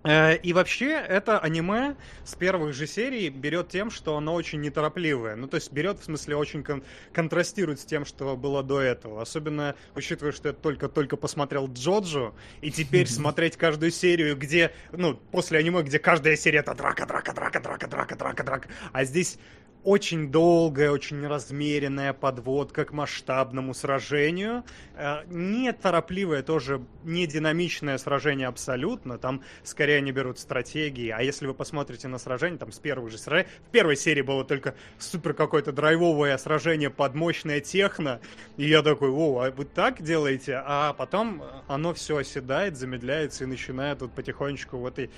[0.06, 5.36] Э, и вообще, это аниме с первых же серий берет тем, что оно очень неторопливое.
[5.36, 9.22] Ну, то есть берет, в смысле, очень кон- контрастирует с тем, что было до этого.
[9.22, 15.58] Особенно, учитывая, что я только-только посмотрел Джоджо, и теперь смотреть каждую серию, где, ну, после
[15.58, 18.70] аниме, где каждая серия это драка, драка, драка, драка, драка, драка, драка.
[18.92, 19.40] А здесь
[19.86, 24.64] очень долгая, очень размеренная подводка к масштабному сражению.
[24.96, 29.20] Э, не торопливое, тоже не динамичное сражение абсолютно.
[29.20, 31.10] Там скорее они берут стратегии.
[31.10, 33.48] А если вы посмотрите на сражение, там с первых же сражений...
[33.68, 38.20] В первой серии было только супер какое-то драйвовое сражение под мощное техно.
[38.58, 40.64] И я такой, о, а вы так делаете?
[40.66, 45.12] А потом оно все оседает, замедляется и начинает вот потихонечку в этой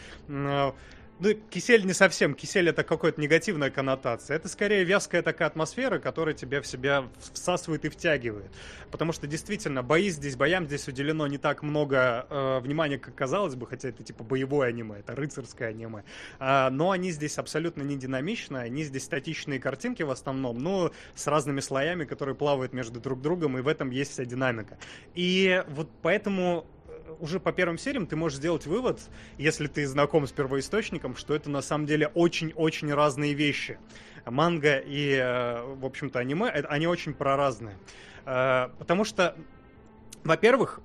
[1.20, 2.36] ну, кисель не совсем.
[2.36, 4.38] Кисель это какая-то негативная коннотация.
[4.38, 8.52] Это скорее вязкая такая атмосфера, которая тебя в себя всасывает и втягивает.
[8.92, 13.56] Потому что действительно, бои здесь, боям здесь уделено не так много э, внимания, как казалось
[13.56, 16.04] бы, хотя это типа боевое аниме, это рыцарское аниме.
[16.40, 21.26] А, но они здесь абсолютно не динамичные, они здесь статичные картинки в основном, но с
[21.28, 24.78] разными слоями, которые плавают между друг другом, и в этом есть вся динамика.
[25.16, 26.68] И вот поэтому
[27.20, 29.00] уже по первым сериям ты можешь сделать вывод,
[29.38, 33.78] если ты знаком с первоисточником, что это на самом деле очень-очень разные вещи.
[34.26, 37.78] Манга и, э, в общем-то, аниме, они очень проразные.
[38.26, 39.36] Э, потому что,
[40.24, 40.82] во-первых,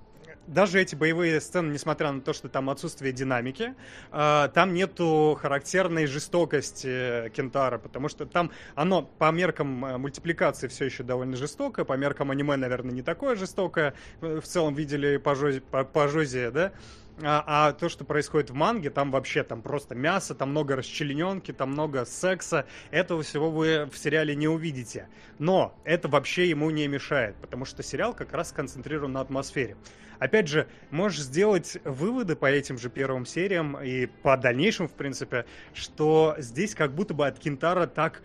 [0.47, 3.75] даже эти боевые сцены, несмотря на то, что там отсутствие динамики,
[4.11, 10.87] э, там нету характерной жестокости Кентара, потому что там оно по меркам э, мультипликации все
[10.87, 13.95] еще довольно жестокое, по меркам аниме, наверное, не такое жестокое.
[14.21, 16.73] Э, в целом видели по, по Жозе, да?
[17.21, 21.53] А, а то, что происходит в манге, там вообще там просто мясо, там много расчлененки,
[21.53, 22.67] там много секса.
[22.91, 25.09] Этого всего вы в сериале не увидите.
[25.39, 29.77] Но это вообще ему не мешает, потому что сериал как раз сконцентрирован на атмосфере.
[30.23, 35.47] Опять же, можешь сделать выводы по этим же первым сериям и по дальнейшим, в принципе,
[35.75, 38.23] что здесь как будто бы от Кентара так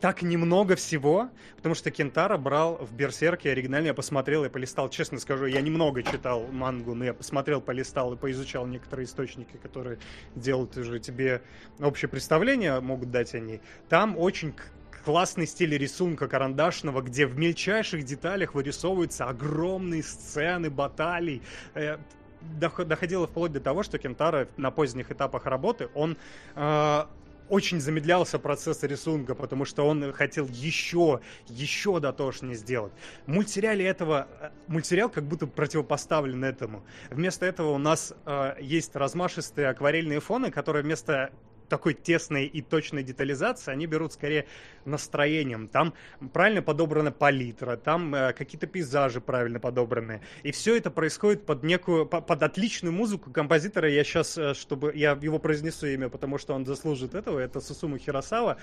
[0.00, 5.20] так немного всего, потому что Кентара брал в Берсерке оригинально, я посмотрел, я полистал, честно
[5.20, 9.98] скажу, я немного читал мангу, но я посмотрел, полистал и поизучал некоторые источники, которые
[10.34, 11.42] делают уже тебе
[11.78, 13.60] общее представление, могут дать они.
[13.90, 14.54] Там очень
[15.04, 21.42] классный стиль рисунка карандашного, где в мельчайших деталях вырисовываются огромные сцены баталий.
[21.74, 21.98] Э,
[22.40, 26.16] доходило вплоть до того, что Кентара на поздних этапах работы, он
[26.54, 27.04] э,
[27.48, 32.92] очень замедлялся процесс рисунка, потому что он хотел еще, еще дотошнее сделать.
[33.26, 36.82] В мультсериале этого, э, мультсериал как будто противопоставлен этому.
[37.10, 41.30] Вместо этого у нас э, есть размашистые акварельные фоны, которые вместо
[41.72, 44.44] такой тесной и точной детализации, они берут скорее
[44.84, 45.68] настроением.
[45.68, 45.94] Там
[46.34, 50.20] правильно подобрана палитра, там э, какие-то пейзажи правильно подобраны.
[50.42, 53.88] И все это происходит под некую, по, под отличную музыку композитора.
[53.88, 57.96] Я сейчас, э, чтобы я его произнесу имя, потому что он заслужит этого, это Сусуму
[57.96, 58.58] Хиросава.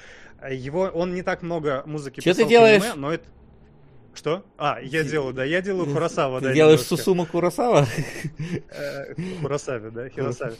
[0.48, 2.84] Его, он не так много музыки Что ты делаешь?
[2.84, 3.26] Аниме, но это...
[4.14, 4.44] Что?
[4.57, 6.53] А, я делаю, да, я делаю Курасава, Ты да.
[6.53, 6.98] делаешь немножко.
[6.98, 7.88] Сусума Курасава?
[8.69, 10.56] Э, Курасаве, да, Хиросаве.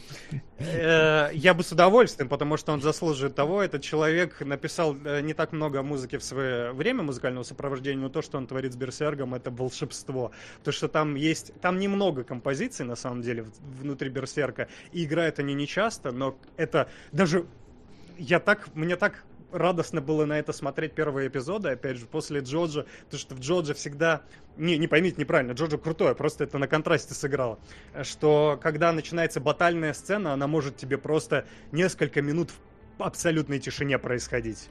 [0.58, 3.62] Э, Я бы с удовольствием, потому что он заслуживает того.
[3.62, 8.22] Этот человек написал э, не так много музыки в свое время музыкального сопровождения, но то,
[8.22, 10.30] что он творит с Берсергом, это волшебство.
[10.58, 13.46] Потому что там есть, там немного композиций, на самом деле,
[13.80, 14.68] внутри Берсерка.
[14.92, 17.46] И играют они не часто, но это даже...
[18.16, 22.86] Я так, мне так радостно было на это смотреть первые эпизоды, опять же, после Джоджа,
[23.04, 24.22] потому что в Джоджа всегда...
[24.56, 27.58] Не, не поймите неправильно, Джоджо крутой, просто это на контрасте сыграло.
[28.02, 32.50] Что когда начинается батальная сцена, она может тебе просто несколько минут
[32.98, 34.68] в абсолютной тишине происходить.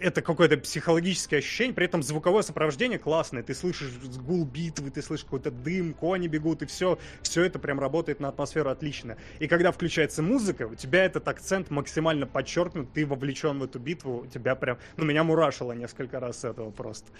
[0.00, 3.42] Это какое-то психологическое ощущение, при этом звуковое сопровождение классное.
[3.42, 3.90] Ты слышишь
[4.26, 8.28] гул битвы, ты слышишь какой-то дым, кони бегут, и все, все это прям работает на
[8.28, 9.18] атмосферу отлично.
[9.40, 14.20] И когда включается музыка, у тебя этот акцент максимально подчеркнут, ты вовлечен в эту битву,
[14.20, 17.10] у тебя прям, ну, меня мурашило несколько раз с этого просто.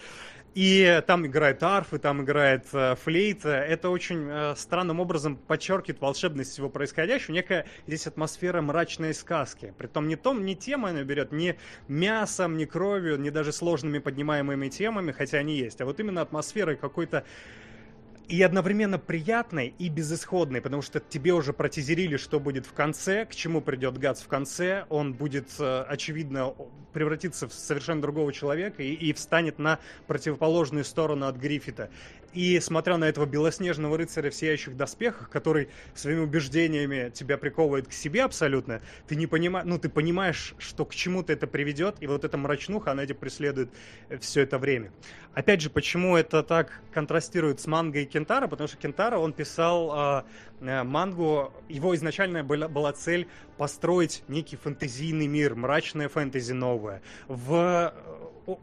[0.55, 3.51] И там играет арфы, там играет э, флейта.
[3.51, 7.35] Это очень э, странным образом подчеркивает волшебность всего происходящего.
[7.35, 9.73] Некая здесь атмосфера мрачной сказки.
[9.79, 11.57] Притом не том, не тема она берет, не
[11.87, 15.81] мясом, не кровью, не даже сложными поднимаемыми темами, хотя они есть.
[15.81, 17.25] А вот именно атмосферой какой-то
[18.31, 23.35] и одновременно приятной и безысходной, потому что тебе уже протизерили, что будет в конце, к
[23.35, 26.55] чему придет Гац в конце, он будет, э, очевидно,
[26.93, 31.91] превратиться в совершенно другого человека и, и встанет на противоположную сторону от Гриффита.
[32.33, 37.93] И смотря на этого белоснежного рыцаря в сияющих доспехах, который своими убеждениями тебя приковывает к
[37.93, 42.25] себе абсолютно, ты не понимаешь, ну ты понимаешь, что к чему-то это приведет, и вот
[42.25, 43.71] эта мрачнуха, она тебя преследует
[44.21, 44.93] все это время.
[45.35, 48.47] Опять же, почему это так контрастирует с мангой Кентара?
[48.47, 50.23] Потому что Кентара, он писал э,
[50.61, 57.03] э, мангу, его изначальная была, была цель построить некий фэнтезийный мир, мрачное фэнтези новое.
[57.29, 57.93] В
[58.47, 58.55] э,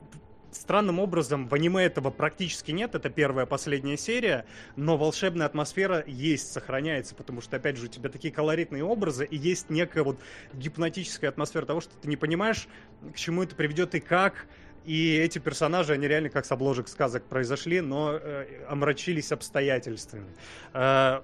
[0.61, 6.51] странным образом в аниме этого практически нет, это первая, последняя серия, но волшебная атмосфера есть,
[6.51, 10.19] сохраняется, потому что, опять же, у тебя такие колоритные образы, и есть некая вот
[10.53, 12.67] гипнотическая атмосфера того, что ты не понимаешь,
[13.13, 14.47] к чему это приведет и как,
[14.85, 20.27] и эти персонажи, они реально как с обложек сказок произошли, но э, омрачились обстоятельствами.
[20.73, 21.21] Э,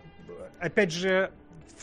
[0.60, 1.32] опять же,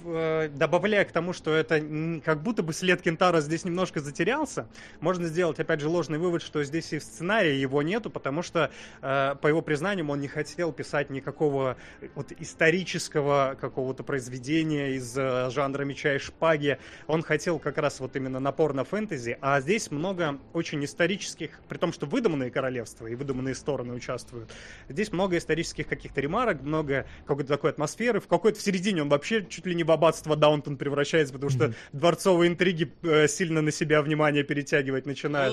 [0.01, 1.81] добавляя к тому, что это
[2.25, 4.67] как будто бы след Кентара здесь немножко затерялся,
[5.01, 8.71] можно сделать, опять же, ложный вывод, что здесь и в сценарии его нету, потому что,
[9.03, 11.77] э, по его признаниям, он не хотел писать никакого
[12.15, 16.79] вот исторического какого-то произведения из э, жанра меча и шпаги.
[17.07, 21.79] Он хотел как раз вот именно напор на фэнтези, а здесь много очень исторических, при
[21.79, 24.51] том, что выдуманные королевства и выдуманные стороны участвуют.
[24.89, 28.21] Здесь много исторических каких-то ремарок, много какой-то такой атмосферы.
[28.21, 31.75] В какой-то в середине он вообще чуть ли не в аббатство Даунтон превращается, потому что
[31.93, 35.53] дворцовые интриги э, сильно на себя внимание перетягивать начинают.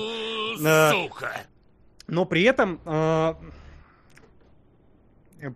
[0.60, 1.32] На- Сука!
[2.06, 3.34] Но при этом, э,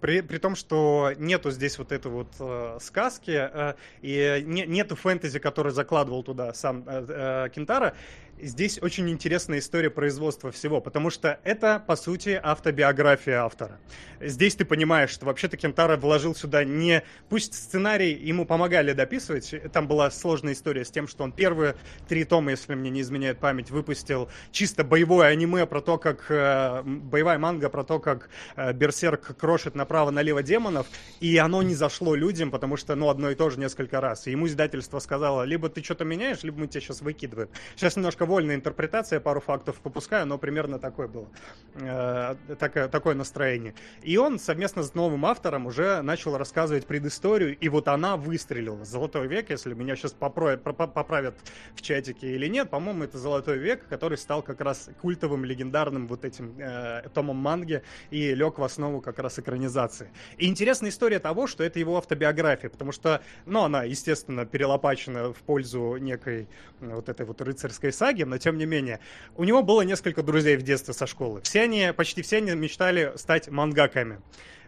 [0.01, 4.97] при, при том, что нету здесь вот этой вот э, сказки, э, и не- нету
[4.97, 7.95] фэнтези, который закладывал туда сам э, э, Кентара,
[8.43, 13.79] здесь очень интересная история производства всего, потому что это, по сути, автобиография автора.
[14.21, 17.03] Здесь ты понимаешь, что вообще-то Кентара вложил сюда не...
[17.29, 21.77] Пусть сценарий ему помогали дописывать, там была сложная история с тем, что он первые
[22.09, 26.27] три тома, если мне не изменяет память, выпустил чисто боевое аниме про то, как...
[26.29, 30.87] э, боевая манга про то, как э, Берсерк крошит направо-налево демонов,
[31.21, 34.27] и оно не зашло людям, потому что, ну, одно и то же несколько раз.
[34.27, 37.49] И ему издательство сказало, либо ты что-то меняешь, либо мы тебя сейчас выкидываем.
[37.77, 41.29] Сейчас немножко вольная интерпретация, пару фактов попускаю, но примерно такое было.
[41.75, 43.75] Э, такое, настроение.
[44.01, 48.87] И он совместно с новым автором уже начал рассказывать предысторию, и вот она выстрелила.
[48.87, 51.35] Золотой век, если меня сейчас поправят, поправят
[51.75, 56.25] в чатике или нет, по-моему, это Золотой век, который стал как раз культовым, легендарным вот
[56.25, 60.11] этим э, томом манги и лег в основу как раз экранизации.
[60.39, 65.39] И интересная история того, что это его автобиография, потому что, ну, она, естественно, перелопачена в
[65.43, 66.49] пользу некой
[66.81, 69.01] вот этой вот рыцарской саги, но тем не менее.
[69.35, 71.41] У него было несколько друзей в детстве со школы.
[71.43, 74.21] Все они, почти все они мечтали стать мангаками.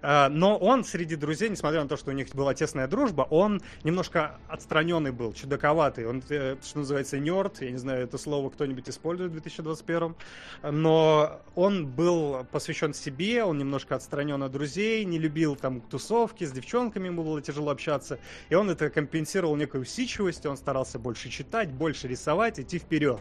[0.04, 3.62] Э, но он среди друзей, несмотря на то, что у них была тесная дружба, он
[3.84, 6.06] немножко отстраненный был, чудаковатый.
[6.06, 7.62] Он, э, что называется, нерд.
[7.62, 10.14] Я не знаю, это слово кто-нибудь использует в 2021.
[10.62, 16.52] Но он был посвящен себе, он немножко отстранен от друзей, не любил там тусовки, с
[16.52, 18.18] девчонками ему было тяжело общаться.
[18.50, 23.20] И он это компенсировал некой усидчивостью, он старался больше читать, больше рисовать, идти вперед.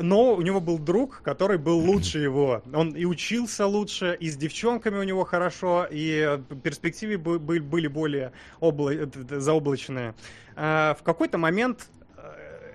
[0.00, 2.62] Но у него был друг, который был лучше его.
[2.72, 8.92] Он и учился лучше, и с девчонками у него хорошо, и перспективы были более обла...
[9.28, 10.14] заоблачные.
[10.56, 12.22] А, в какой-то момент э,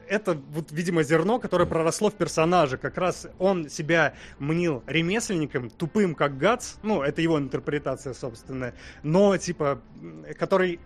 [0.08, 2.78] это, вот, видимо, зерно, которое проросло в персонаже.
[2.78, 6.76] Как раз он себя мнил ремесленником, тупым как Гац.
[6.84, 8.74] Ну, это его интерпретация, собственно.
[9.04, 9.82] Но, типа,
[10.38, 10.80] который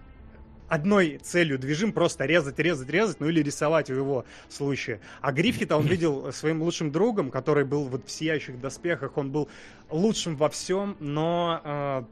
[0.72, 5.02] одной целью движим, просто резать, резать, резать, ну или рисовать в его случае.
[5.19, 9.49] А Гриффита он видел своим лучшим другом, который был вот в сияющих доспехах, он был
[9.89, 12.03] лучшим во всем, но э,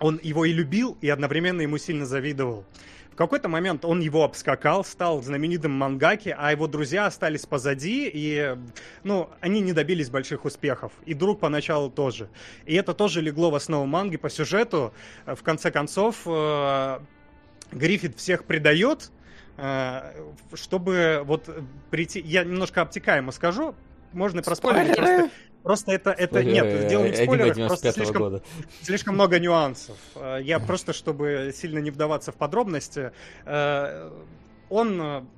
[0.00, 2.66] он его и любил, и одновременно ему сильно завидовал.
[3.10, 8.54] В какой-то момент он его обскакал, стал знаменитым мангаки, а его друзья остались позади, и,
[9.02, 10.92] ну, они не добились больших успехов.
[11.06, 12.28] И друг поначалу тоже.
[12.66, 14.92] И это тоже легло в основу манги по сюжету.
[15.24, 17.00] В конце концов, э,
[17.72, 19.10] Гриффит всех предает,
[19.56, 20.12] э,
[20.54, 21.48] чтобы вот
[21.90, 22.20] прийти...
[22.20, 23.74] Я немножко обтекаемо скажу,
[24.12, 24.96] можно проспорить.
[24.96, 25.30] Просто,
[25.62, 28.42] просто это, это нет, дело не в спойлерах, просто слишком, года.
[28.82, 29.96] слишком много нюансов.
[30.14, 33.12] Э, я просто, чтобы сильно не вдаваться в подробности,
[33.44, 34.10] э,
[34.70, 35.28] он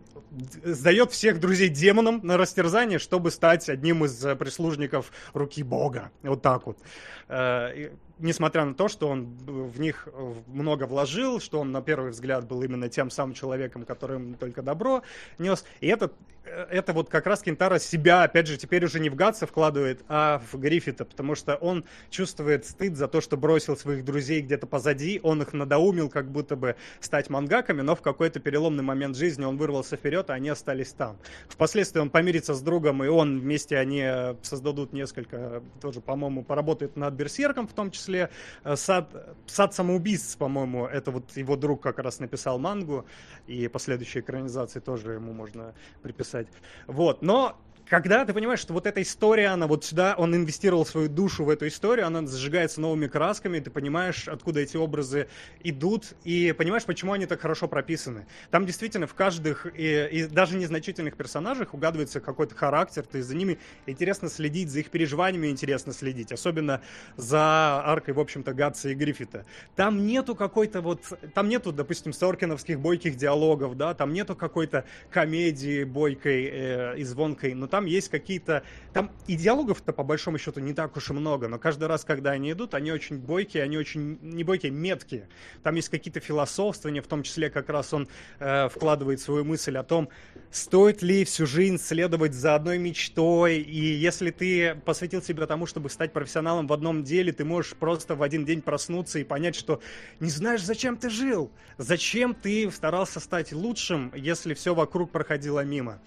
[0.62, 6.10] сдает всех друзей демонам на растерзание, чтобы стать одним из прислужников руки Бога.
[6.22, 6.78] Вот так вот
[8.20, 10.08] несмотря на то, что он в них
[10.46, 15.02] много вложил, что он на первый взгляд был именно тем самым человеком, которым только добро
[15.38, 15.64] нес.
[15.80, 16.12] И это,
[16.44, 20.42] это вот как раз Кентара себя, опять же, теперь уже не в Гатса вкладывает, а
[20.52, 25.20] в Гриффита, потому что он чувствует стыд за то, что бросил своих друзей где-то позади,
[25.22, 29.56] он их надоумил как будто бы стать мангаками, но в какой-то переломный момент жизни он
[29.56, 31.18] вырвался вперед, а они остались там.
[31.48, 34.04] Впоследствии он помирится с другом, и он вместе они
[34.42, 38.30] создадут несколько, тоже, по-моему, поработает над Берсерком в том числе, числе
[38.64, 39.14] э, сад,
[39.46, 43.06] сад самоубийц, по-моему, это вот его друг как раз написал мангу,
[43.46, 46.48] и последующие экранизации тоже ему можно приписать.
[46.86, 47.56] Вот, но
[47.90, 51.50] когда ты понимаешь, что вот эта история, она вот сюда, он инвестировал свою душу в
[51.50, 55.26] эту историю, она зажигается новыми красками, ты понимаешь, откуда эти образы
[55.64, 58.28] идут, и понимаешь, почему они так хорошо прописаны.
[58.52, 63.34] Там действительно в каждых, и, и даже незначительных персонажах угадывается какой-то характер, то есть за
[63.34, 66.82] ними интересно следить, за их переживаниями интересно следить, особенно
[67.16, 69.46] за аркой, в общем-то, Гатса и Гриффита.
[69.74, 71.02] Там нету какой-то вот,
[71.34, 77.54] там нету, допустим, соркиновских бойких диалогов, да, там нету какой-то комедии бойкой э, и звонкой,
[77.54, 78.62] но там там есть какие-то...
[78.92, 82.32] Там и диалогов-то по большому счету не так уж и много, но каждый раз, когда
[82.32, 84.18] они идут, они очень бойкие, они очень...
[84.20, 85.30] Не бойкие, меткие.
[85.62, 88.06] Там есть какие-то философствования, в том числе как раз он
[88.38, 90.10] э, вкладывает свою мысль о том,
[90.50, 95.88] стоит ли всю жизнь следовать за одной мечтой, и если ты посвятил себя тому, чтобы
[95.88, 99.80] стать профессионалом в одном деле, ты можешь просто в один день проснуться и понять, что
[100.18, 105.98] не знаешь, зачем ты жил, зачем ты старался стать лучшим, если все вокруг проходило мимо.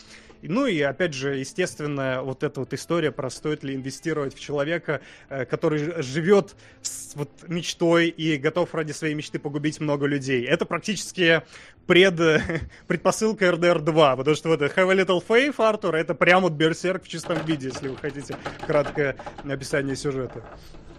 [0.48, 5.02] Ну и, опять же, естественно, вот эта вот история про стоит ли инвестировать в человека,
[5.30, 10.46] э, который живет с вот мечтой и готов ради своей мечты погубить много людей.
[10.46, 11.42] Это практически
[11.88, 12.16] пред,
[12.88, 17.04] предпосылка RDR 2, потому что вот Have a Little Faith, Артур, это прям вот Берсерк
[17.04, 20.44] в чистом виде, если вы хотите краткое описание сюжета.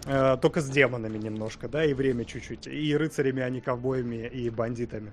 [0.05, 4.51] Uh, только с демонами немножко, да, и время чуть-чуть, и рыцарями, а не ковбоями и
[4.51, 5.11] бандитами.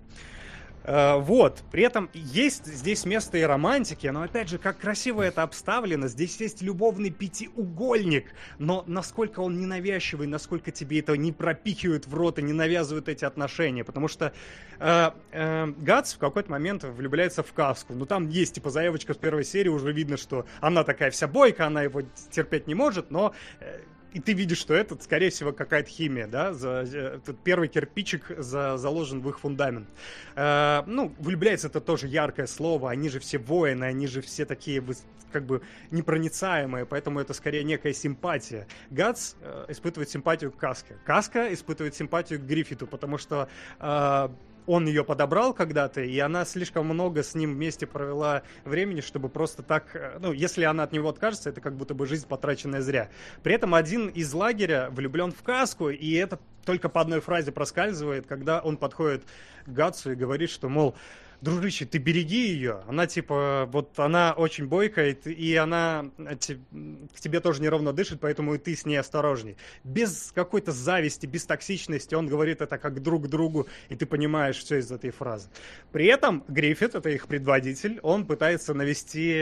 [0.85, 5.43] Э, вот, при этом есть здесь место и романтики, но опять же, как красиво это
[5.43, 12.15] обставлено, здесь есть любовный пятиугольник, но насколько он ненавязчивый, насколько тебе это не пропихивают в
[12.15, 14.33] рот и не навязывают эти отношения, потому что
[14.79, 19.17] э, э, Гац в какой-то момент влюбляется в Каску, ну там есть типа заявочка с
[19.17, 23.35] первой серии, уже видно, что она такая вся бойка, она его терпеть не может, но
[23.61, 23.81] э,
[24.13, 28.77] и ты видишь, что это, скорее всего, какая-то химия, да, за, этот первый кирпичик за,
[28.77, 29.89] заложен в их фундамент.
[30.37, 34.85] Э, ну, влюбляется это тоже яркое слово, они же все воины, они же все такие,
[35.33, 38.67] как бы, непроницаемые, поэтому это скорее некая симпатия.
[38.91, 40.97] Гац э, испытывает симпатию к Каске.
[41.05, 43.49] Каска испытывает симпатию к Гриффиту, потому что
[43.81, 44.29] э,
[44.67, 49.63] он ее подобрал когда-то, и она слишком много с ним вместе провела времени, чтобы просто
[49.63, 49.95] так...
[49.95, 53.09] Э, ну, если она от него откажется, это как будто бы жизнь потраченная зря.
[53.43, 58.27] При этом один из лагеря влюблен в каску, и это только по одной фразе проскальзывает,
[58.27, 59.25] когда он подходит
[59.67, 60.95] к Гатсу и говорит, что, мол,
[61.43, 62.83] дружище, ты береги ее.
[62.89, 68.59] Она типа, вот она очень бойкая, и она к тебе тоже неровно дышит, поэтому и
[68.59, 69.57] ты с ней осторожней.
[69.85, 74.79] Без какой-то зависти, без токсичности он говорит это как друг другу, и ты понимаешь все
[74.79, 75.49] из этой фразы.
[75.91, 79.33] При этом Гриффит, это их предводитель, он пытается навести,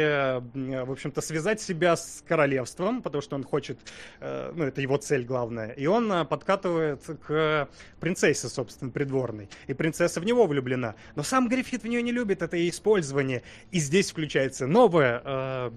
[0.55, 3.79] в общем-то, связать себя с королевством, потому что он хочет,
[4.21, 7.69] э, ну, это его цель главная, и он э, подкатывает к
[8.01, 9.51] принцессе, собственно, придворной.
[9.67, 10.95] И принцесса в него влюблена.
[11.15, 13.43] Но сам Гриффит в нее не любит, это использование.
[13.71, 15.71] И здесь включается новое э,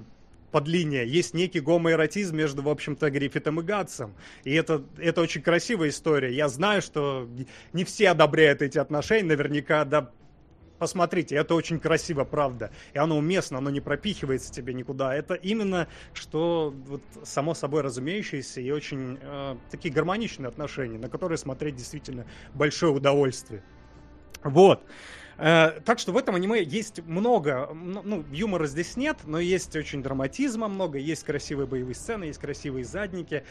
[0.52, 1.04] подлиния.
[1.04, 4.14] Есть некий гомоэротизм между, в общем-то, Гриффитом и Гатсом.
[4.44, 6.34] И это, это очень красивая история.
[6.34, 7.28] Я знаю, что
[7.74, 10.12] не все одобряют эти отношения, наверняка, да,
[10.84, 12.72] посмотрите, это очень красиво, правда.
[12.94, 15.16] И оно уместно, оно не пропихивается тебе никуда.
[15.16, 21.38] Это именно что вот, само собой разумеющееся и очень э, такие гармоничные отношения, на которые
[21.38, 23.64] смотреть действительно большое удовольствие.
[24.44, 24.84] Вот.
[25.38, 30.04] Э, так что в этом аниме есть много, ну, юмора здесь нет, но есть очень
[30.04, 33.44] драматизма много, есть красивые боевые сцены, есть красивые задники.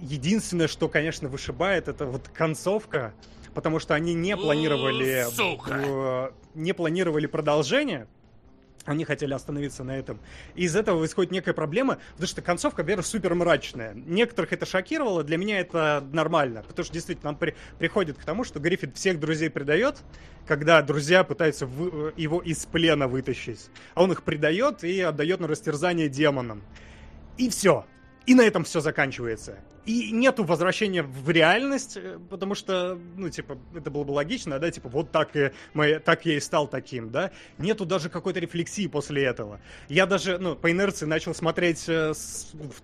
[0.00, 3.14] Единственное, что, конечно, вышибает, это вот концовка,
[3.54, 5.24] потому что они не планировали,
[5.68, 8.06] э, не планировали продолжение,
[8.86, 10.18] они хотели остановиться на этом.
[10.54, 13.92] И из этого происходит некая проблема, потому что концовка, во супер мрачная.
[13.94, 18.44] Некоторых это шокировало, для меня это нормально, потому что действительно он при, приходит к тому,
[18.44, 19.98] что Гриффит всех друзей предает,
[20.46, 23.68] когда друзья пытаются в, его из плена вытащить.
[23.94, 26.62] А он их предает и отдает на растерзание демонам.
[27.36, 27.84] И все.
[28.24, 29.58] И на этом все заканчивается.
[29.86, 34.70] И нету возвращения в реальность, э, потому что, ну, типа, это было бы логично, да,
[34.70, 37.30] типа, вот так, и мы, так я и стал таким, да.
[37.58, 39.60] Нету даже какой-то рефлексии после этого.
[39.88, 42.12] Я даже, ну, по инерции начал смотреть э,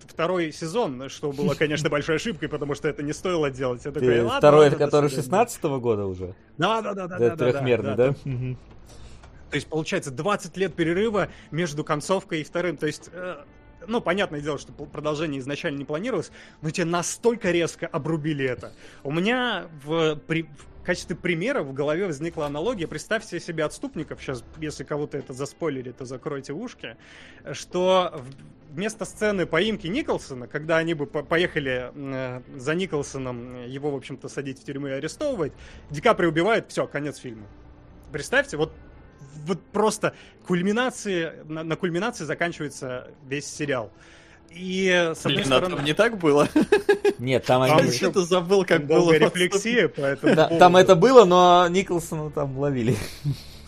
[0.07, 3.83] второй сезон, что было, конечно, большой ошибкой, потому что это не стоило делать.
[3.83, 6.35] Я такой, ладно, второй, это который 16-го года уже?
[6.57, 7.17] Да, да, да, да.
[7.17, 8.15] Это трехмерный, да?
[9.49, 12.75] То есть, получается, 20 лет перерыва между концовкой и вторым.
[12.75, 13.43] То есть, э,
[13.87, 16.31] ну, понятное дело, что продолжение изначально не планировалось,
[16.61, 18.73] но тебе настолько резко обрубили это.
[19.03, 22.87] У меня в, при, в качестве примера в голове возникла аналогия.
[22.87, 26.97] Представьте себе отступников, сейчас, если кого-то это заспойлили, то закройте ушки,
[27.53, 28.21] что
[28.69, 34.59] вместо сцены поимки Николсона, когда они бы поехали э, за Николсоном, его, в общем-то, садить
[34.59, 35.53] в тюрьму и арестовывать,
[35.89, 37.47] Ди Капри убивает, все, конец фильма.
[38.11, 38.73] Представьте, вот
[39.45, 40.13] вот просто
[40.47, 43.91] кульминации, на, на кульминации заканчивается весь сериал.
[44.51, 45.81] И с одной Блин, а стороны...
[45.81, 46.47] не так было.
[47.17, 47.91] Нет, там они...
[47.91, 49.11] что-то забыл, как было.
[49.13, 50.35] рефлексия, поэтому...
[50.35, 52.95] Да, там это было, но Николсона там ловили.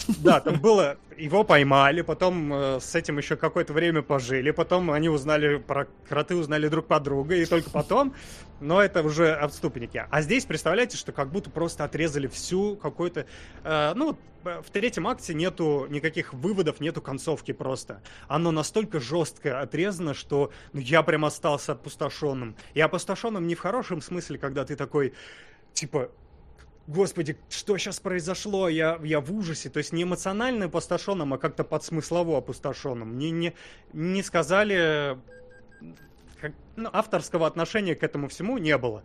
[0.07, 5.09] Да, там было, его поймали, потом э, с этим еще какое-то время пожили, потом они
[5.09, 8.13] узнали, про кроты узнали друг по другу, и только потом,
[8.59, 10.05] но это уже отступники.
[10.09, 13.25] А здесь, представляете, что как будто просто отрезали всю какой-то,
[13.63, 18.01] э, ну, в третьем акте нету никаких выводов, нету концовки просто.
[18.27, 22.55] Оно настолько жестко отрезано, что ну, я прям остался опустошенным.
[22.75, 25.13] И опустошенным не в хорошем смысле, когда ты такой,
[25.73, 26.11] типа,
[26.87, 29.69] господи, что сейчас произошло, я, я в ужасе.
[29.69, 33.15] То есть не эмоционально опустошенным, а как-то подсмыслово опустошенным.
[33.15, 33.53] Мне не,
[33.93, 35.17] не сказали
[36.39, 39.03] как, ну, авторского отношения к этому всему не было.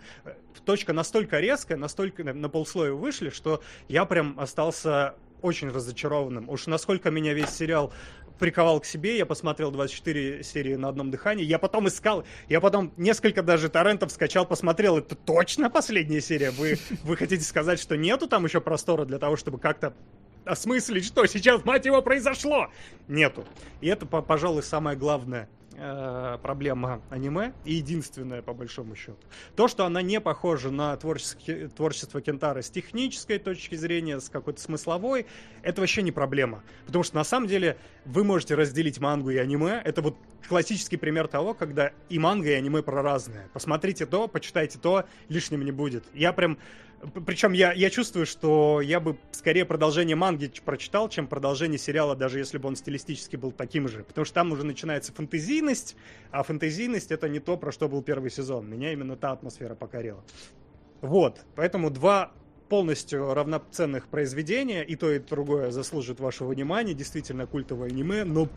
[0.65, 6.49] Точка настолько резкая, настолько на, на полслоя вышли, что я прям остался очень разочарованным.
[6.51, 7.93] Уж насколько меня весь сериал
[8.41, 12.93] приковал к себе, я посмотрел 24 серии на одном дыхании, я потом искал, я потом
[12.97, 16.51] несколько даже торрентов скачал, посмотрел, это точно последняя серия?
[16.51, 19.95] Вы, вы хотите сказать, что нету там еще простора для того, чтобы как-то
[20.45, 22.69] осмыслить, что сейчас, мать его, произошло?
[23.07, 23.45] Нету.
[23.81, 25.49] И это, пожалуй, самое главное
[25.81, 29.19] э, проблема аниме, и единственная по большому счету.
[29.57, 35.27] То, что она не похожа на творчество Кентара с технической точки зрения, с какой-то смысловой,
[35.63, 36.63] это вообще не проблема.
[36.87, 39.81] Потому что на самом деле вы можете разделить мангу и аниме.
[39.85, 40.17] Это вот
[40.49, 43.49] классический пример того, когда и манга, и аниме про разные.
[43.53, 46.05] Посмотрите то, почитайте то, лишним не будет.
[46.15, 46.59] Я прям
[47.27, 52.39] причем я, я чувствую, что я бы скорее продолжение манги прочитал, чем продолжение сериала, даже
[52.39, 54.05] если бы он стилистически был таким же.
[54.05, 55.97] Потому что там уже начинается фэнтезийность,
[56.31, 58.69] а фэнтезийность это не то, про что был первый сезон.
[58.69, 60.23] Меня именно та атмосфера покорила.
[61.01, 62.33] Вот, поэтому два
[62.69, 68.49] полностью равноценных произведения, и то, и другое заслужит вашего внимания, действительно культовое аниме, но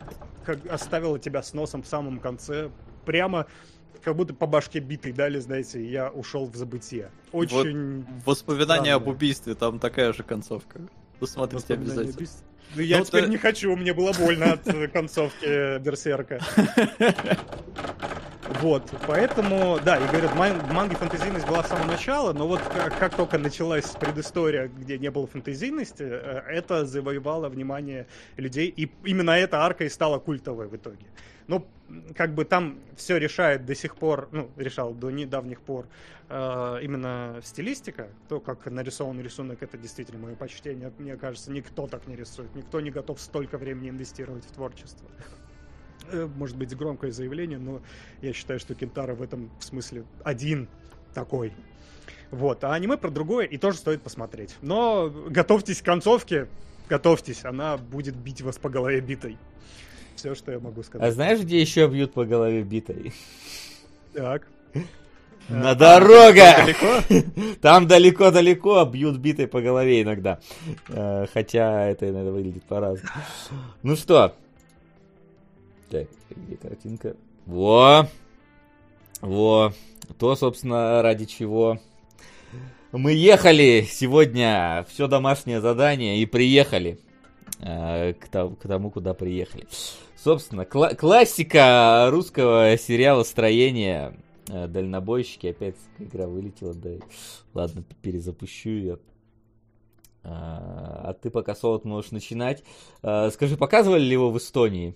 [0.44, 2.70] как оставило тебя с носом в самом конце,
[3.04, 3.46] прямо
[4.02, 7.10] как будто по башке битый дали, знаете, и я ушел в забытие.
[7.32, 8.04] Очень...
[8.24, 8.94] Вот воспоминания странно.
[8.94, 10.80] об убийстве, там такая же концовка.
[11.20, 12.26] Посмотрите обязательно.
[12.74, 13.30] Ну, я ну, теперь то...
[13.30, 16.40] не хочу, мне было больно от концовки Берсерка.
[18.60, 22.98] Вот, поэтому, да, и говорят, ман- манги фэнтезийность была с самого начала, но вот как,
[22.98, 28.06] как только началась предыстория, где не было фэнтезийности, э, это завоевало внимание
[28.36, 31.06] людей, и именно эта арка и стала культовой в итоге.
[31.46, 31.66] Ну,
[32.16, 35.86] как бы там все решает до сих пор, ну, решал до недавних пор
[36.28, 40.92] э, именно стилистика, то, как нарисован рисунок, это действительно мое почтение.
[40.98, 45.08] Мне кажется, никто так не рисует, никто не готов столько времени инвестировать в творчество.
[46.10, 47.82] Э, может быть, громкое заявление, но
[48.22, 50.68] я считаю, что Кентара в этом смысле один
[51.12, 51.52] такой.
[52.30, 54.56] Вот, а аниме про другое и тоже стоит посмотреть.
[54.60, 56.48] Но готовьтесь к концовке,
[56.88, 59.38] готовьтесь, она будет бить вас по голове битой.
[60.16, 61.06] Все, что я могу сказать.
[61.08, 63.12] А знаешь, где еще бьют по голове битой?
[64.12, 64.46] Так.
[65.48, 66.64] На А, дорогах!
[66.64, 67.56] Далеко?
[67.60, 70.38] Там далеко-далеко бьют битой по голове иногда.
[70.88, 73.10] Э, Хотя это иногда выглядит по-разному.
[73.82, 74.34] Ну что?
[75.90, 77.14] Так, где картинка?
[77.44, 78.08] Во!
[79.20, 79.72] Во!
[80.18, 81.78] То, собственно, ради чего
[82.92, 84.86] мы ехали сегодня.
[84.88, 86.98] Все домашнее задание и приехали
[87.60, 88.28] э, к
[88.66, 89.66] тому, куда приехали.
[90.24, 94.18] Собственно, кла- классика русского сериала «Строение».
[94.48, 95.48] Э, Дальнобойщики.
[95.48, 96.72] Опять игра вылетела.
[96.72, 96.92] Да.
[97.52, 98.98] Ладно, перезапущу ее.
[100.22, 102.64] А ты пока, Солод, можешь начинать.
[103.02, 104.94] А, Скажи, показывали ли его в Эстонии?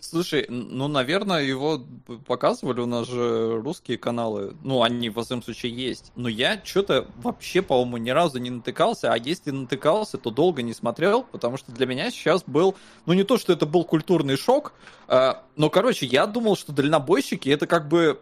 [0.00, 1.80] Слушай, ну, наверное, его
[2.26, 6.12] показывали, у нас же русские каналы, ну, они, во всяком случае, есть.
[6.16, 10.72] Но я что-то вообще, по-моему, ни разу не натыкался, а если натыкался, то долго не
[10.72, 14.72] смотрел, потому что для меня сейчас был, ну, не то, что это был культурный шок,
[15.06, 18.20] а, но, короче, я думал, что дальнобойщики это как бы...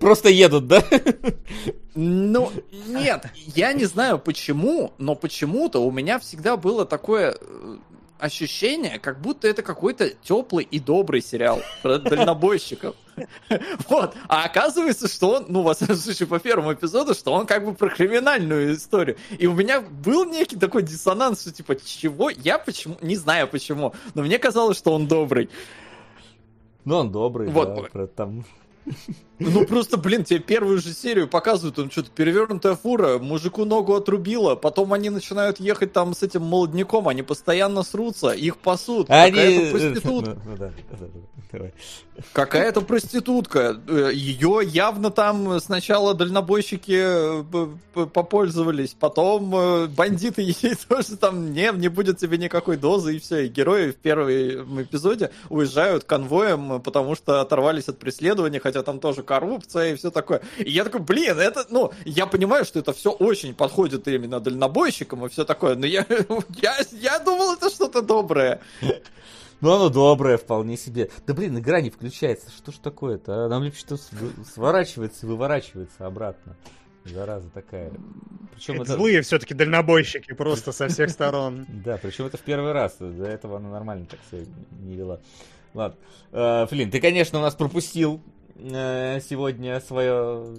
[0.00, 0.82] Просто едут, да?
[1.94, 2.52] Ну,
[2.86, 7.76] нет, я не знаю почему, но почему-то у меня всегда было такое э,
[8.18, 12.94] ощущение, как будто это какой-то теплый и добрый сериал про дальнобойщиков.
[13.88, 14.14] Вот.
[14.28, 17.74] А оказывается, что он, ну, во всяком случае, по первому эпизоду, что он как бы
[17.74, 19.16] про криминальную историю.
[19.38, 22.30] И у меня был некий такой диссонанс, что типа, чего?
[22.30, 22.96] Я почему?
[23.00, 25.50] Не знаю почему, но мне казалось, что он добрый.
[26.84, 27.74] Ну, он добрый, Вот.
[27.74, 28.44] да, про- там...
[29.38, 34.54] Ну просто, блин, тебе первую же серию показывают, он что-то перевернутая фура, мужику ногу отрубила,
[34.54, 39.08] потом они начинают ехать там с этим молодняком, они постоянно срутся, их пасут.
[39.10, 39.32] Они...
[39.32, 40.72] Какая-то проститутка, Ну, ну да,
[41.52, 41.70] да,
[42.32, 43.80] какая-то проститутка.
[44.12, 51.88] Ее явно там сначала дальнобойщики э, попользовались, потом э, бандиты ей тоже там, не, не
[51.88, 53.46] будет тебе никакой дозы, и все.
[53.46, 59.22] И герои в первом эпизоде уезжают конвоем, потому что оторвались от преследования, хотя там тоже
[59.28, 60.40] коррупция и все такое.
[60.56, 65.26] И я такой, блин, это, ну, я понимаю, что это все очень подходит именно дальнобойщикам
[65.26, 66.06] и все такое, но я,
[66.62, 68.60] я, я думал, это что-то доброе.
[69.60, 71.10] Ну, оно доброе вполне себе.
[71.26, 72.48] Да, блин, игра не включается.
[72.48, 73.46] Что ж такое-то?
[73.46, 73.48] а?
[73.48, 73.96] Нам либо что
[74.54, 76.56] сворачивается и выворачивается обратно.
[77.04, 77.90] Зараза такая.
[78.54, 78.92] Причем Это это...
[78.92, 81.66] злые все-таки дальнобойщики просто со всех сторон.
[81.84, 82.98] Да, причем это в первый раз.
[83.00, 84.46] До этого она нормально так себя
[84.80, 85.18] не вела.
[85.74, 85.98] Ладно.
[86.30, 88.20] Э, Флин, ты, конечно, у нас пропустил
[88.58, 90.54] сегодня свое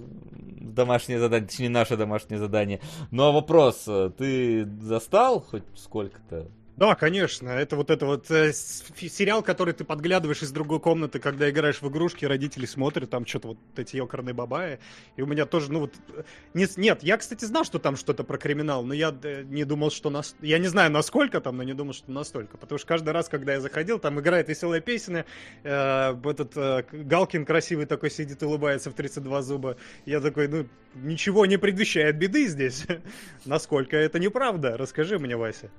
[0.60, 2.80] домашнее задание, точнее, наше домашнее задание.
[3.10, 6.48] Но вопрос, э, ты застал хоть сколько-то?
[6.80, 7.50] Да, конечно.
[7.50, 11.88] Это вот это вот э, сериал, который ты подглядываешь из другой комнаты, когда играешь в
[11.90, 14.78] игрушки, родители смотрят, там что-то вот эти ёкарные бабаи.
[15.16, 15.92] И у меня тоже, ну вот...
[16.08, 16.22] э,
[16.54, 19.90] Не, нет, я, кстати, знал, что там что-то про криминал, но я э, не думал,
[19.90, 20.08] что...
[20.08, 20.34] Нас...
[20.40, 22.56] Я не знаю, насколько там, но не думал, что настолько.
[22.56, 25.26] Потому что каждый раз, когда я заходил, там играет веселая песня,
[25.64, 29.76] э, этот э, Галкин красивый такой сидит, улыбается в 32 зуба.
[30.06, 32.86] Я такой, ну, ничего не предвещает беды здесь.
[33.44, 34.78] Насколько это неправда?
[34.78, 35.70] Расскажи мне, Вася.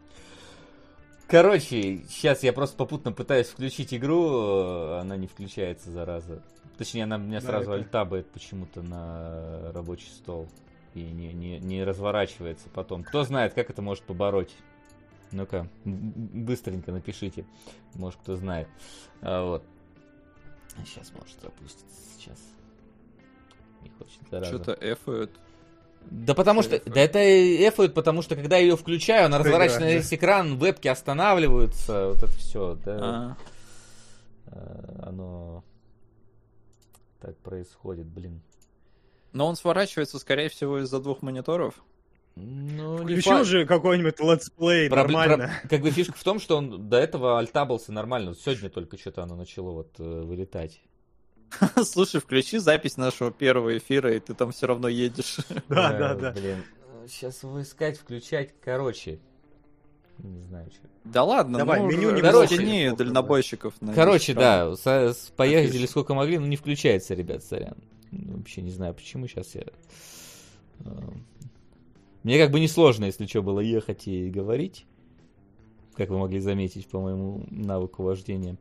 [1.31, 6.43] Короче, сейчас я просто попутно пытаюсь включить игру, э, она не включается, зараза.
[6.77, 10.49] Точнее, она меня Да, сразу это- альтабает почему-то на рабочий стол.
[10.93, 13.05] И не, не, не разворачивается потом.
[13.05, 14.53] Кто знает, как это может побороть?
[15.31, 17.45] Ну-ка, быстренько напишите.
[17.93, 18.67] Может, кто знает.
[19.21, 19.63] А, вот.
[20.85, 21.95] Сейчас может запуститься.
[22.17, 22.39] Сейчас.
[23.83, 24.53] Не хочет, зараза.
[24.53, 25.31] Что-то эфают.
[26.09, 26.77] Да потому что...
[26.77, 26.93] Эфает.
[26.93, 30.87] Да это эфает, потому что когда я ее включаю, она разворачивается на весь экран, вебки
[30.87, 32.97] останавливаются, вот это все, да.
[33.01, 33.37] А.
[34.47, 35.63] Э, Оно
[37.19, 38.41] так происходит, блин.
[39.31, 41.75] Но он сворачивается, скорее всего, из-за двух мониторов.
[42.35, 45.51] Ну, не Включил фа- же какой-нибудь let's play, Проб- нормально.
[45.61, 48.33] про- Как бы фишка в том, что он до этого alt-tab ался нормально.
[48.35, 50.81] Сегодня только что-то оно начало вот э, вылетать.
[51.83, 55.37] Слушай, включи запись нашего первого эфира, и ты там все равно едешь.
[55.67, 56.31] Да, Э, да, да.
[56.31, 56.63] Блин.
[57.07, 58.53] Сейчас его искать, включать.
[58.63, 59.19] Короче.
[60.19, 60.87] Не знаю, что.
[61.03, 63.73] Да ладно, Давай, ну, меню не Короче, плохо, дальнобойщиков.
[63.81, 65.87] на Короче, 10 да, со- с- поездили Отлично.
[65.87, 67.75] сколько могли, но не включается, ребят, сорян.
[68.11, 69.63] Ну, Вообще не знаю, почему сейчас я...
[70.81, 70.89] э,
[72.21, 74.85] Мне как бы несложно, если что, было ехать и говорить.
[75.95, 78.57] Как вы могли заметить по моему навыку вождения.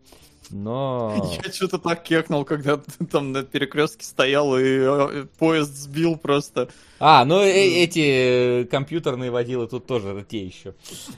[0.49, 1.39] Но...
[1.45, 6.69] Я что-то так кекнул, когда ты там на перекрестке стоял и э, поезд сбил просто.
[6.99, 10.75] А, ну э- эти э, компьютерные водилы тут тоже те еще.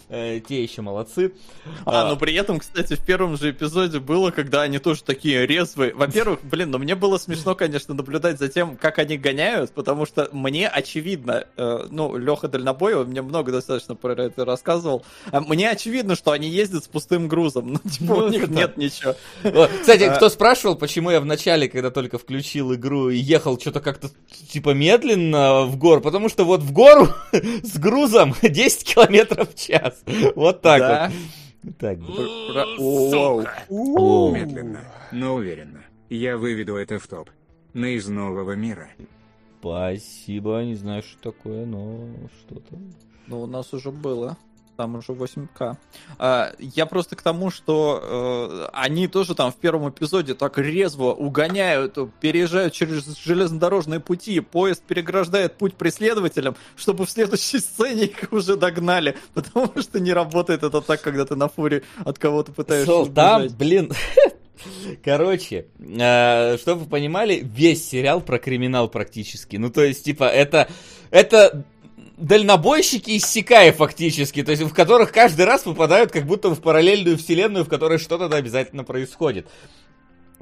[0.09, 1.32] Э, те еще молодцы.
[1.85, 5.94] А, но при этом, кстати, в первом же эпизоде было, когда они тоже такие резвые.
[5.94, 10.28] Во-первых, блин, ну мне было смешно, конечно, наблюдать за тем, как они гоняют, потому что
[10.32, 16.16] мне очевидно, э, ну, Леха Дальнобоева мне много достаточно про это рассказывал, а мне очевидно,
[16.16, 19.11] что они ездят с пустым грузом, ну, типа, Ну, у них нет ничего.
[19.44, 20.16] Вот, Кстати, А.
[20.16, 24.09] кто спрашивал, почему я в начале, когда только включил игру и ехал что-то как-то
[24.51, 30.02] типа медленно в гору, потому что вот в гору с грузом 10 километров в час.
[30.36, 31.12] Вот так Да.
[31.62, 31.74] вот.
[31.78, 31.98] Так.
[33.70, 34.80] Медленно,
[35.12, 35.82] но уверенно.
[36.10, 37.30] Я выведу это в топ.
[37.72, 38.89] На из нового мира.
[39.60, 42.09] Спасибо, не знаю, что такое, но
[42.40, 42.76] что-то.
[43.28, 44.36] Ну, у нас уже было.
[44.82, 45.76] Там уже 8К.
[46.18, 51.12] А, я просто к тому, что э, они тоже там в первом эпизоде так резво
[51.12, 58.56] угоняют, переезжают через железнодорожные пути, поезд переграждает путь преследователям, чтобы в следующей сцене их уже
[58.56, 59.16] догнали.
[59.34, 63.46] Потому что не работает это так, когда ты на фуре от кого-то пытаешься Сол, там,
[63.56, 63.92] блин.
[65.04, 69.54] Короче, э, чтобы вы понимали, весь сериал про криминал практически.
[69.54, 70.68] Ну, то есть, типа, это,
[71.12, 71.64] это
[72.16, 77.18] дальнобойщики из Сикая фактически, то есть в которых каждый раз попадают как будто в параллельную
[77.18, 79.47] вселенную, в которой что-то обязательно происходит.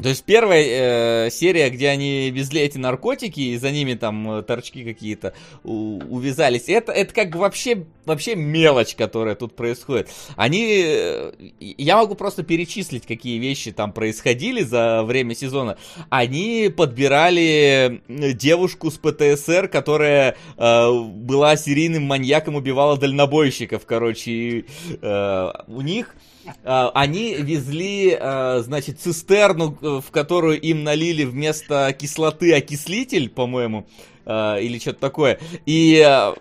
[0.02, 4.42] То есть первая э, серия, где они везли эти наркотики, и за ними там э,
[4.42, 10.08] торчки какие-то увязались, это, это как вообще, вообще мелочь, которая тут происходит.
[10.36, 15.76] Они, э, я могу просто перечислить, какие вещи там происходили за время сезона.
[16.08, 24.30] Они подбирали э, девушку с ПТСР, которая э, была серийным маньяком, убивала дальнобойщиков, короче.
[24.30, 24.64] и,
[25.02, 26.14] э, у них
[26.94, 33.86] они везли, а, значит, цистерну, э, в которую им налили вместо кислоты окислитель, по-моему,
[34.26, 35.38] а, или что-то такое.
[35.66, 36.34] И э,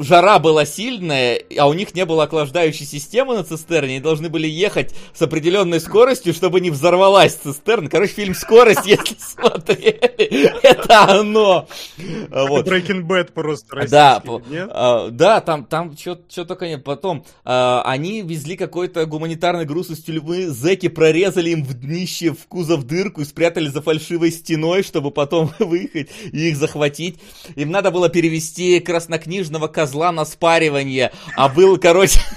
[0.00, 4.46] жара была сильная, а у них не было охлаждающей системы на цистерне, и должны были
[4.46, 7.88] ехать с определенной скоростью, чтобы не взорвалась цистерна.
[7.88, 11.68] Короче, фильм «Скорость», если смотрели, это оно.
[12.30, 12.68] Вот.
[12.68, 14.22] Breaking Bad просто Да,
[14.70, 16.84] а, да, там, там что только нет.
[16.84, 22.46] Потом а, они везли какой-то гуманитарный груз из тюрьмы, зэки прорезали им в днище, в
[22.46, 26.89] кузов дырку и спрятали за фальшивой стеной, чтобы потом выехать и их захватить.
[27.56, 32.20] Им надо было перевести краснокнижного козла на спаривание, а был, короче...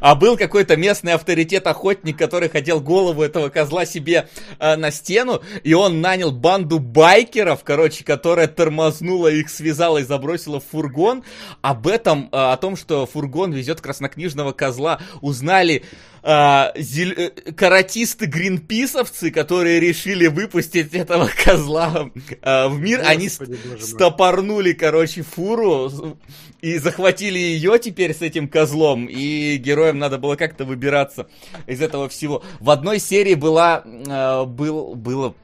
[0.00, 4.28] А был какой-то местный авторитет-охотник, который хотел голову этого козла себе
[4.58, 10.60] э, на стену, и он нанял банду байкеров, короче, которая тормознула их, связала и забросила
[10.60, 11.24] в фургон.
[11.60, 15.84] Об этом, э, о том, что фургон везет краснокнижного козла, узнали
[16.22, 22.10] э, зел- э, каратисты-гринписовцы, которые решили выпустить этого козла
[22.42, 23.02] э, в мир.
[23.04, 23.80] Они Господи, боже мой.
[23.80, 26.16] стопорнули, короче, фуру
[26.60, 29.06] и захватили ее теперь с этим козлом.
[29.06, 31.28] И героям надо было как-то выбираться
[31.66, 32.42] из этого всего.
[32.60, 35.34] В одной серии была, э, был, было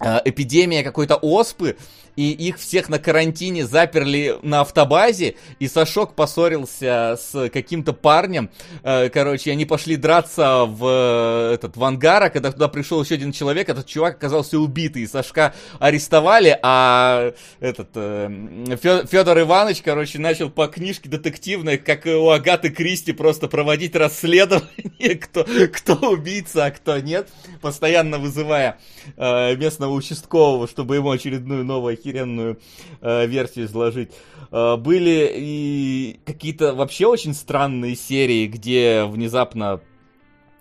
[0.00, 1.76] э, эпидемия какой-то оспы,
[2.16, 8.50] и их всех на карантине заперли на автобазе, и Сашок поссорился с каким-то парнем,
[8.82, 13.14] э, короче, они пошли драться в э, этот в ангар, а когда туда пришел еще
[13.14, 20.50] один человек, этот чувак оказался убитый, и Сашка арестовали, а этот Федор Иванович, короче, начал
[20.50, 26.98] по книжке детективной, как у Агаты Кристи, просто проводить расследование, кто, кто убийца, а кто
[26.98, 27.28] нет,
[27.60, 28.78] постоянно вызывая
[29.16, 32.58] э, местного участкового, чтобы ему очередную новую охеренную
[33.00, 34.10] э, версию изложить.
[34.50, 39.80] Э, были и какие-то вообще очень странные серии, где внезапно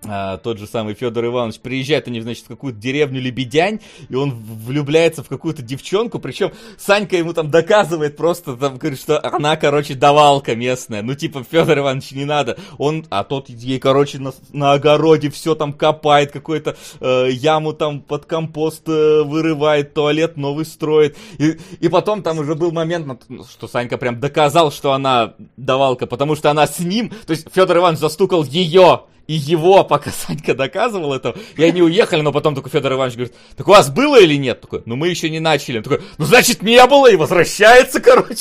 [0.05, 4.31] а, тот же самый Федор Иванович приезжает, они, значит, в какую-то деревню Лебедянь, и он
[4.31, 9.95] влюбляется в какую-то девчонку, причем Санька ему там доказывает просто, там, говорит, что она, короче,
[9.95, 14.73] давалка местная, ну, типа, Федор Иванович, не надо, он, а тот ей, короче, на, на
[14.73, 21.17] огороде все там копает, какую-то э, яму там под компост э, вырывает, туалет новый строит,
[21.37, 26.07] и, и потом там уже был момент, ну, что Санька прям доказал, что она давалка,
[26.07, 30.53] потому что она с ним, то есть Федор Иванович застукал ее, и его, пока Санька
[30.53, 34.19] доказывал это, и они уехали, но потом такой Федор Иванович говорит, так у вас было
[34.19, 34.61] или нет?
[34.61, 35.77] Такой, ну мы еще не начали.
[35.77, 38.37] Он такой, ну значит не было, и возвращается, короче.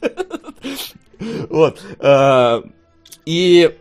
[1.50, 1.78] Вот.
[1.98, 2.62] э,
[3.26, 3.76] И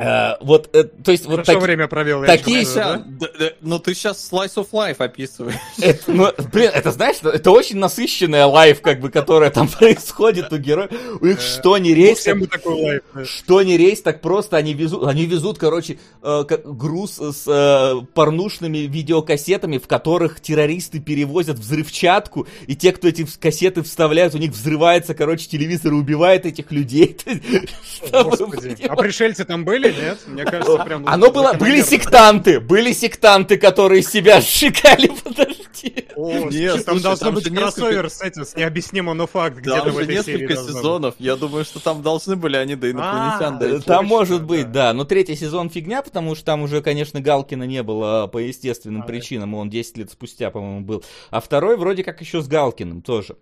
[0.00, 2.22] э, вот, э, то есть, вот Хорошо таки- время провел.
[2.22, 5.54] я такие же говорю, Ща- д- д- Ну ты сейчас Slice of Life описываешь.
[5.80, 10.52] Это, ну, блин, это знаешь, это- это очень насыщенная лайф, как бы, которая там происходит
[10.52, 10.90] у героев.
[11.20, 13.02] У них что не Ну, рейс, лайф.
[13.14, 13.24] да.
[13.24, 18.06] что не рейс, так просто они везут, они везут, короче, э, как- груз с э,
[18.14, 24.52] порнушными видеокассетами, в которых террористы перевозят взрывчатку, и те, кто эти кассеты вставляют, у них
[24.52, 27.16] взрывается, короче, телевизор и убивает этих людей.
[28.12, 28.76] Господи.
[28.88, 30.18] А пришельцы там были, нет?
[30.26, 31.06] Мне кажется, прям...
[31.06, 36.06] Оно было, были сектанты, были сектанты, которые себя сжигали, подожди.
[36.16, 39.98] О, Нет, там должно там быть кроссовер с этим, с необъяснимым, но факт где-то в
[39.98, 41.14] этой серии несколько сезонов.
[41.18, 43.80] Я думаю, что там должны были они до инопланетян А.
[43.80, 44.88] Там может быть, да.
[44.88, 44.92] да.
[44.92, 49.06] Но третий сезон фигня, потому что там уже, конечно, Галкина не было по естественным А,
[49.06, 49.54] причинам.
[49.54, 51.04] Он 10 лет спустя, по-моему, был.
[51.30, 53.36] А второй вроде как еще с Галкиным тоже.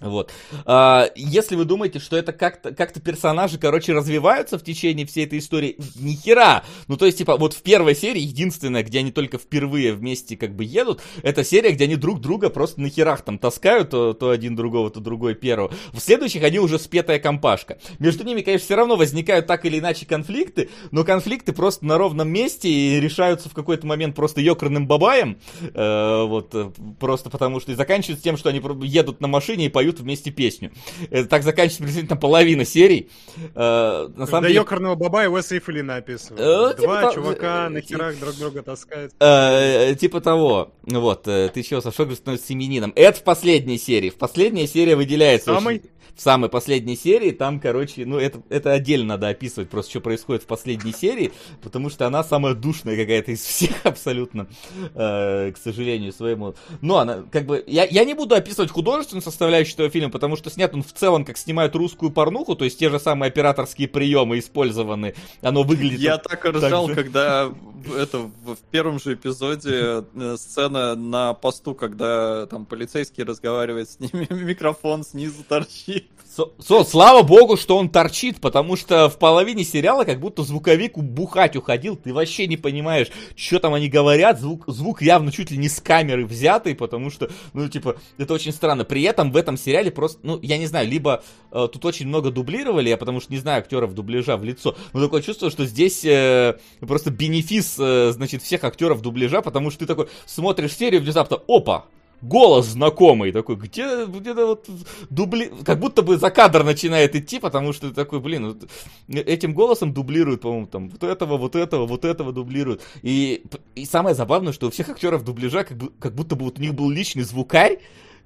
[0.00, 0.32] Вот.
[0.64, 5.38] А, если вы думаете, что это как-то как персонажи, короче, развиваются в течение всей этой
[5.38, 6.64] истории, ни хера.
[6.86, 10.54] Ну, то есть, типа, вот в первой серии, единственная, где они только впервые вместе как
[10.54, 14.30] бы едут, это серия, где они друг друга просто на херах там таскают, то, то
[14.30, 15.72] один другого, то другой первого.
[15.92, 17.78] В следующих они уже спетая компашка.
[17.98, 22.28] Между ними, конечно, все равно возникают так или иначе конфликты, но конфликты просто на ровном
[22.28, 25.38] месте и решаются в какой-то момент просто ёкарным бабаем.
[25.74, 26.70] Э, вот, э,
[27.00, 30.72] просто потому что и заканчивается тем, что они едут на машине и поют вместе песню.
[31.10, 33.10] Это так заканчивается приблизительно половина серий.
[33.54, 34.60] Э, на самом До деле...
[34.60, 36.40] ёкарного баба и Уэса Эйфелина описывают.
[36.40, 39.12] Э, типа Два того- чувака э, на херах друг друга таскают.
[39.20, 40.72] Э, типа того.
[40.82, 42.92] Вот, ты чего, Сашок становится семенином.
[42.96, 44.10] Это в последней серии.
[44.10, 45.54] В последней серии выделяется...
[45.56, 45.82] Очень-
[46.16, 50.42] В самой последней серии, там, короче, ну, это, это отдельно надо описывать, просто что происходит
[50.42, 51.30] в последней серии,
[51.62, 54.48] потому что она самая душная какая-то из всех абсолютно,
[54.96, 56.56] э, к сожалению, своему.
[56.80, 60.50] Но она, как бы, я, я не буду описывать художественную составляющую этого фильма, потому что
[60.50, 64.38] снят он в целом, как снимают русскую порнуху, то есть те же самые операторские приемы
[64.38, 66.00] использованы, оно выглядит...
[66.00, 66.94] Я так ржал, же.
[66.94, 67.52] когда
[67.96, 74.26] это в первом же эпизоде э, сцена на посту, когда там полицейский разговаривает с ними,
[74.30, 76.06] микрофон снизу торчит.
[76.34, 80.96] Со, со- слава богу, что он торчит, потому что в половине сериала как будто звуковик
[80.96, 85.56] бухать уходил, ты вообще не понимаешь, что там они говорят, звук, звук явно чуть ли
[85.56, 88.84] не с камеры взятый, потому что, ну, типа, это очень странно.
[88.84, 92.30] При этом в этом сериале просто, ну, я не знаю, либо э, тут очень много
[92.30, 96.04] дублировали, я потому что не знаю актеров дубляжа в лицо, но такое чувство, что здесь
[96.04, 101.38] э, просто бенефис, э, значит, всех актеров дубляжа, потому что ты такой смотришь серию, внезапно,
[101.48, 101.86] опа,
[102.22, 104.68] голос знакомый такой, где где-то вот
[105.10, 108.68] дубли, как будто бы за кадр начинает идти, потому что ты такой, блин, вот
[109.08, 112.82] этим голосом дублируют, по-моему, там вот этого, вот этого, вот этого дублируют.
[113.02, 116.58] И, и самое забавное, что у всех актеров дубляжа как, бы, как будто бы вот
[116.58, 117.78] у них был личный звукарь,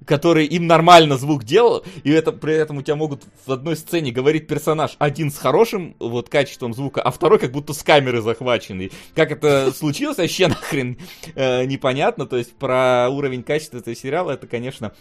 [0.05, 4.11] который им нормально звук делал, и это, при этом у тебя могут в одной сцене
[4.11, 8.91] говорить персонаж один с хорошим вот качеством звука, а второй как будто с камеры захваченный.
[9.15, 10.97] Как это случилось, вообще нахрен
[11.35, 14.93] э, непонятно, то есть про уровень качества этого сериала это, конечно,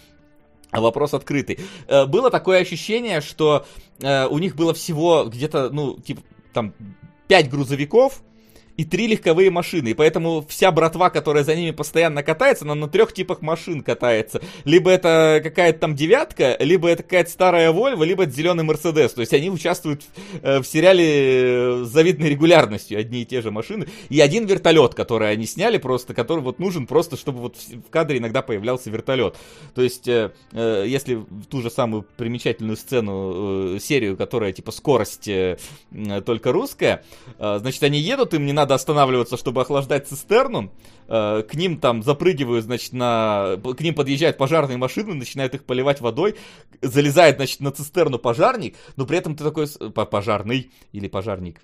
[0.73, 1.59] Вопрос открытый.
[1.87, 3.67] Э, Было такое ощущение, что
[4.01, 6.23] э, у них было всего где-то, ну, типа,
[6.55, 6.73] там,
[7.29, 8.23] пять грузовиков,
[8.83, 9.91] и три легковые машины.
[9.91, 14.43] И поэтому вся братва, которая за ними постоянно катается, она на трех типах машин катается.
[14.65, 19.13] Либо это какая-то там девятка, либо это какая-то старая Вольва, либо это зеленый Мерседес.
[19.13, 20.03] То есть они участвуют
[20.43, 23.87] э, в сериале э, с завидной регулярностью, одни и те же машины.
[24.09, 28.19] И один вертолет, который они сняли просто, который вот нужен просто, чтобы вот в кадре
[28.19, 29.37] иногда появлялся вертолет.
[29.77, 35.31] То есть, э, если ту же самую примечательную сцену, серию, которая типа скорость
[36.27, 37.05] только русская,
[37.39, 40.73] значит, они едут, им не надо останавливаться, чтобы охлаждать цистерну,
[41.09, 43.57] э, к ним там запрыгивают, значит, на...
[43.63, 46.37] К ним подъезжают пожарные машины, начинают их поливать водой,
[46.81, 49.67] залезает, значит, на цистерну пожарник, но при этом ты такой...
[49.95, 51.61] по- Пожарный или пожарник?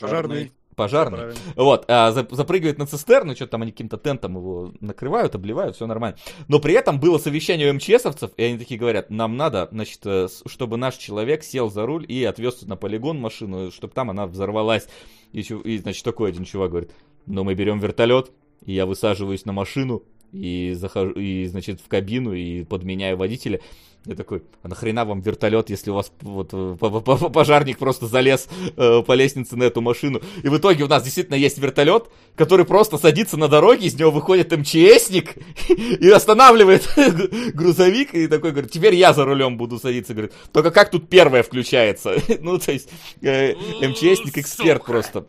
[0.00, 0.52] Пожарный.
[0.78, 1.34] Пожарный.
[1.56, 5.86] Вот, а, за- запрыгивает на цистерну, что-то там они каким-то тентом его накрывают, обливают, все
[5.86, 6.16] нормально.
[6.48, 10.28] Но при этом было совещание у МЧСовцев, и они такие говорят, нам надо, значит, э,
[10.46, 14.86] чтобы наш человек сел за руль и отвез на полигон машину, чтобы там она взорвалась.
[15.32, 16.92] И, и, значит, такой один чувак говорит,
[17.26, 18.30] ну мы берем вертолет,
[18.64, 20.02] и я высаживаюсь на машину,
[20.32, 23.60] и захожу, и, значит, в кабину, и подменяю водителя.
[24.08, 27.76] Я такой, а нахрена вам вертолет, если у вас вот э, по- по- по- пожарник
[27.76, 30.22] просто залез э, по лестнице на эту машину.
[30.42, 34.10] И в итоге у нас действительно есть вертолет, который просто садится на дороге, из него
[34.10, 35.34] выходит МЧСник
[35.68, 36.88] и останавливает
[37.54, 40.14] грузовик, и такой говорит, теперь я за рулем буду садиться.
[40.14, 42.14] Говорит, только как тут первое включается?
[42.40, 42.88] Ну, то есть,
[43.20, 43.52] э,
[43.86, 45.26] МЧСник эксперт просто.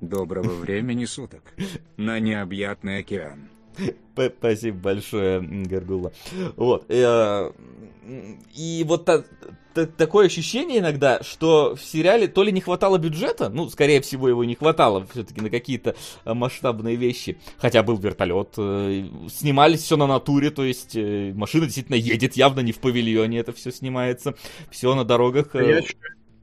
[0.00, 1.42] Доброго времени суток.
[1.98, 3.50] На необъятный океан.
[4.38, 6.12] Спасибо большое, Гаргула.
[6.56, 6.84] Вот.
[6.88, 7.50] Э,
[8.54, 9.10] и вот
[9.96, 14.44] такое ощущение иногда, что в сериале то ли не хватало бюджета, ну, скорее всего, его
[14.44, 17.38] не хватало все-таки на какие-то э, масштабные вещи.
[17.58, 22.72] Хотя был вертолет, э, снимались все на натуре, то есть машина действительно едет, явно не
[22.72, 24.34] в павильоне это все снимается,
[24.70, 25.54] все на дорогах.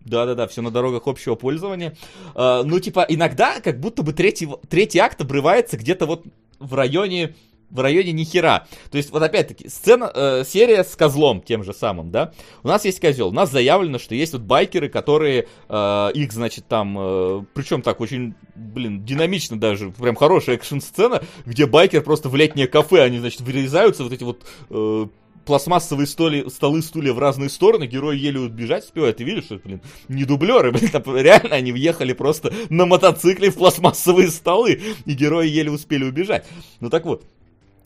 [0.04, 1.96] Да-да-да, все на дорогах общего пользования.
[2.34, 6.26] ну, типа, иногда как будто бы третий, третий акт обрывается где-то вот
[6.62, 7.36] в районе
[7.72, 8.68] в районе ни хера.
[8.92, 12.34] То есть, вот опять-таки, сцена, э, серия с козлом тем же самым, да?
[12.64, 16.68] У нас есть козел, у нас заявлено, что есть вот байкеры, которые э, их, значит,
[16.68, 22.36] там, э, причем так очень, блин, динамично даже, прям хорошая экшн-сцена, где байкер просто в
[22.36, 25.08] летнее кафе, они, значит, вырезаются, вот эти вот э,
[25.46, 29.18] пластмассовые столи, столы, стулья в разные стороны, герои еле убежать успевают.
[29.18, 33.56] Ты видишь, что, блин, не дублеры, блин, там, реально они въехали просто на мотоцикле в
[33.56, 36.46] пластмассовые столы, и герои еле успели убежать.
[36.80, 37.26] Ну так вот,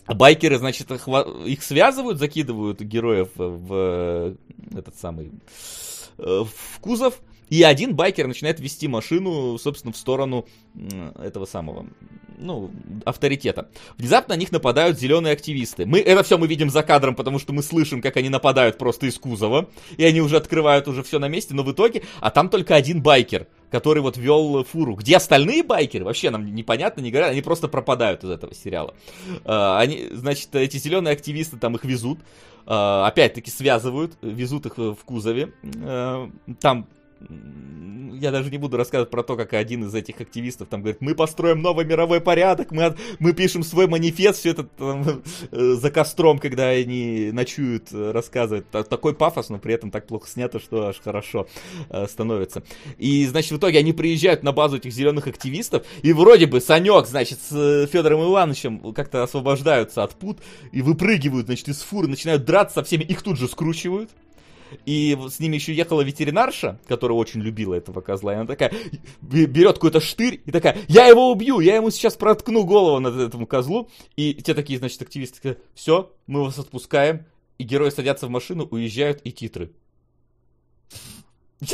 [0.08, 4.36] Байкеры, значит, их связывают, закидывают героев в
[4.76, 5.32] этот самый
[6.18, 7.20] э, в кузов,
[7.50, 10.46] и один байкер начинает вести машину, собственно, в сторону
[11.18, 11.88] этого самого,
[12.38, 12.72] ну,
[13.06, 13.70] авторитета.
[13.98, 15.86] Внезапно на них нападают зеленые активисты.
[15.86, 19.06] Мы, это все мы видим за кадром, потому что мы слышим, как они нападают просто
[19.06, 22.50] из кузова, и они уже открывают уже все на месте, но в итоге, а там
[22.50, 24.96] только один байкер, который вот вел фуру.
[24.96, 26.06] Где остальные байкеры?
[26.06, 28.96] Вообще нам непонятно, не говорят, они просто пропадают из этого сериала.
[29.44, 32.20] А, они, значит, эти зеленые активисты там их везут,
[32.66, 35.54] а, опять-таки связывают, везут их в кузове.
[35.84, 36.88] А, там
[38.20, 41.16] я даже не буду рассказывать про то, как один из этих активистов там говорит, мы
[41.16, 46.40] построим новый мировой порядок, мы, мы пишем свой манифест, все это там, э, за костром,
[46.40, 48.70] когда они ночуют, э, рассказывают.
[48.70, 51.48] Такой пафос, но при этом так плохо снято, что аж хорошо
[51.90, 52.64] э, становится.
[52.98, 57.08] И, значит, в итоге они приезжают на базу этих зеленых активистов, и вроде бы Санек,
[57.08, 60.40] значит, с Федором Ивановичем как-то освобождаются от пут
[60.72, 64.10] и выпрыгивают, значит, из фуры, начинают драться со всеми, их тут же скручивают.
[64.86, 68.34] И с ними еще ехала ветеринарша, которая очень любила этого козла.
[68.34, 68.72] И она такая
[69.22, 73.48] берет какой-то штырь и такая, я его убью, я ему сейчас проткну голову над этому
[73.48, 73.90] козлу.
[74.16, 77.26] И те такие, значит, активисты все, мы вас отпускаем.
[77.58, 79.72] И герои садятся в машину, уезжают и титры.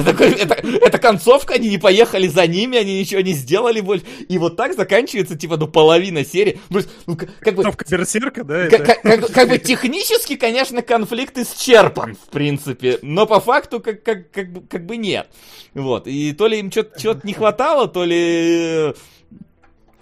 [0.05, 0.35] Такое?
[0.35, 4.05] Это, это концовка, они не поехали за ними, они ничего не сделали больше.
[4.29, 6.59] И вот так заканчивается, типа, ну, половина серии.
[6.69, 7.63] Ну, ну как бы...
[7.89, 8.69] Берсерка, да?
[8.69, 12.99] Как, как, как, как бы технически, конечно, конфликт исчерпан, в принципе.
[13.01, 15.27] Но по факту, как, как, как, бы, как бы нет.
[15.73, 16.07] Вот.
[16.07, 18.93] И то ли им что-то не хватало, то ли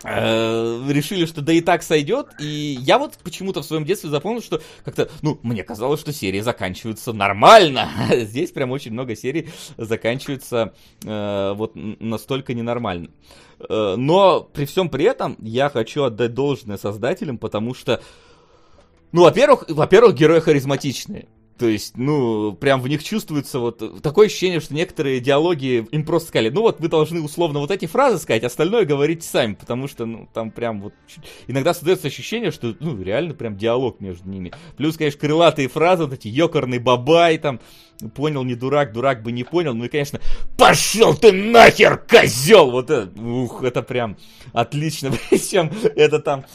[0.03, 2.27] решили, что да и так сойдет.
[2.39, 6.39] И я вот почему-то в своем детстве запомнил, что как-то, ну, мне казалось, что серии
[6.39, 7.89] заканчиваются нормально.
[8.11, 10.73] Здесь прям очень много серий заканчиваются
[11.05, 13.09] э, вот настолько ненормально.
[13.67, 18.01] Э, но при всем при этом я хочу отдать должное создателям, потому что,
[19.11, 21.27] ну, во-первых, во-первых, герои харизматичные.
[21.59, 26.29] То есть, ну, прям в них чувствуется вот такое ощущение, что некоторые диалоги им просто
[26.29, 30.05] сказали, ну вот вы должны условно вот эти фразы сказать, остальное говорите сами, потому что,
[30.05, 30.93] ну, там прям вот
[31.47, 34.53] иногда создается ощущение, что, ну, реально прям диалог между ними.
[34.77, 37.59] Плюс, конечно, крылатые фразы, вот эти ёкарный бабай, там,
[38.15, 39.73] понял, не дурак, дурак бы не понял.
[39.73, 40.19] Ну и, конечно,
[40.57, 42.71] пошел ты нахер, козел!
[42.71, 44.17] Вот это, ух, это прям
[44.53, 45.11] отлично.
[45.29, 46.45] Причем это там,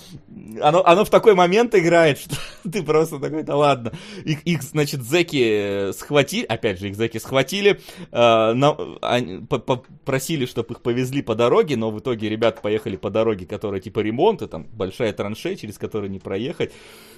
[0.60, 2.36] оно, оно в такой момент играет, что
[2.70, 3.92] ты просто такой, да ладно.
[4.24, 7.80] Их, их значит, зеки схватили, опять же, их зеки схватили,
[8.10, 13.80] э, попросили, чтобы их повезли по дороге, но в итоге ребята поехали по дороге, которая
[13.80, 16.72] типа ремонт, и там большая траншея, через которую не проехать.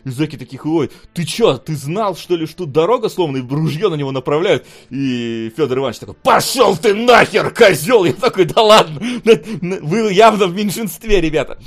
[0.06, 3.88] И зеки таких, ой, ты чё, ты знал, что ли, что дорога сломана, и ружье
[3.88, 8.04] на него направляют, и Федор Иванович такой, пошел ты нахер, козел!
[8.04, 11.58] Я такой, да ладно, вы явно в меньшинстве, ребята.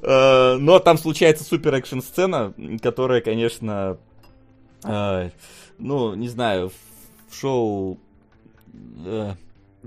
[0.00, 3.98] Э, но там случается супер экшн сцена, которая, конечно,
[4.84, 5.30] э,
[5.78, 6.70] ну, не знаю,
[7.28, 7.98] в шоу
[9.04, 9.32] э,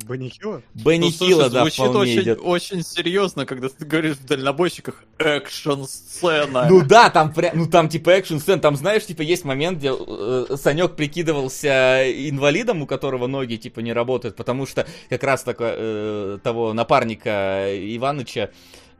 [0.04, 0.62] Бенни Хилла?
[0.74, 2.40] Бенни ну, Хилла, да, звучит очень, идет.
[2.42, 6.68] очень серьезно, когда ты говоришь в дальнобойщиках экшн-сцена.
[6.70, 10.96] Ну да, там, ну там типа экшн-сцена, там знаешь, типа есть момент, где э, Санек
[10.96, 16.74] прикидывался инвалидом, у которого ноги типа не работают, потому что как раз такое, э, того
[16.74, 18.50] напарника Иваныча Э,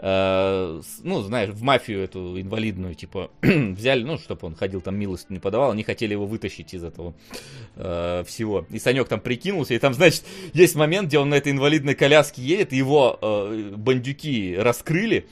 [0.04, 5.38] ну, знаешь, в мафию эту инвалидную, типа, взяли, ну, чтобы он ходил там милость не
[5.38, 7.14] подавал, они хотели его вытащить из этого
[7.76, 8.66] э, всего.
[8.72, 10.24] И Санек там прикинулся, и там, значит,
[10.54, 15.28] есть момент, где он на этой инвалидной коляске едет, его э, бандюки раскрыли,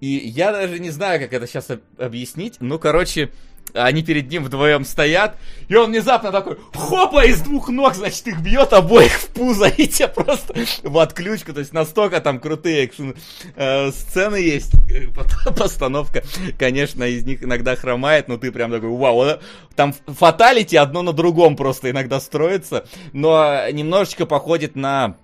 [0.00, 1.68] и я даже не знаю, как это сейчас
[1.98, 3.30] объяснить, ну, короче,
[3.74, 5.36] они перед ним вдвоем стоят,
[5.68, 9.86] и он внезапно такой, хопа, из двух ног, значит, их бьет обоих в пузо, и
[9.86, 13.14] те просто в отключку, то есть настолько там крутые экшен
[13.56, 14.72] э, сцены есть,
[15.58, 16.22] постановка,
[16.58, 19.40] конечно, из них иногда хромает, но ты прям такой, вау,
[19.74, 25.16] там фаталити одно на другом просто иногда строится, но немножечко походит на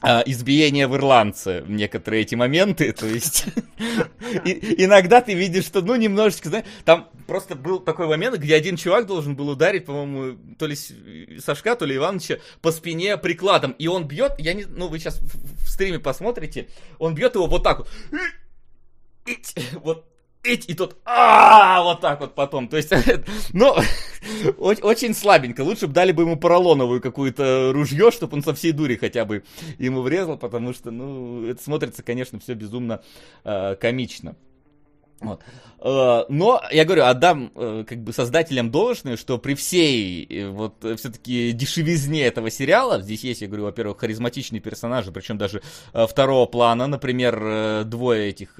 [0.00, 3.46] а, избиение в ирландце в некоторые эти моменты, то есть.
[4.44, 9.06] Иногда ты видишь, что, ну, немножечко, знаешь, там просто был такой момент, где один чувак
[9.06, 10.76] должен был ударить, по-моему, то ли
[11.40, 15.18] Сашка, то ли Ивановича по спине прикладом, и он бьет, я не, ну, вы сейчас
[15.18, 16.68] в стриме посмотрите,
[16.98, 17.88] он бьет его вот так вот,
[19.82, 22.68] вот и тот, а вот так вот потом.
[22.68, 22.92] То есть,
[23.52, 23.74] ну,
[24.58, 25.62] очень слабенько.
[25.62, 29.44] Лучше бы дали бы ему поролоновую какую-то ружье, чтобы он со всей дури хотя бы
[29.78, 33.02] ему врезал, потому что, ну, это смотрится, конечно, все безумно
[33.44, 34.36] э, комично.
[35.20, 35.42] Вот.
[35.80, 40.76] Э, но, я говорю, отдам э, как бы создателям должное, что при всей э, вот
[40.96, 45.62] все-таки дешевизне этого сериала, здесь есть, я говорю, во-первых, харизматичные персонажи, причем даже
[45.92, 48.58] второго плана, например, двое этих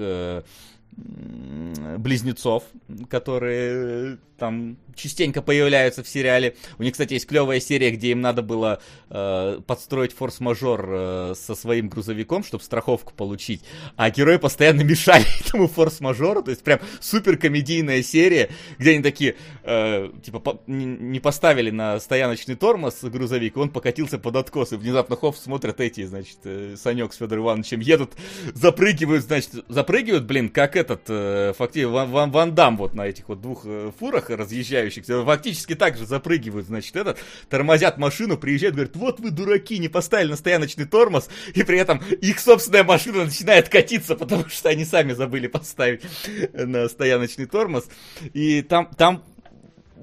[1.99, 2.65] близнецов,
[3.09, 6.57] которые там частенько появляются в сериале.
[6.79, 8.81] У них, кстати, есть клевая серия, где им надо было
[9.11, 13.63] э, подстроить форс-мажор э, со своим грузовиком, чтобы страховку получить.
[13.97, 16.43] А герои постоянно мешали этому форс-мажору.
[16.43, 21.99] То есть прям супер комедийная серия, где они такие, э, типа, по, не, поставили на
[22.01, 24.73] стояночный тормоз грузовик, он покатился под откос.
[24.73, 28.13] И внезапно хоп смотрят эти, значит, э, Санек с Федором Ивановичем едут,
[28.55, 33.29] запрыгивают, значит, запрыгивают, блин, как этот, э, фактически, Ван, Ван, Ван Дам вот на этих
[33.29, 38.97] вот двух э, фурах разъезжающих, фактически так же запрыгивают, значит, этот, тормозят машину, приезжают, говорят,
[38.97, 43.69] вот вы дураки, не поставили на стояночный тормоз, и при этом их собственная машина начинает
[43.69, 46.03] катиться, потому что они сами забыли поставить
[46.53, 47.87] на стояночный тормоз,
[48.33, 49.23] и там, там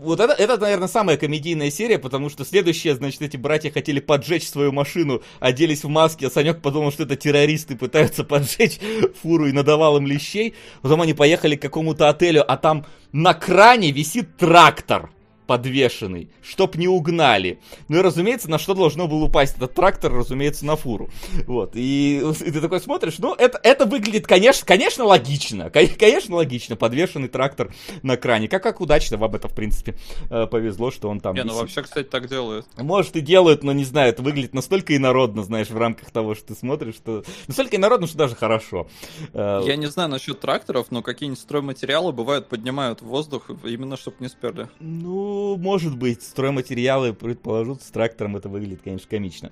[0.02, 4.48] вот это, это, наверное, самая комедийная серия, потому что следующее, значит, эти братья хотели поджечь
[4.48, 8.80] свою машину, оделись в маски, а Санек подумал, что это террористы пытаются поджечь
[9.22, 10.54] фуру и надавал им лещей.
[10.82, 15.10] Потом они поехали к какому-то отелю, а там на кране висит трактор
[15.46, 17.60] подвешенный, чтоб не угнали.
[17.88, 21.10] Ну и, разумеется, на что должно было упасть этот трактор, разумеется, на фуру.
[21.48, 25.70] Вот, и, и ты такой смотришь, ну, это, это выглядит, конечно, конечно, логично.
[26.06, 27.74] Конечно, логично, подвешенный трактор
[28.04, 28.48] на кране.
[28.48, 29.96] Как, как удачно вам это, в принципе,
[30.30, 31.36] э, повезло, что он там...
[31.36, 32.66] Не, ну вообще, кстати, так делают.
[32.78, 36.48] Может, и делают, но не знаю, это выглядит настолько инородно, знаешь, в рамках того, что
[36.48, 37.24] ты смотришь, что...
[37.48, 38.88] Настолько инородно, что даже хорошо.
[39.34, 44.18] Э, Я не знаю насчет тракторов, но какие-нибудь стройматериалы бывают поднимают в воздух именно, чтобы
[44.20, 44.70] не сперли.
[44.80, 49.52] Ну, может быть, стройматериалы предположут, с трактором это выглядит, конечно, комично.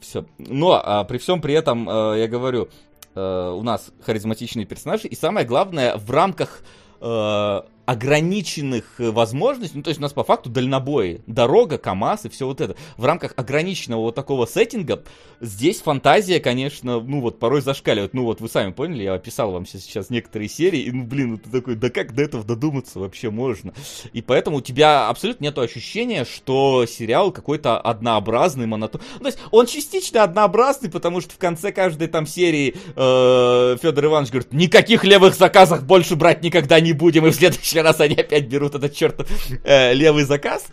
[0.00, 0.24] Все.
[0.38, 2.68] Но а, при всем при этом, а, я говорю,
[3.14, 6.62] а, у нас харизматичные персонажи, и самое главное, в рамках
[7.00, 12.28] а, ограниченных э, возможностей, ну, то есть у нас по факту дальнобои, дорога, КАМАЗ и
[12.28, 12.76] все вот это.
[12.96, 15.02] В рамках ограниченного вот такого сеттинга
[15.40, 18.14] здесь фантазия, конечно, ну, вот порой зашкаливает.
[18.14, 21.50] Ну, вот вы сами поняли, я описал вам сейчас некоторые серии, и, ну, блин, ты
[21.50, 23.74] такой, да как до этого додуматься вообще можно?
[24.12, 29.06] И поэтому у тебя абсолютно нет ощущения, что сериал какой-то однообразный, монотонный.
[29.16, 34.04] Ну, то есть он частично однообразный, потому что в конце каждой там серии э, Федор
[34.06, 38.00] Иванович говорит, никаких левых заказов больше брать никогда не будем, и в следующий следующий раз
[38.00, 39.26] они опять берут этот черт
[39.64, 40.66] э, левый заказ,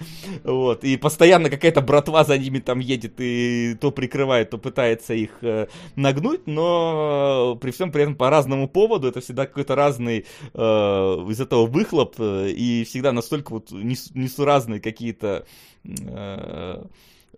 [0.44, 5.32] вот, и постоянно какая-то братва за ними там едет и то прикрывает, то пытается их
[5.42, 10.60] э, нагнуть, но при всем при этом по разному поводу, это всегда какой-то разный э,
[10.60, 15.46] из этого выхлоп, э, и всегда настолько вот несуразные какие-то
[15.84, 16.84] э,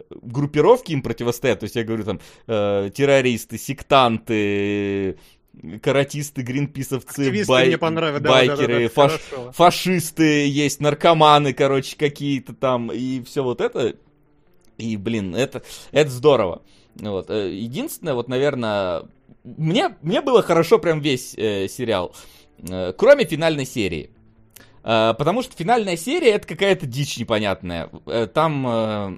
[0.09, 5.17] группировки им противостоят, то есть я говорю там э, террористы, сектанты,
[5.81, 7.75] каратисты, гринписовцы, бай...
[7.75, 9.21] байкеры, да, да, да, фаш...
[9.53, 13.95] фашисты есть, наркоманы, короче, какие-то там, и все вот это.
[14.77, 16.63] И, блин, это, это здорово.
[16.95, 17.29] Вот.
[17.29, 19.03] Э, единственное, вот, наверное,
[19.43, 22.15] мне, мне было хорошо прям весь э, сериал,
[22.57, 24.09] э, кроме финальной серии.
[24.83, 27.89] Э, потому что финальная серия это какая-то дичь непонятная.
[28.05, 28.67] Э, там...
[28.67, 29.17] Э,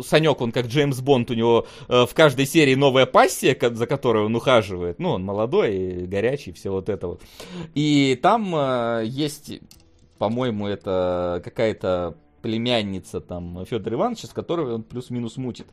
[0.00, 4.24] Санек, он как Джеймс Бонд, у него э, в каждой серии новая пассия, за которой
[4.24, 4.98] он ухаживает.
[4.98, 7.22] Ну, он молодой, горячий, все вот это вот.
[7.74, 9.60] И там э, есть,
[10.18, 12.16] по-моему, это какая-то
[12.48, 15.66] племянница там Федора Ивановича, с которой он плюс-минус мутит.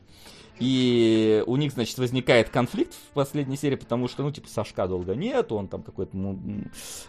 [0.59, 5.15] И у них, значит, возникает конфликт в последней серии, потому что, ну, типа, Сашка долго
[5.15, 6.17] нет, он там какой-то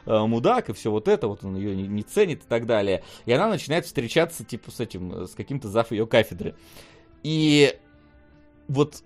[0.06, 3.02] э, мудак, и все вот это, вот он ее не, ценит и так далее.
[3.24, 6.54] И она начинает встречаться, типа, с этим, с каким-то зав ее кафедры.
[7.24, 7.76] И
[8.68, 9.02] вот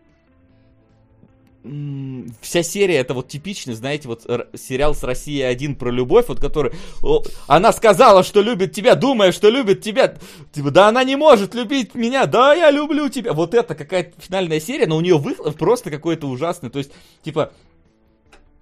[2.40, 4.22] вся серия это вот типичный, знаете, вот
[4.54, 6.72] сериал с России 1 про любовь, вот который
[7.02, 10.14] о, она сказала, что любит тебя, думая, что любит тебя.
[10.52, 13.34] Типа, да она не может любить меня, да я люблю тебя.
[13.34, 16.70] Вот это какая-то финальная серия, но у нее выход просто какой-то ужасный.
[16.70, 16.92] То есть,
[17.22, 17.52] типа,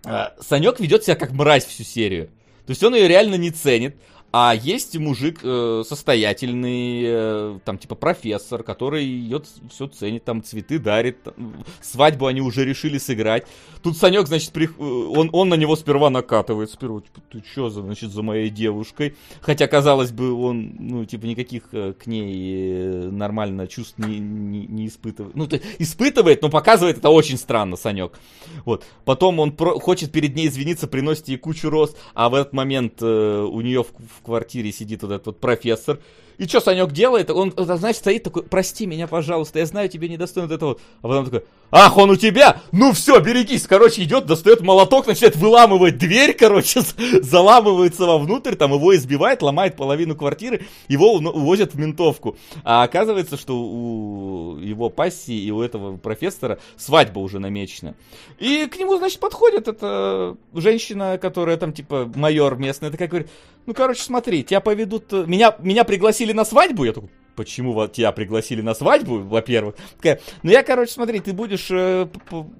[0.04, 2.26] э, Санек ведет себя как мразь всю серию.
[2.66, 3.96] То есть он ее реально не ценит.
[4.30, 10.78] А есть мужик э, состоятельный, э, там типа профессор, который ее все ценит, там цветы
[10.78, 13.46] дарит, там, свадьбу они уже решили сыграть.
[13.82, 14.66] Тут Санек, значит, при...
[14.66, 18.50] Э, он, он на него сперва накатывает, сперва, типа, ты что, за, значит, за моей
[18.50, 19.16] девушкой?
[19.40, 24.66] Хотя, казалось бы, он, ну, типа, никаких э, к ней э, нормально чувств не, не,
[24.66, 25.36] не испытывает.
[25.36, 25.48] Ну,
[25.78, 28.18] испытывает, но показывает это очень странно, Санек.
[28.66, 28.84] Вот.
[29.06, 29.78] Потом он про...
[29.78, 33.84] хочет перед ней извиниться, приносит ей кучу роз, а в этот момент э, у нее
[33.84, 35.98] в, в квартире сидит вот этот вот профессор.
[36.38, 37.30] И что Санек делает?
[37.30, 40.78] Он, значит, стоит такой, прости меня, пожалуйста, я знаю, тебе недостойно этого.
[41.02, 42.60] А потом такой, ах, он у тебя?
[42.70, 43.66] Ну все, берегись.
[43.66, 46.82] Короче, идет, достает молоток, начинает выламывать дверь, короче,
[47.22, 52.36] заламывается вовнутрь, там его избивает, ломает половину квартиры, его увозят в ментовку.
[52.62, 57.96] А оказывается, что у его пассии и у этого профессора свадьба уже намечена.
[58.38, 63.28] И к нему, значит, подходит эта женщина, которая там, типа, майор местный, такая говорит,
[63.66, 65.12] ну, короче, смотри, тебя поведут...
[65.12, 66.84] Меня, меня пригласили на свадьбу?
[66.84, 69.76] Я такой, почему вот тебя пригласили на свадьбу, во-первых?
[69.96, 72.08] Такая, ну, я, короче, смотри, ты будешь э,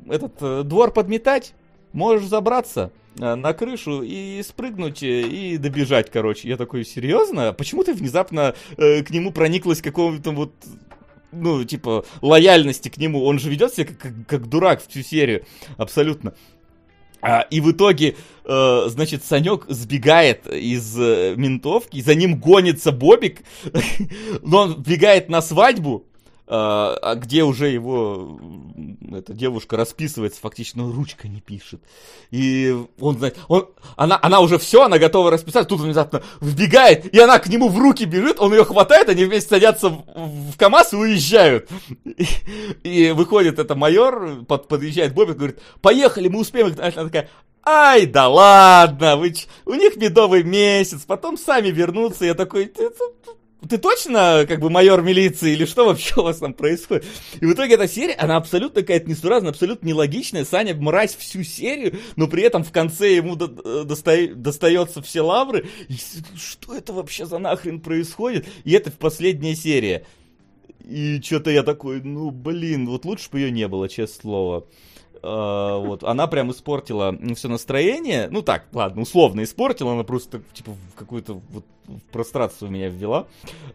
[0.09, 1.55] этот э, двор подметать,
[1.93, 6.49] можешь забраться э, на крышу и спрыгнуть э, и добежать, короче.
[6.49, 7.53] Я такой, серьезно?
[7.53, 10.53] Почему ты внезапно э, к нему прониклась какого-то вот
[11.33, 13.25] ну, типа, лояльности к нему.
[13.25, 15.45] Он же ведет себя как, как, как дурак всю серию.
[15.77, 16.35] Абсолютно.
[17.21, 23.43] А, и в итоге, э, значит, Санек сбегает из э, ментовки, за ним гонится Бобик,
[24.43, 26.07] но он бегает на свадьбу,
[26.51, 28.41] а, где уже его
[29.13, 31.83] эта девушка расписывается, фактически, но ручка не пишет.
[32.31, 33.19] И он,
[33.49, 37.69] он, она, она уже все, она готова расписать, тут внезапно вбегает, и она к нему
[37.69, 41.69] в руки бежит, он ее хватает, они вместе садятся в, в КамАЗ и уезжают.
[42.05, 42.27] И,
[42.83, 46.75] и выходит это майор, под, подъезжает Бобик, говорит, поехали, мы успеем.
[46.79, 47.29] Она такая,
[47.65, 49.47] Ай, да ладно, вы ч...
[49.67, 52.25] у них медовый месяц, потом сами вернутся.
[52.25, 52.73] Я такой,
[53.67, 57.05] ты точно как бы майор милиции или что вообще у вас там происходит?
[57.41, 60.45] И в итоге эта серия, она абсолютно какая-то несуразная, абсолютно нелогичная.
[60.45, 63.49] Саня мразь всю серию, но при этом в конце ему до,
[63.85, 65.67] доста, достается все лавры.
[65.89, 65.97] И
[66.37, 68.47] что это вообще за нахрен происходит?
[68.65, 70.05] И это в последняя серия.
[70.85, 74.67] И что-то я такой, ну блин, вот лучше бы ее не было, честное слово.
[75.23, 78.29] Uh, вот, она прям испортила ну, все настроение.
[78.31, 83.27] Ну так, ладно, условно испортила, она просто типа в какую-то вот в прострацию меня ввела.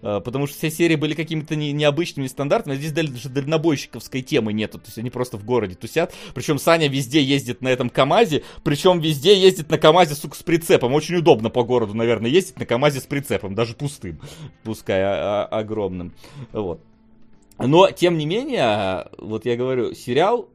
[0.02, 2.78] Uh, потому что все серии были какими-то не, необычными, нестандартными.
[2.78, 4.78] А здесь даже дальнобойщиковской темы нету.
[4.80, 6.14] То есть они просто в городе тусят.
[6.34, 8.44] Причем Саня везде ездит на этом КАМАЗе.
[8.64, 10.94] Причем везде ездит на КАМАЗе, сука, с прицепом.
[10.94, 13.56] Очень удобно по городу, наверное, ездить на КАМАЗе с прицепом.
[13.56, 14.20] Даже пустым.
[14.64, 16.14] Пускай а, а, огромным.
[16.52, 16.82] Вот.
[17.58, 20.50] Но, тем не менее, вот я говорю, сериал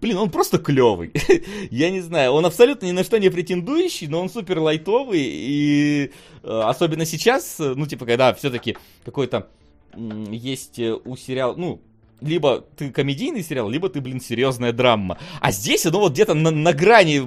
[0.00, 1.12] Блин, он просто клевый.
[1.70, 5.22] Я не знаю, он абсолютно ни на что не претендующий, но он супер лайтовый.
[5.22, 6.12] И
[6.42, 9.48] э, особенно сейчас, ну, типа, когда все-таки какой-то
[9.96, 11.80] есть э, у сериала, ну,
[12.20, 15.18] либо ты комедийный сериал, либо ты, блин, серьезная драма.
[15.40, 17.22] А здесь оно вот где-то на, на грани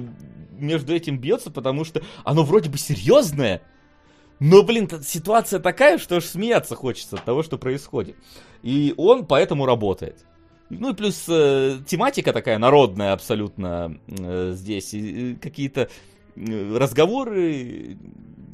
[0.58, 3.62] между этим бьется, потому что оно вроде бы серьезное,
[4.38, 8.16] но, блин, ситуация такая, что аж смеяться хочется от того, что происходит.
[8.62, 10.24] И он поэтому работает.
[10.78, 14.94] Ну и плюс э, тематика такая народная абсолютно э, здесь.
[14.94, 15.88] И, какие-то
[16.36, 17.98] э, разговоры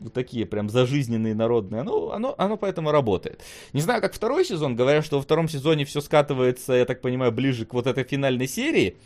[0.01, 3.43] вот такие прям зажизненные народные, оно, оно, оно поэтому работает.
[3.73, 7.33] Не знаю, как второй сезон, говорят, что во втором сезоне все скатывается, я так понимаю,
[7.33, 8.97] ближе к вот этой финальной серии,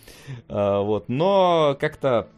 [0.49, 2.29] э, вот, но как-то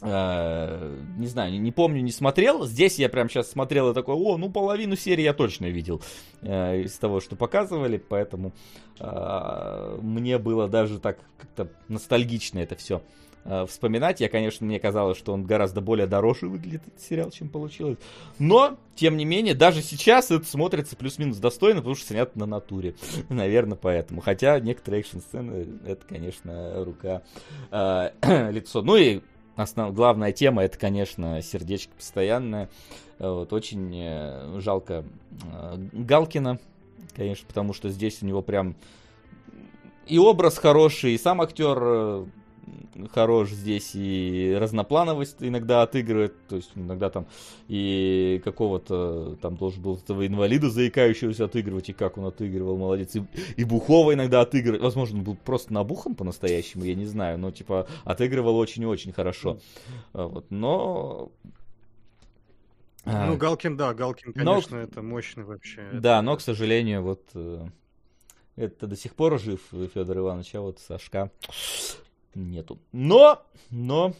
[0.00, 2.64] Э, не знаю, не помню, не смотрел.
[2.66, 6.00] Здесь я прям сейчас смотрел и такой, о, ну половину серии я точно видел
[6.40, 8.52] э, из того, что показывали, поэтому
[9.00, 13.02] э, мне было даже так как-то ностальгично это все
[13.44, 14.20] э, вспоминать.
[14.20, 17.98] Я, конечно, мне казалось, что он гораздо более дороже выглядит, этот сериал, чем получилось.
[18.38, 22.94] Но, тем не менее, даже сейчас это смотрится плюс-минус достойно, потому что снят на натуре.
[23.28, 24.20] Наверное, поэтому.
[24.20, 27.22] Хотя некоторые экшн-сцены, это, конечно, рука,
[27.72, 28.10] э,
[28.52, 28.82] лицо.
[28.82, 29.22] Ну и
[29.58, 32.68] основ, главная тема это, конечно, сердечко постоянное.
[33.18, 35.04] Вот, очень э, жалко
[35.52, 36.58] э, Галкина,
[37.16, 38.76] конечно, потому что здесь у него прям
[40.06, 42.26] и образ хороший, и сам актер э,
[43.12, 47.26] хорош здесь и разноплановость иногда отыгрывает, то есть иногда там
[47.68, 53.22] и какого-то там должен был этого инвалида заикающегося отыгрывать, и как он отыгрывал, молодец, и,
[53.56, 57.86] и Бухова иногда отыгрывает, возможно, он был просто набухан по-настоящему, я не знаю, но типа
[58.04, 59.58] отыгрывал очень-очень хорошо,
[60.12, 61.30] вот, но
[63.04, 64.82] ну, Галкин, да, Галкин, конечно, но...
[64.82, 65.88] это мощный вообще.
[65.92, 67.66] Да, но, к сожалению, вот э,
[68.56, 69.60] это до сих пор жив
[69.94, 71.30] Федор Иванович, а вот Сашка
[72.38, 72.78] нету.
[72.92, 74.14] Но, но,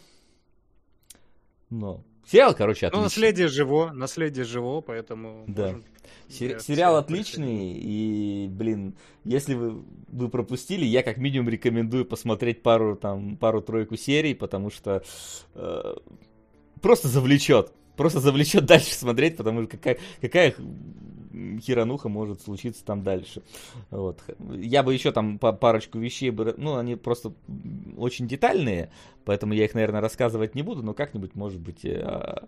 [1.70, 2.03] но.
[2.27, 2.99] Сериал, короче, отличный.
[2.99, 5.45] Ну, наследие живо, наследие живо, поэтому...
[5.47, 5.77] Да.
[6.28, 12.97] Сери- сериал отличный, и, блин, если вы, вы пропустили, я как минимум рекомендую посмотреть пару,
[12.97, 15.03] там, пару-тройку серий, потому что
[15.55, 15.95] э,
[16.82, 20.55] просто завлечет просто завлечет дальше смотреть, потому что какая, какая
[21.60, 23.43] херануха может случиться там дальше.
[23.90, 24.23] Вот.
[24.55, 27.32] Я бы еще там парочку вещей, бы, ну, они просто
[27.97, 28.90] очень детальные,
[29.28, 32.38] поэтому я их, наверное, рассказывать не буду, но как-нибудь, может быть, э,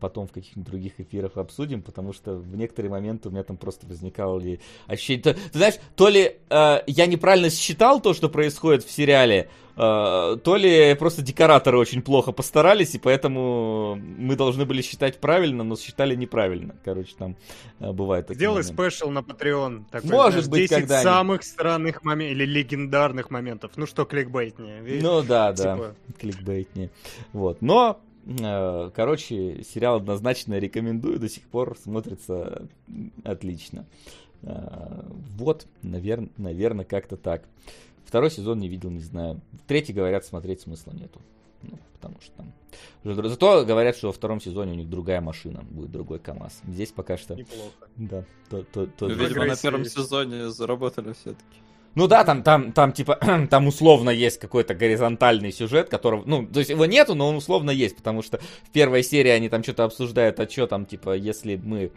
[0.00, 3.86] потом в каких-нибудь других эфирах обсудим, потому что в некоторые моменты у меня там просто
[3.86, 5.22] возникало ли ощущение...
[5.22, 10.36] Ты, ты знаешь, то ли э, я неправильно считал то, что происходит в сериале, э,
[10.44, 15.76] то ли просто декораторы очень плохо постарались, и поэтому мы должны были считать правильно, но
[15.76, 16.74] считали неправильно.
[16.84, 17.36] Короче, там
[17.78, 19.84] э, бывает такие Сделай спешл на Patreon.
[19.90, 23.72] Такой, Может знаешь, быть, 10 когда самых странных моментов, или легендарных моментов.
[23.76, 25.00] Ну что, кликбейтнее.
[25.00, 25.94] Ну да, типа...
[26.06, 26.90] да, кликбейтнее.
[27.32, 32.68] Вот, но Э, короче, сериал однозначно рекомендую, до сих пор смотрится
[33.24, 33.86] отлично.
[34.42, 35.02] Э,
[35.36, 37.44] вот, наверное, наверное как-то так.
[38.04, 39.40] Второй сезон не видел, не знаю.
[39.66, 41.20] Третий, говорят, смотреть смысла нету.
[41.62, 42.52] Ну, потому что там...
[43.04, 46.60] Зато говорят, что во втором сезоне у них другая машина, будет другой КАМАЗ.
[46.66, 47.34] Здесь пока что...
[47.34, 47.88] Неплохо.
[47.96, 49.06] Да, то, то, то...
[49.08, 51.60] Видимо, на первом сезоне заработали все-таки.
[51.96, 53.18] Ну да, там, там, там, типа,
[53.50, 57.70] там условно есть какой-то горизонтальный сюжет, которого, ну, то есть его нету, но он условно
[57.70, 61.56] есть, потому что в первой серии они там что-то обсуждают, а что там, типа, если
[61.56, 61.90] мы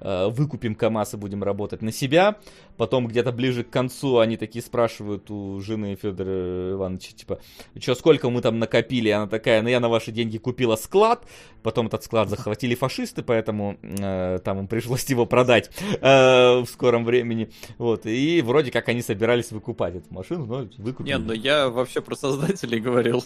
[0.00, 2.36] э, выкупим КАМАЗ и будем работать на себя,
[2.76, 7.40] потом где-то ближе к концу они такие спрашивают у жены Федора Ивановича, типа,
[7.80, 11.24] что, сколько мы там накопили, она такая, ну я на ваши деньги купила склад,
[11.64, 15.70] потом этот склад захватили фашисты, поэтому э, там им пришлось его продать
[16.00, 20.68] э, в скором времени, вот, и вроде как они собирались собирались выкупать эту машину, но
[20.78, 21.12] выкупили.
[21.12, 23.24] Нет, ну я вообще про создателей говорил.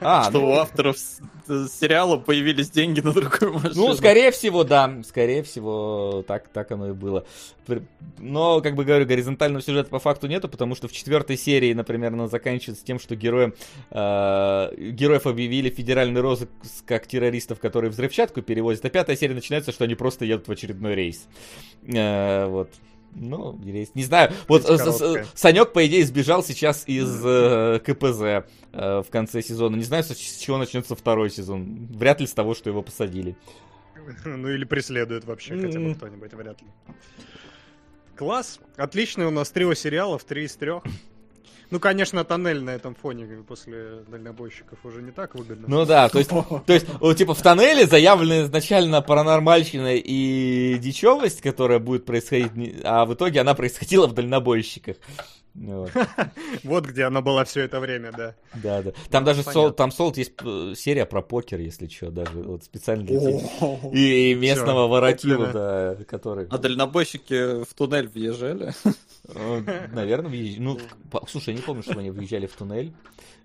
[0.00, 0.50] А, что ну...
[0.50, 3.88] у авторов сериала появились деньги на другую машину.
[3.88, 5.00] Ну, скорее всего, да.
[5.04, 7.24] Скорее всего, так, так оно и было.
[8.18, 12.12] Но, как бы говорю, горизонтального сюжета по факту нету, потому что в четвертой серии, например,
[12.12, 13.54] она заканчивается тем, что героям,
[13.90, 16.48] э, героев объявили федеральный розыск
[16.84, 20.94] как террористов, которые взрывчатку перевозят, а пятая серия начинается, что они просто едут в очередной
[20.94, 21.26] рейс.
[21.86, 22.70] Э, вот.
[23.20, 23.94] Ну, есть.
[23.94, 24.32] Не знаю.
[24.46, 28.20] Вот э, Санек, по идее, сбежал сейчас из э, КПЗ
[28.72, 29.76] э, в конце сезона.
[29.76, 31.88] Не знаю, с чего начнется второй сезон.
[31.90, 33.36] Вряд ли с того, что его посадили.
[34.24, 36.68] Ну или преследует вообще хотя бы кто-нибудь, вряд ли.
[38.16, 38.58] Класс.
[38.76, 40.82] Отличный у нас трио сериалов, три из трех.
[41.70, 45.66] Ну, конечно, тоннель на этом фоне после дальнобойщиков уже не так выгодно.
[45.68, 46.30] Ну да, то есть,
[46.66, 53.04] то есть вот, типа в тоннеле заявлена изначально паранормальщина и дичевость, которая будет происходить, а
[53.04, 54.96] в итоге она происходила в дальнобойщиках.
[55.54, 55.90] Вот.
[56.62, 58.34] вот где она была все это время, да.
[58.54, 58.92] Да, да.
[59.10, 63.04] Там даже сол, там Солт есть э, серия про покер, если что, даже вот специально
[63.04, 63.42] для тех.
[63.92, 66.46] И местного воротила, да, который.
[66.48, 68.72] А дальнобойщики в туннель въезжали?
[69.26, 70.62] Э, Наверное, въезжали.
[70.62, 70.78] Ну,
[71.28, 72.92] слушай, я не помню, что они въезжали в туннель.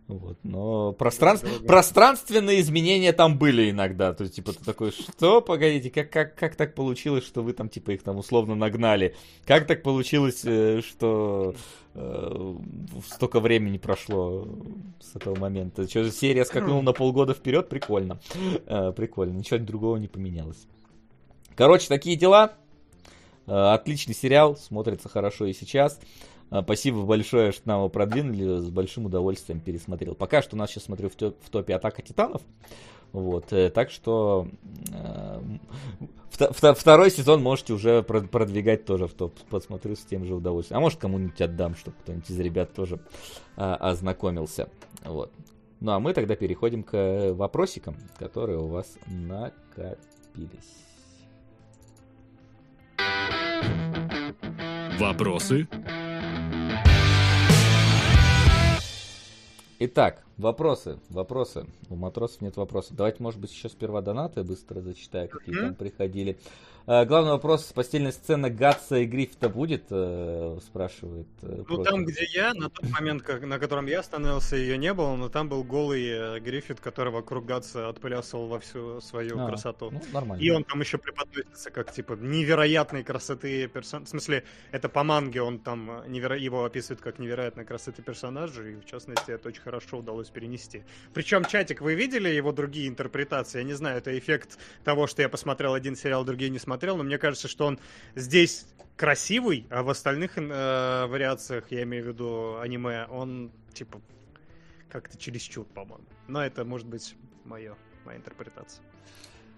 [0.08, 1.48] Вот, но пространств...
[1.66, 4.14] пространственные изменения там были иногда.
[4.14, 7.70] То есть, типа, ты такой, что, погодите, как, как, как так получилось, что вы там,
[7.70, 9.16] типа, их там условно нагнали?
[9.46, 11.56] Как так получилось, э, что
[11.94, 12.56] э,
[13.14, 14.46] столько времени прошло
[15.00, 15.88] с этого момента?
[15.88, 17.70] Что, серия скакнула на полгода вперед?
[17.70, 18.20] Прикольно.
[18.66, 19.38] Э, прикольно.
[19.38, 20.68] Ничего другого не поменялось.
[21.56, 22.54] Короче, такие дела.
[23.48, 26.00] Э, отличный сериал, смотрится хорошо и сейчас.
[26.50, 28.60] А, спасибо большое, что нам его продвинули.
[28.60, 30.16] С большим удовольствием пересмотрел.
[30.16, 32.42] Пока что у нас сейчас смотрю в, топе Атака Титанов.
[33.12, 34.48] Вот, э, так что
[34.92, 35.42] э,
[36.74, 39.34] второй сезон можете уже продвигать тоже в топ.
[39.50, 40.78] Посмотрю с тем же удовольствием.
[40.78, 43.00] А может кому-нибудь отдам, чтобы кто-нибудь из ребят тоже
[43.56, 44.70] а, ознакомился.
[45.04, 45.32] Вот.
[45.80, 50.93] Ну а мы тогда переходим к вопросикам, которые у вас накопились.
[55.00, 55.68] Вопросы?
[59.80, 61.66] Итак, вопросы, вопросы.
[61.90, 62.96] У матросов нет вопросов.
[62.96, 65.66] Давайте, может быть, еще сперва донаты быстро зачитаю, какие mm-hmm.
[65.66, 66.38] там приходили.
[66.86, 71.28] А, главный вопрос, постельная сцена Гатса и Грифта будет, э, спрашивает.
[71.42, 71.84] э, Ну, против.
[71.92, 75.30] там, где я, на тот момент, как- на котором я остановился, ее не было, но
[75.30, 79.92] там был голый э, Гриффит, который вокруг Гатса отплясывал во всю свою А, красоту.
[79.92, 80.42] Ну, нормально.
[80.44, 84.08] И он там еще преподносится как, типа, невероятной красоты персонаж.
[84.08, 86.36] В смысле, это по манге, он там э, неверо...
[86.36, 90.84] его описывает как невероятной красоты персонажа, и в частности это очень хорошо удалось перенести.
[91.14, 93.60] Причем, чатик, вы видели его другие интерпретации?
[93.60, 97.04] Я не знаю, это эффект того, что я посмотрел один сериал, другие не смотрел, но
[97.04, 97.80] мне кажется, что он
[98.16, 104.02] здесь красивый, а в остальных э, вариациях, я имею в виду аниме, он, типа,
[104.90, 106.06] как-то чересчур, по-моему.
[106.28, 108.84] Но это может быть мое, моя интерпретация.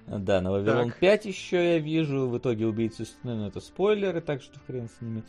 [0.07, 0.99] Да, на Вавилон Так.
[0.99, 2.27] 5 еще я вижу.
[2.27, 5.23] В итоге убийцу но это спойлеры, так что хрен с ними.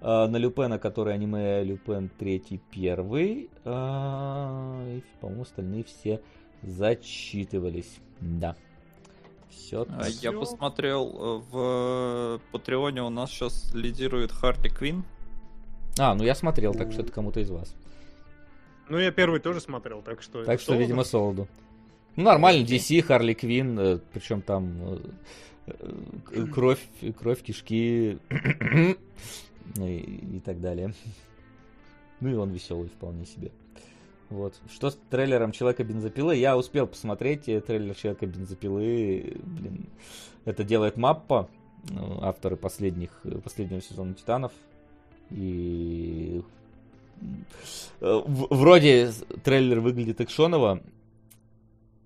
[0.00, 3.50] А, на Люпена, который аниме Люпен 3 первый.
[3.64, 6.20] А, и, по-моему, остальные все
[6.62, 7.98] зачитывались.
[8.20, 8.56] Да.
[9.52, 9.86] Все.
[9.88, 15.04] А Я посмотрел, э, в Патреоне у нас сейчас лидирует Харли Квин.
[15.98, 17.74] А, ну я смотрел, так что это кому-то из вас.
[18.88, 20.44] Ну, я первый тоже смотрел, так что...
[20.44, 20.82] Так что, Солоно.
[20.82, 21.48] видимо, Солоду.
[22.16, 25.00] Ну, нормально, DC, Харли Квин, причем там
[25.66, 25.74] э,
[26.32, 26.80] э, кровь,
[27.18, 28.18] кровь, кишки
[29.76, 29.98] и,
[30.36, 30.94] и так далее.
[32.20, 33.50] Ну и он веселый вполне себе.
[34.32, 34.54] Вот.
[34.72, 36.36] Что с трейлером Человека бензопилы?
[36.36, 39.36] Я успел посмотреть э, трейлер Человека бензопилы.
[39.42, 39.86] Блин,
[40.46, 41.50] это делает Маппа,
[41.90, 44.52] э, авторы последних, э, последнего сезона Титанов.
[45.30, 46.42] И
[48.00, 49.12] э, вроде
[49.44, 50.82] трейлер выглядит экшоново.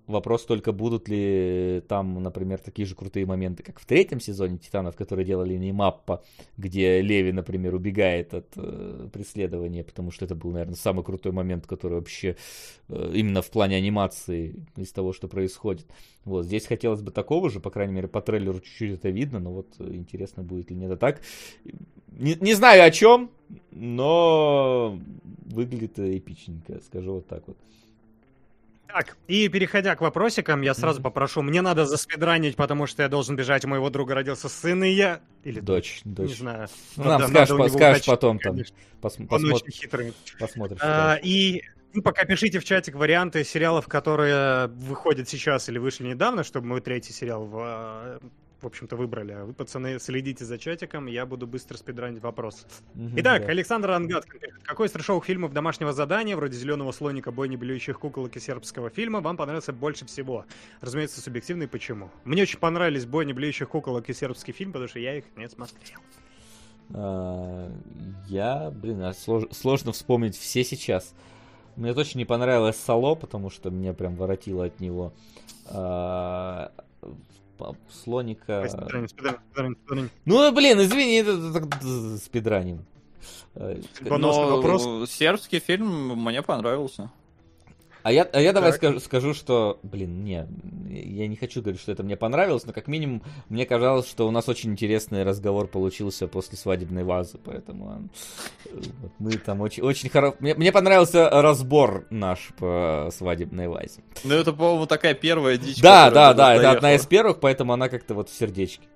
[0.07, 4.95] Вопрос только, будут ли там, например, такие же крутые моменты, как в третьем сезоне Титанов,
[4.95, 6.23] которые делали не Маппа,
[6.55, 11.67] где Леви, например, убегает от э, преследования, потому что это был, наверное, самый крутой момент,
[11.67, 12.37] который вообще
[12.87, 15.85] э, именно в плане анимации из того, что происходит.
[16.23, 19.51] Вот здесь хотелось бы такого же, по крайней мере, по трейлеру чуть-чуть это видно, но
[19.51, 20.91] вот э, интересно будет ли нет.
[20.91, 21.21] А так,
[22.11, 23.29] не, не знаю о чем,
[23.71, 24.97] но
[25.45, 27.57] выглядит эпичненько, скажу вот так вот.
[28.87, 33.35] Так, и переходя к вопросикам, я сразу попрошу, мне надо заспидранить, потому что я должен
[33.35, 35.19] бежать, у моего друга родился сын, и я...
[35.43, 36.37] Или Дочь, Не дочь.
[36.37, 36.67] знаю.
[36.95, 38.55] Ну, нам надо скажешь, по- скажешь потом там.
[39.01, 40.13] Пос- Он посмотр- очень хитрый.
[40.39, 40.79] посмотришь.
[40.81, 41.61] А, и
[41.93, 46.79] вы пока пишите в чатик варианты сериалов, которые выходят сейчас или вышли недавно, чтобы мы
[46.81, 48.19] третий сериал, в,
[48.61, 49.31] в общем-то, выбрали.
[49.33, 52.65] А вы, пацаны, следите за чатиком, я буду быстро спидранить вопрос.
[53.15, 53.47] Итак, да.
[53.49, 54.25] Александр Ангат.
[54.25, 58.89] пишет, Какой из трешовых фильмов домашнего задания, вроде «Зеленого слоника», «Бой неблюющих куколок» и сербского
[58.89, 60.45] фильма, вам понравился больше всего?
[60.81, 62.09] Разумеется, субъективно и почему.
[62.23, 65.99] Мне очень понравились «Бой неблюющих куколок» и сербский фильм, потому что я их не смотрел.
[66.93, 67.71] А,
[68.27, 71.13] Я, блин, а слож- сложно вспомнить все сейчас.
[71.75, 75.13] Мне точно не понравилось Сало, потому что меня прям воротило от него.
[77.91, 78.67] Слоника...
[78.67, 80.09] Спидраним, спидраним, спидраним, спидраним.
[80.25, 82.85] Ну, блин, извини, спидраним.
[83.55, 85.09] Э, Но вопрос.
[85.09, 87.09] сербский фильм мне понравился.
[88.07, 88.77] А я, а я давай Так.
[88.77, 90.47] скажу, скажу, что, блин, не,
[90.87, 94.31] я не хочу говорить, что это мне понравилось, но как минимум мне казалось, что у
[94.31, 98.09] нас очень интересный разговор получился после свадебной вазы, поэтому
[98.63, 98.69] э,
[99.01, 100.33] вот мы там очень, очень хоро...
[100.39, 103.99] Мне, мне понравился разбор наш по свадебной вазе.
[104.23, 105.81] Ну, это, по-моему, такая первая дичь.
[105.81, 108.87] Да, да, да, это одна из первых, поэтому она как-то вот в сердечке.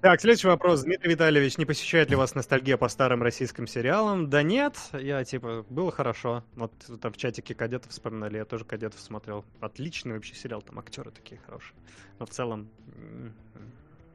[0.00, 0.82] Так, следующий вопрос.
[0.82, 4.28] Дмитрий Витальевич, не посещает ли вас ностальгия по старым российским сериалам?
[4.28, 6.44] Да нет, я типа, было хорошо.
[6.56, 9.44] Вот там в чатике кадетов вспоминали, я тоже кадетов смотрел.
[9.60, 11.74] Отличный вообще сериал, там актеры такие хорошие.
[12.18, 12.68] Но в целом...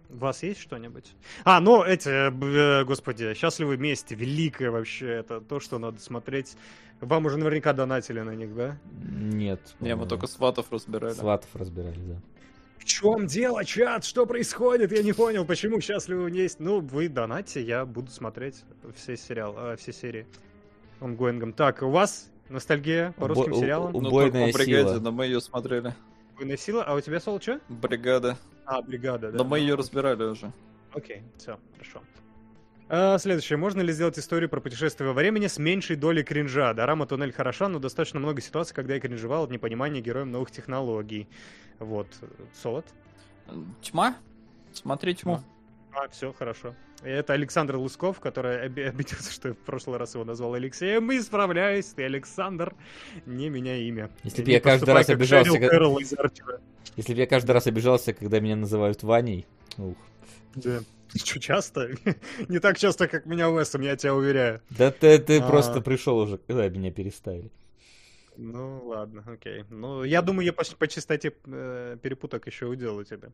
[0.10, 1.14] У вас есть что-нибудь?
[1.44, 6.56] А, ну, эти, э, господи, «Счастливы вместе», великое вообще, это то, что надо смотреть.
[7.02, 8.78] Вам уже наверняка донатили на них, да?
[9.02, 9.60] Нет.
[9.82, 11.14] Не, мы только сватов разбирали.
[11.14, 12.16] Сватов разбирали, да.
[12.78, 14.04] В чем дело, чат?
[14.06, 14.92] Что происходит?
[14.92, 16.60] Я не понял, почему счастливы есть.
[16.60, 18.64] Ну, вы донатьте, я буду смотреть
[18.96, 20.26] все сериалы, все серии
[21.00, 21.54] онгоингом.
[21.54, 23.96] Так, у вас ностальгия по Убо- русским сериалам?
[23.96, 25.00] у- Ну, Убойная только по бригаде, сила.
[25.00, 25.94] но мы ее смотрели.
[26.36, 26.84] Убойная сила?
[26.84, 27.60] А у тебя, Сол, что?
[27.68, 28.38] Бригада.
[28.66, 29.38] А, бригада, да.
[29.38, 30.52] Но мы Ну, ее разбирали уже.
[30.94, 32.02] Окей, все, хорошо.
[32.90, 33.58] А, следующее.
[33.58, 36.74] Можно ли сделать историю про путешествие во времени с меньшей долей кринжа?
[36.74, 41.28] Дорама «Туннель» хороша, но достаточно много ситуаций, когда я кринжевал от непонимания героем новых технологий.
[41.80, 42.08] Вот.
[42.54, 42.86] Солод?
[43.82, 44.16] Тьма?
[44.72, 45.42] Смотри тьму.
[45.94, 46.76] А, все, хорошо.
[47.04, 51.12] И Это Александр Лусков, который оби- обиделся, что я в прошлый раз его назвал Алексеем.
[51.12, 52.74] Исправляюсь, ты Александр,
[53.26, 54.10] не меняй имя.
[54.24, 55.74] Если б Не я каждый раз обижался, как-.
[56.96, 59.46] Если бы я каждый раз обижался, когда меня называют Ваней,
[59.78, 59.98] ух.
[60.64, 60.80] Да.
[61.16, 61.90] Что, часто?
[62.50, 64.62] Не так часто, как меня Уэсом, я тебя уверяю.
[64.70, 65.48] Да ты, ты А.
[65.48, 67.50] просто пришел уже, когда меня переставили.
[68.36, 69.64] Ну, ладно, окей.
[69.70, 73.30] Ну, я думаю, я по, по чистоте э, перепуток еще уделаю тебе.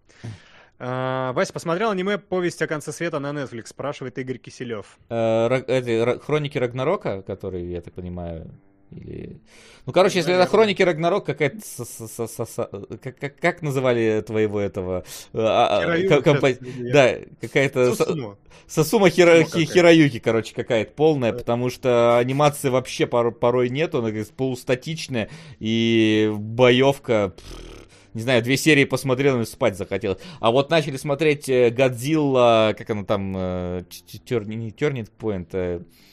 [0.79, 4.97] А, Вася, посмотрел аниме «Повесть о конце света» на Netflix, спрашивает Игорь Киселев.
[5.09, 8.49] Э, Ра- эти, Хроники Рагнарока, которые, я так понимаю,
[8.95, 9.39] или...
[9.85, 11.57] Ну, короче, если это Хроники Рагнарок, какая-то...
[13.01, 15.03] Как, как, как называли твоего этого...
[15.33, 17.93] а, а, компо- я- Да, какая-то...
[17.95, 18.37] Сусумо.
[18.67, 19.73] Сосума Хиро- Сусумо Хи- какая-то.
[19.73, 21.39] Хироюки, короче, какая-то полная, Да.
[21.39, 27.33] потому что анимации вообще пор- порой нету, она как полустатичная, и боевка...
[28.13, 30.19] Не знаю, две серии посмотрел и спать захотелось.
[30.39, 33.35] А вот начали смотреть э, Годзилла, как она там,
[34.75, 36.12] Turning Point, э, с-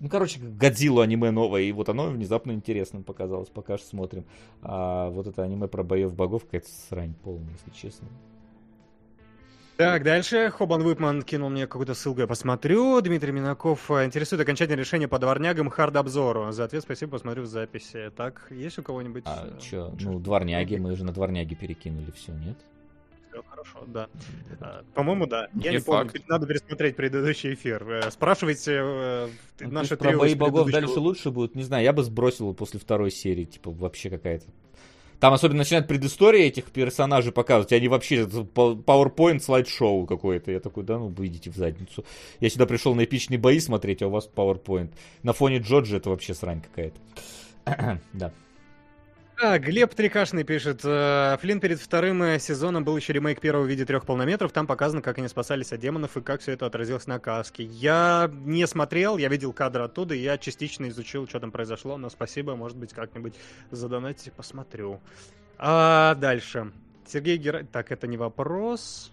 [0.00, 4.24] ну, короче, Годзиллу аниме новое, и вот оно внезапно интересным показалось, пока что смотрим.
[4.62, 8.08] А вот это аниме про боев богов какая-то срань полная, если честно.
[9.76, 10.50] Так, дальше.
[10.50, 13.00] Хобан Выпман кинул мне какую-то ссылку, я посмотрю.
[13.00, 16.52] Дмитрий Минаков э, интересует окончательное решение по дворнягам хард-обзору.
[16.52, 18.12] За ответ спасибо, посмотрю в записи.
[18.16, 19.24] Так, есть у кого-нибудь?
[19.26, 22.56] А э, чё, чё- ну, дворняги, мы же на дворняги перекинули все, нет?
[23.42, 24.08] Хорошо, да.
[24.60, 25.48] А, По-моему, да.
[25.54, 27.82] Я Не не, помню, надо пересмотреть предыдущий эфир.
[27.88, 29.28] Э, Спрашивайте э,
[29.60, 31.54] Ну, про трио бои богов предыдущего- дальше лучше будет.
[31.54, 34.46] Не знаю, я бы сбросил после второй серии, типа, вообще какая-то.
[35.20, 40.50] Там особенно начинают предыстории этих персонажей показывать, они вообще это PowerPoint слайд-шоу какое-то.
[40.50, 42.04] Я такой, да ну вы идите в задницу.
[42.40, 44.90] Я сюда пришел на эпичные бои смотреть, а у вас PowerPoint.
[45.22, 47.00] На фоне Джоджи это вообще срань какая-то.
[48.12, 48.32] Да.
[49.36, 50.82] А, Глеб Трикашный пишет.
[50.84, 54.52] э, Флинн перед вторым э, сезоном был еще ремейк первого в виде трех полнометров.
[54.52, 57.64] Там показано, как они спасались от демонов и как все это отразилось на каске.
[57.64, 61.96] Я не смотрел, я видел кадры оттуда, и я частично изучил, что там произошло.
[61.96, 63.34] Но спасибо, может быть, как-нибудь
[63.72, 65.00] задонатите, посмотрю.
[65.58, 66.72] А дальше.
[67.06, 67.66] Сергей Гера...
[67.70, 69.12] Так, это не вопрос.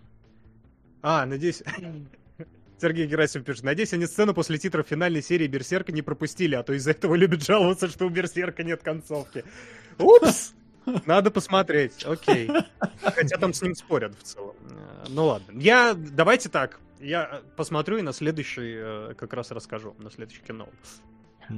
[1.02, 1.64] А, надеюсь...
[2.80, 6.74] Сергей Герасимов пишет, надеюсь, они сцену после титров финальной серии Берсерка не пропустили, а то
[6.74, 9.44] из-за этого любят жаловаться, что у Берсерка нет концовки.
[10.00, 10.54] Упс!
[11.06, 12.50] Надо посмотреть, окей.
[13.04, 14.56] Хотя там с ним спорят в целом.
[14.70, 15.60] Э, Ну ладно.
[15.60, 20.42] Я, давайте так, я э, посмотрю и на следующий э, как раз расскажу, на следующий
[20.42, 20.68] кино.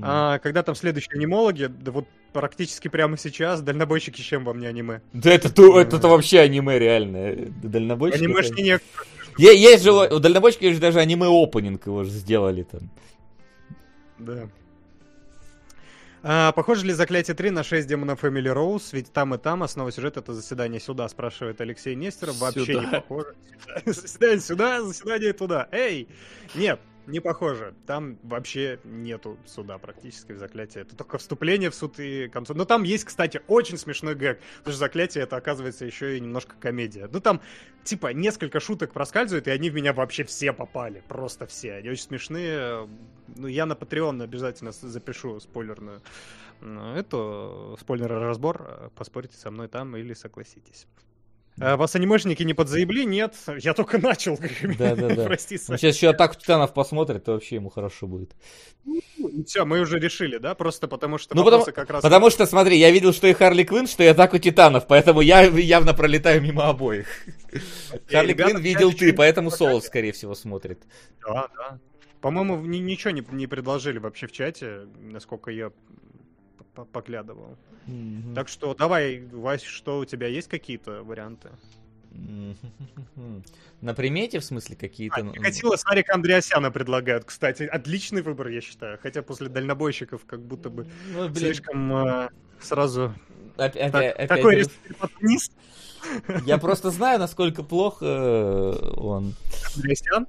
[0.02, 5.02] А, когда там следующие анимологи, да вот практически прямо сейчас, дальнобойщики чем вам не аниме?
[5.14, 7.52] Да это, то, это, то вообще аниме реальное.
[7.62, 8.20] Дальнобойщик.
[8.22, 8.80] это- Анимешки не...
[9.38, 12.90] Есть же, у дальнобойщика есть же даже аниме-опенинг его же сделали там.
[14.20, 14.48] Да.
[16.26, 18.93] А, похоже ли заклятие 3 на 6 демонов Эмили Роуз?
[18.93, 22.38] Ведь там и там основа сюжета это заседание сюда, спрашивает Алексей Нестеров.
[22.38, 23.02] Вообще не Сюда.
[23.02, 23.35] похоже.
[23.85, 25.68] Заседание сюда, заседание туда.
[25.72, 26.08] Эй!
[26.56, 27.74] Нет, не похоже.
[27.86, 30.82] Там вообще нету суда практически в заклятии.
[30.82, 32.54] Это только вступление в суд и концу.
[32.54, 34.40] Но там есть, кстати, очень смешной гэг.
[34.60, 37.10] Потому что заклятие это оказывается еще и немножко комедия.
[37.12, 37.42] Ну там,
[37.84, 41.04] типа, несколько шуток проскальзывают, и они в меня вообще все попали.
[41.08, 41.74] Просто все.
[41.74, 42.88] Они очень смешные.
[43.36, 46.02] Ну, я на Patreon обязательно запишу спойлерную
[46.62, 48.92] ну, эту спойлерный разбор.
[48.96, 50.88] Поспорите со мной там или согласитесь.
[51.60, 53.06] А вас анимешники не подзаебли?
[53.06, 54.40] Нет, я только начал.
[54.80, 55.24] Да-да-да.
[55.26, 55.78] Прости, Он Сань.
[55.78, 58.36] сейчас еще атаку титанов посмотрит, то вообще ему хорошо будет.
[59.46, 60.56] Все, мы уже решили, да?
[60.56, 62.02] Просто потому что Ну, потому- как раз...
[62.02, 65.42] Потому что, смотри, я видел, что и Харли Квинн, что и атаку титанов, поэтому я
[65.44, 67.08] явно пролетаю мимо обоих.
[68.10, 69.52] Харли Квинн видел ты, поэтому.
[69.52, 70.82] Солод, скорее всего, смотрит.
[71.26, 71.80] Да, да.
[72.22, 75.72] По-моему, ни- ничего не, не предложили вообще в чате, насколько я
[76.92, 77.58] поглядывал.
[77.85, 78.34] Мгм.
[78.35, 81.50] Так что давай, Вась, что у тебя есть какие-то варианты?
[83.82, 85.16] На примете, в смысле, какие-то...
[85.18, 87.64] А, Чикатило Сарика Андреасяна предлагают, кстати.
[87.64, 89.00] Отличный выбор, я считаю.
[89.02, 92.30] Хотя после дальнобойщиков как будто бы Ну, блин, слишком э,
[92.61, 93.14] сразу...
[93.58, 94.66] Так, опять такой
[95.19, 95.52] вниз.
[96.45, 99.34] Я просто знаю, насколько плохо э, он.
[99.76, 100.27] Андреасян?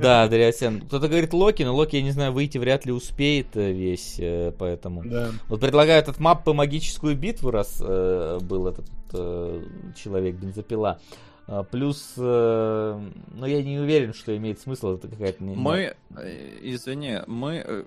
[0.00, 0.80] Да, Андреасян.
[0.82, 4.52] Кто-то говорит Локи, но Локи, я не знаю, выйти вряд ли успеет э, весь, э,
[4.58, 5.02] поэтому...
[5.04, 5.30] Да.
[5.48, 9.62] Вот предлагают от маппы магическую битву, раз э, был этот э,
[9.96, 11.00] человек бензопила.
[11.46, 13.00] А, плюс, э,
[13.34, 15.42] ну я не уверен, что имеет смысл, это какая-то...
[15.42, 17.84] не- Мы, э, извини, мы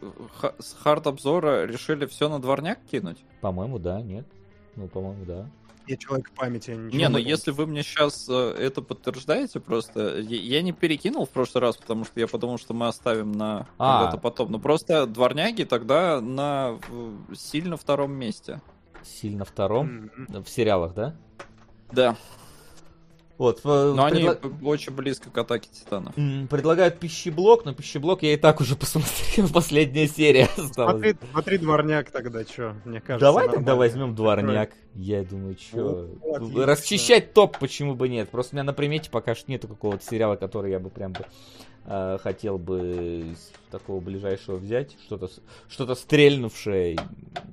[0.60, 3.20] с хард-обзора решили все на дворняк кинуть?
[3.40, 4.26] По-моему, да, нет.
[4.76, 5.50] Ну, по-моему, да.
[5.88, 10.38] Я человек памяти, я ничего Не, ну если вы мне сейчас это подтверждаете, просто я,
[10.38, 14.00] я не перекинул в прошлый раз, потому что я подумал, что мы оставим на А.
[14.00, 14.52] когда-то потом.
[14.52, 18.62] Ну просто дворняги тогда на э, сильно втором месте.
[19.04, 20.10] Сильно втором.
[20.16, 20.44] М-м.
[20.44, 21.16] В сериалах, да?
[21.92, 22.16] Да.
[23.38, 23.64] Вот.
[23.64, 26.14] в- Но они предла- п- очень близко к атаке титанов.
[26.50, 29.50] Предлагают пищеблок, но пищеблок я и так уже посмотрел.
[29.50, 30.74] Последняя серия осталась.
[30.74, 33.26] Смотри, смотри, дворняк тогда, что, мне кажется.
[33.26, 33.76] Давай тогда нормально.
[33.80, 34.72] возьмем дворняк.
[34.96, 36.66] Я думаю, что Ну, отлично.
[36.68, 38.30] расчищать топ, почему бы нет.
[38.30, 41.26] Просто у меня на примете пока что нету какого-то сериала, который я бы прям бы
[41.86, 44.96] э, хотел бы из такого ближайшего взять.
[45.06, 45.30] Что-то
[45.68, 46.98] что-то стрельнувшее,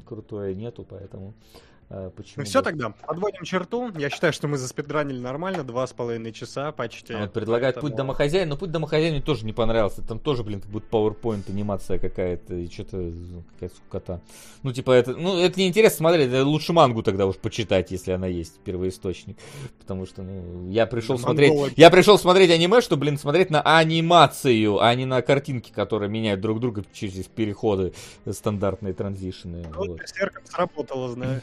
[0.06, 3.90] крутое нету, поэтому а, почему Ну все тогда, подводим черту.
[3.98, 7.14] Я считаю, что мы заспидранили нормально, два с половиной часа почти.
[7.14, 10.02] А вот предлагают Поэтому- путь домохозяина, но путь домохозяина мне тоже не понравился.
[10.02, 13.12] Там тоже, блин, как будто PowerPoint анимация какая-то, и что-то
[13.54, 14.20] какая-то скукота.
[14.62, 18.60] Ну, типа, это, ну, это неинтересно смотреть, лучше мангу тогда уж почитать, если она есть,
[18.60, 19.36] первоисточник.
[19.80, 21.72] Потому что, ну, я пришел Да, смотреть, монголы.
[21.76, 26.40] я пришел смотреть аниме, чтобы, блин, смотреть на анимацию, а не на картинки, которые меняют
[26.40, 27.92] друг друга через переходы,
[28.26, 29.66] э, стандартные транзишены.
[29.74, 30.00] Ну, вот.
[30.44, 31.40] Сработало, знаю.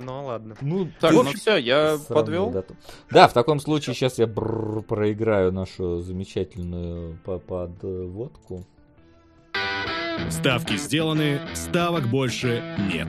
[0.00, 0.56] Ну ладно.
[0.60, 2.50] Ну, Так, ну все, я подвел.
[2.50, 2.76] дату.
[3.10, 8.64] Да, в таком случае сейчас я бррр проиграю нашу замечательную по- подводку.
[10.30, 12.62] Ставки сделаны, ставок больше
[12.92, 13.08] нет.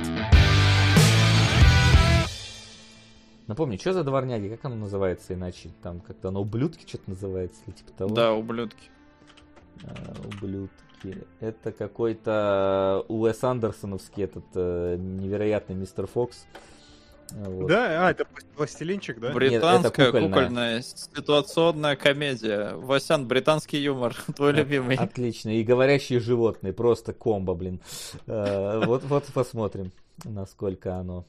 [3.48, 4.48] Напомни, что за дворняги?
[4.48, 5.70] Как оно называется иначе?
[5.82, 8.14] Там как-то оно ублюдки что-то называется или типа того?
[8.14, 8.90] Да, ублюдки.
[9.84, 11.26] А, ублюдки.
[11.40, 16.46] Это какой-то Уэс Андерсоновский этот э, невероятный мистер Фокс.
[17.32, 17.68] Вот.
[17.68, 18.26] Да, а, это
[18.56, 19.32] пластилинчик, да?
[19.32, 20.30] Британская это кукольная.
[20.30, 22.74] кукольная ситуационная комедия.
[22.76, 24.96] Васян, британский юмор, твой любимый.
[24.96, 25.50] Отлично.
[25.50, 26.74] И говорящие животные.
[26.74, 27.82] Просто комбо, блин.
[28.28, 29.92] Э, Вот, вот посмотрим,
[30.24, 31.26] насколько оно,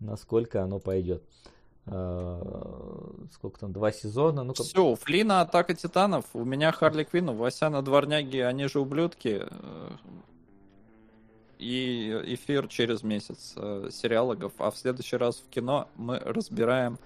[0.00, 1.22] насколько оно пойдет.
[1.86, 2.42] Э,
[3.32, 4.44] Сколько там, два сезона?
[4.44, 8.80] Ну, Все, у Флина Атака Титанов, у меня Харли Квинн, у Васяна Дворняги, они же
[8.80, 9.42] ублюдки.
[11.58, 16.98] Э, И эфир через месяц э, сериалогов, а в следующий раз в кино мы разбираем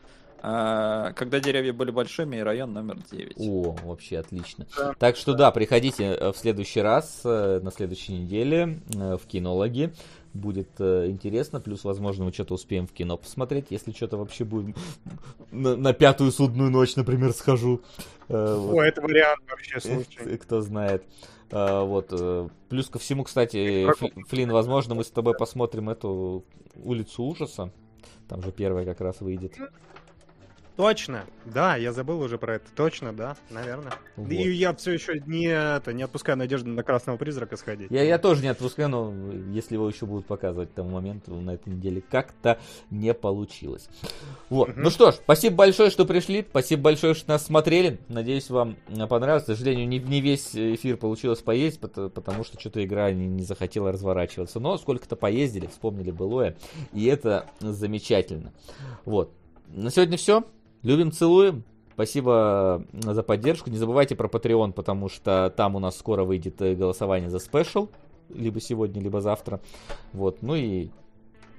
[0.42, 3.34] э, когда деревья были большими и район номер 9.
[3.38, 4.66] О, вообще отлично.
[4.76, 4.94] Да.
[4.98, 9.92] Так что да, приходите э, в следующий раз, э, на следующей неделе э, в кинологи.
[10.34, 14.74] Будет э, интересно, плюс, возможно, мы что-то успеем в кино посмотреть, если что-то вообще будет
[15.50, 17.82] на, на пятую судную ночь, например, схожу.
[18.28, 18.74] Э, вот.
[18.74, 20.38] О, это вариант вообще, Э, слушай.
[20.38, 21.04] Кто знает.
[21.52, 22.08] А, Вот.
[22.10, 23.86] э, Плюс ко всему, кстати,
[24.28, 26.44] Флин, возможно, мы с тобой посмотрим эту
[26.76, 27.70] улицу ужаса.
[28.28, 29.54] Там же первая как раз выйдет.
[30.76, 31.24] Точно.
[31.44, 32.66] Да, я забыл уже про это.
[32.74, 33.92] Точно, да, наверное.
[34.16, 34.30] Вот.
[34.30, 37.90] И я все еще не, это, не отпускаю надежду на красного призрака сходить.
[37.90, 39.12] Я, я тоже не отпускаю, но
[39.52, 42.58] если его еще будут показывать к тому моменту на этой неделе, как-то
[42.90, 43.88] не получилось.
[44.48, 44.68] Вот.
[44.68, 44.82] Мгм.
[44.82, 46.46] Ну что ж, спасибо большое, что пришли.
[46.48, 47.98] Спасибо большое, что нас смотрели.
[48.08, 48.76] Надеюсь, вам
[49.08, 49.44] понравилось.
[49.44, 53.42] К сожалению, не, не весь эфир получилось поесть, пото- потому что что-то игра не, не
[53.42, 54.58] захотела разворачиваться.
[54.58, 56.56] Но сколько-то поездили, вспомнили былое.
[56.92, 58.52] И это замечательно.
[59.04, 59.32] Вот.
[59.68, 60.44] На сегодня все.
[60.82, 61.64] Любим, целуем.
[61.94, 63.70] Спасибо за поддержку.
[63.70, 67.88] Не забывайте про Patreon, потому что там у нас скоро выйдет э, голосование за спешл.
[68.30, 69.60] Либо сегодня, либо завтра.
[70.14, 70.38] Вот.
[70.40, 70.88] Ну и,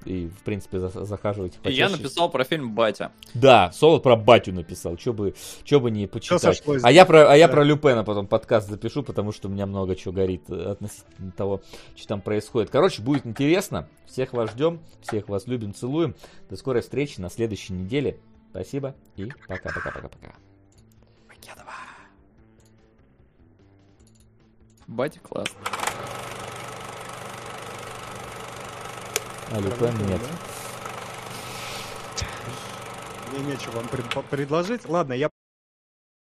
[0.06, 1.60] и в принципе, за- захаживайте.
[1.64, 2.04] И я почаще.
[2.04, 3.12] написал про фильм Батя.
[3.36, 4.98] Да, Солод про батю написал.
[4.98, 6.64] Че бы, чё бы не почитать.
[6.82, 7.54] А я про, а я Да.
[7.54, 11.62] про Люпена потом подкаст запишу, потому что у меня много чего горит э, относительно того,
[11.96, 12.72] что там происходит.
[12.72, 13.88] Короче, будет интересно.
[14.08, 16.16] Всех вас ждем, всех вас любим, целуем.
[16.50, 18.18] До скорой встречи на следующей неделе.
[18.54, 20.36] Спасибо и пока-пока-пока-пока.
[24.86, 25.48] Батя класс.
[29.52, 30.22] А Люпен нет.
[33.32, 34.88] Мне нечего вам пред- предложить.
[34.88, 35.32] Ладно, я